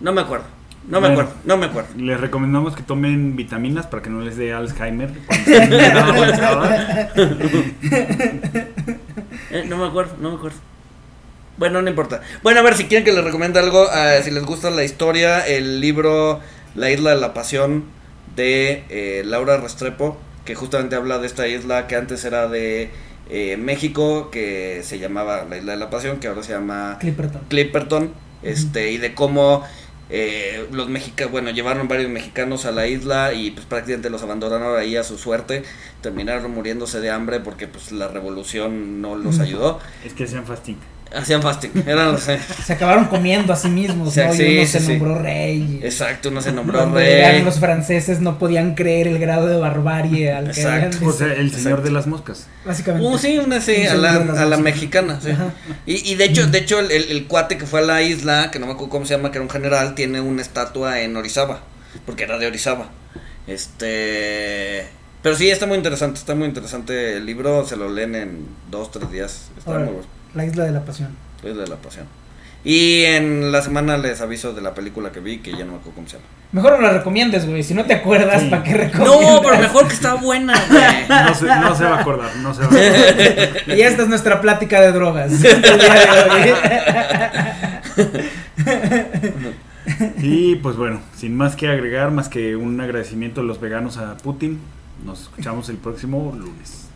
No 0.00 0.12
me 0.12 0.20
acuerdo. 0.22 0.46
No 0.88 1.00
me 1.00 1.08
Bueno. 1.08 1.22
acuerdo. 1.22 1.40
No 1.44 1.56
me 1.58 1.66
acuerdo. 1.66 1.88
Les 1.96 2.18
recomendamos 2.20 2.74
que 2.74 2.82
tomen 2.82 3.36
vitaminas 3.36 3.86
para 3.86 4.02
que 4.02 4.10
no 4.10 4.20
les 4.22 4.36
dé 4.36 4.52
Alzheimer. 4.52 5.10
Eh, 9.52 9.64
no 9.66 9.76
me 9.78 9.86
acuerdo, 9.86 10.14
no 10.20 10.30
me 10.30 10.36
acuerdo. 10.36 10.58
Bueno, 11.56 11.82
no 11.82 11.90
importa. 11.90 12.20
Bueno, 12.44 12.60
a 12.60 12.62
ver 12.62 12.74
si 12.76 12.84
quieren 12.84 13.04
que 13.04 13.10
les 13.12 13.24
recomiende 13.24 13.58
algo. 13.58 13.84
eh, 13.92 14.20
si 14.22 14.30
les 14.30 14.44
gusta 14.44 14.70
la 14.70 14.84
historia, 14.84 15.44
el 15.46 15.80
libro 15.80 16.38
La 16.76 16.88
Isla 16.90 17.10
de 17.10 17.16
la 17.20 17.34
Pasión 17.34 17.84
de 18.36 18.84
eh, 18.88 19.22
Laura 19.26 19.56
Restrepo, 19.56 20.16
que 20.50 20.56
justamente 20.56 20.96
habla 20.96 21.20
de 21.20 21.28
esta 21.28 21.46
isla 21.46 21.86
que 21.86 21.94
antes 21.94 22.24
era 22.24 22.48
de 22.48 22.90
eh, 23.28 23.56
México, 23.56 24.30
que 24.32 24.80
se 24.82 24.98
llamaba 24.98 25.44
la 25.48 25.58
Isla 25.58 25.74
de 25.74 25.78
la 25.78 25.90
Pasión, 25.90 26.18
que 26.18 26.26
ahora 26.26 26.42
se 26.42 26.50
llama 26.50 26.96
Clipperton. 26.98 27.42
Clipperton, 27.48 28.12
este, 28.42 28.90
y 28.90 28.98
de 28.98 29.14
cómo 29.14 29.62
eh, 30.08 30.66
los 30.72 30.88
mexicanos, 30.88 31.30
bueno, 31.30 31.50
llevaron 31.50 31.86
varios 31.86 32.10
mexicanos 32.10 32.64
a 32.64 32.72
la 32.72 32.88
isla 32.88 33.32
y 33.32 33.52
pues 33.52 33.64
prácticamente 33.64 34.10
los 34.10 34.24
abandonaron 34.24 34.76
ahí 34.76 34.96
a 34.96 35.04
su 35.04 35.18
suerte, 35.18 35.62
terminaron 36.00 36.50
muriéndose 36.50 36.98
de 36.98 37.10
hambre 37.10 37.38
porque 37.38 37.68
pues 37.68 37.92
la 37.92 38.08
revolución 38.08 39.00
no 39.00 39.14
los 39.14 39.38
ayudó, 39.38 39.78
Es 40.04 40.14
que 40.14 40.26
sean 40.26 40.46
fasting. 40.46 40.78
Hacían 41.14 41.42
fasting, 41.42 41.70
eran 41.86 42.12
los, 42.12 42.28
eh, 42.28 42.38
Se 42.64 42.72
acabaron 42.74 43.06
comiendo 43.06 43.52
a 43.52 43.56
sí 43.56 43.68
mismos, 43.68 44.08
O 44.08 44.10
sea, 44.10 44.28
¿no? 44.28 44.34
sí, 44.34 44.42
y 44.44 44.56
uno 44.58 44.66
sí, 44.66 44.72
se 44.72 44.80
sí. 44.80 44.88
nombró 44.92 45.18
rey. 45.18 45.80
exacto, 45.82 46.28
uno 46.28 46.40
se 46.40 46.52
nombró 46.52 46.78
Cuando 46.78 46.98
rey, 46.98 47.42
los 47.42 47.58
franceses 47.58 48.20
no 48.20 48.38
podían 48.38 48.74
creer 48.74 49.08
el 49.08 49.18
grado 49.18 49.46
de 49.46 49.58
barbarie 49.58 50.32
al 50.32 50.44
que 50.52 50.60
Exacto. 50.60 50.96
habían 50.98 51.08
O 51.08 51.12
sea, 51.12 51.26
el 51.28 51.50
señor 51.50 51.58
Exacto. 51.58 51.82
de 51.82 51.90
las 51.90 52.06
moscas. 52.06 52.46
básicamente. 52.64 53.06
Uh, 53.08 53.18
sí, 53.18 53.38
una 53.38 53.60
sí, 53.60 53.74
Un 53.82 53.86
a 53.88 53.94
la, 53.94 54.42
a 54.42 54.46
la 54.46 54.56
mexicana. 54.56 55.18
Y, 55.86 56.12
y 56.12 56.14
de 56.16 56.24
hecho, 56.24 56.46
de 56.46 56.58
hecho 56.58 56.78
el, 56.80 56.90
el- 56.90 57.10
el 57.10 57.26
cuate 57.26 57.58
que 57.58 57.66
fue 57.66 57.80
a 57.80 57.82
la 57.82 58.02
isla, 58.02 58.50
que 58.50 58.58
no 58.58 58.66
me 58.66 58.72
acuerdo 58.72 58.90
cómo 58.90 59.04
se 59.06 59.16
llama, 59.16 59.30
que 59.30 59.38
era 59.38 59.42
un 59.44 59.50
general, 59.50 59.94
tiene 59.94 60.20
una 60.20 60.42
estatua 60.42 61.00
en 61.00 61.16
Orizaba, 61.16 61.60
porque 62.06 62.24
era 62.24 62.38
de 62.38 62.46
Orizaba. 62.46 62.90
Este, 63.46 64.86
pero 65.22 65.34
sí 65.36 65.50
está 65.50 65.66
muy 65.66 65.76
interesante, 65.76 66.18
está 66.18 66.34
muy 66.34 66.46
interesante 66.48 67.16
el 67.16 67.26
libro, 67.26 67.66
se 67.66 67.76
lo 67.76 67.88
leen 67.90 68.14
en 68.14 68.46
dos, 68.70 68.90
tres 68.90 69.10
días, 69.10 69.50
está 69.58 69.72
muy 69.72 69.82
bueno, 69.84 70.19
La 70.34 70.44
isla 70.44 70.64
de 70.64 70.72
la 70.72 70.84
pasión. 70.84 71.16
es 71.42 71.56
de 71.56 71.66
la 71.66 71.76
pasión. 71.76 72.06
Y 72.62 73.04
en 73.04 73.52
la 73.52 73.62
semana 73.62 73.96
les 73.96 74.20
aviso 74.20 74.52
de 74.52 74.60
la 74.60 74.74
película 74.74 75.10
que 75.12 75.20
vi, 75.20 75.38
que 75.38 75.52
ya 75.52 75.64
no 75.64 75.72
me 75.72 75.78
acuerdo 75.78 75.92
cómo 75.94 76.06
se 76.08 76.16
llama. 76.18 76.28
Mejor 76.52 76.72
no 76.72 76.80
la 76.82 76.90
recomiendes, 76.92 77.46
güey. 77.48 77.62
Si 77.62 77.72
no 77.74 77.86
te 77.86 77.94
acuerdas, 77.94 78.42
Sí. 78.42 78.48
¿para 78.50 78.62
qué 78.62 78.74
recomiendas? 78.74 79.32
No, 79.32 79.40
pero 79.42 79.58
mejor 79.58 79.88
que 79.88 79.94
está 79.94 80.14
buena, 80.14 80.52
güey. 80.68 80.82
No 81.08 81.34
se, 81.34 81.46
no 81.46 81.74
se 81.74 81.84
va 81.84 81.96
a 81.96 82.00
acordar, 82.00 82.36
no 82.36 82.52
se 82.52 82.60
va 82.60 82.66
a 82.66 82.68
acordar. 82.68 83.78
Y 83.78 83.80
esta 83.80 84.02
es 84.02 84.08
nuestra 84.08 84.42
plática 84.42 84.78
de 84.82 84.92
drogas. 84.92 85.32
Y 90.18 90.56
pues 90.56 90.76
bueno, 90.76 91.00
sin 91.16 91.36
más 91.36 91.56
que 91.56 91.68
agregar, 91.68 92.10
más 92.10 92.28
que 92.28 92.56
un 92.56 92.80
agradecimiento 92.80 93.40
a 93.40 93.44
los 93.44 93.60
veganos 93.60 93.96
a 93.96 94.16
Putin, 94.18 94.60
nos 95.04 95.22
escuchamos 95.22 95.68
el 95.68 95.76
próximo 95.78 96.34
lunes. 96.38 96.88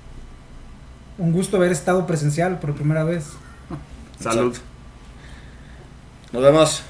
Un 1.16 1.32
gusto 1.32 1.56
haber 1.56 1.72
estado 1.72 2.06
presencial 2.06 2.58
por 2.58 2.74
primera 2.74 3.04
vez. 3.04 3.26
Salud. 4.18 4.56
Nos 6.32 6.42
vemos. 6.42 6.82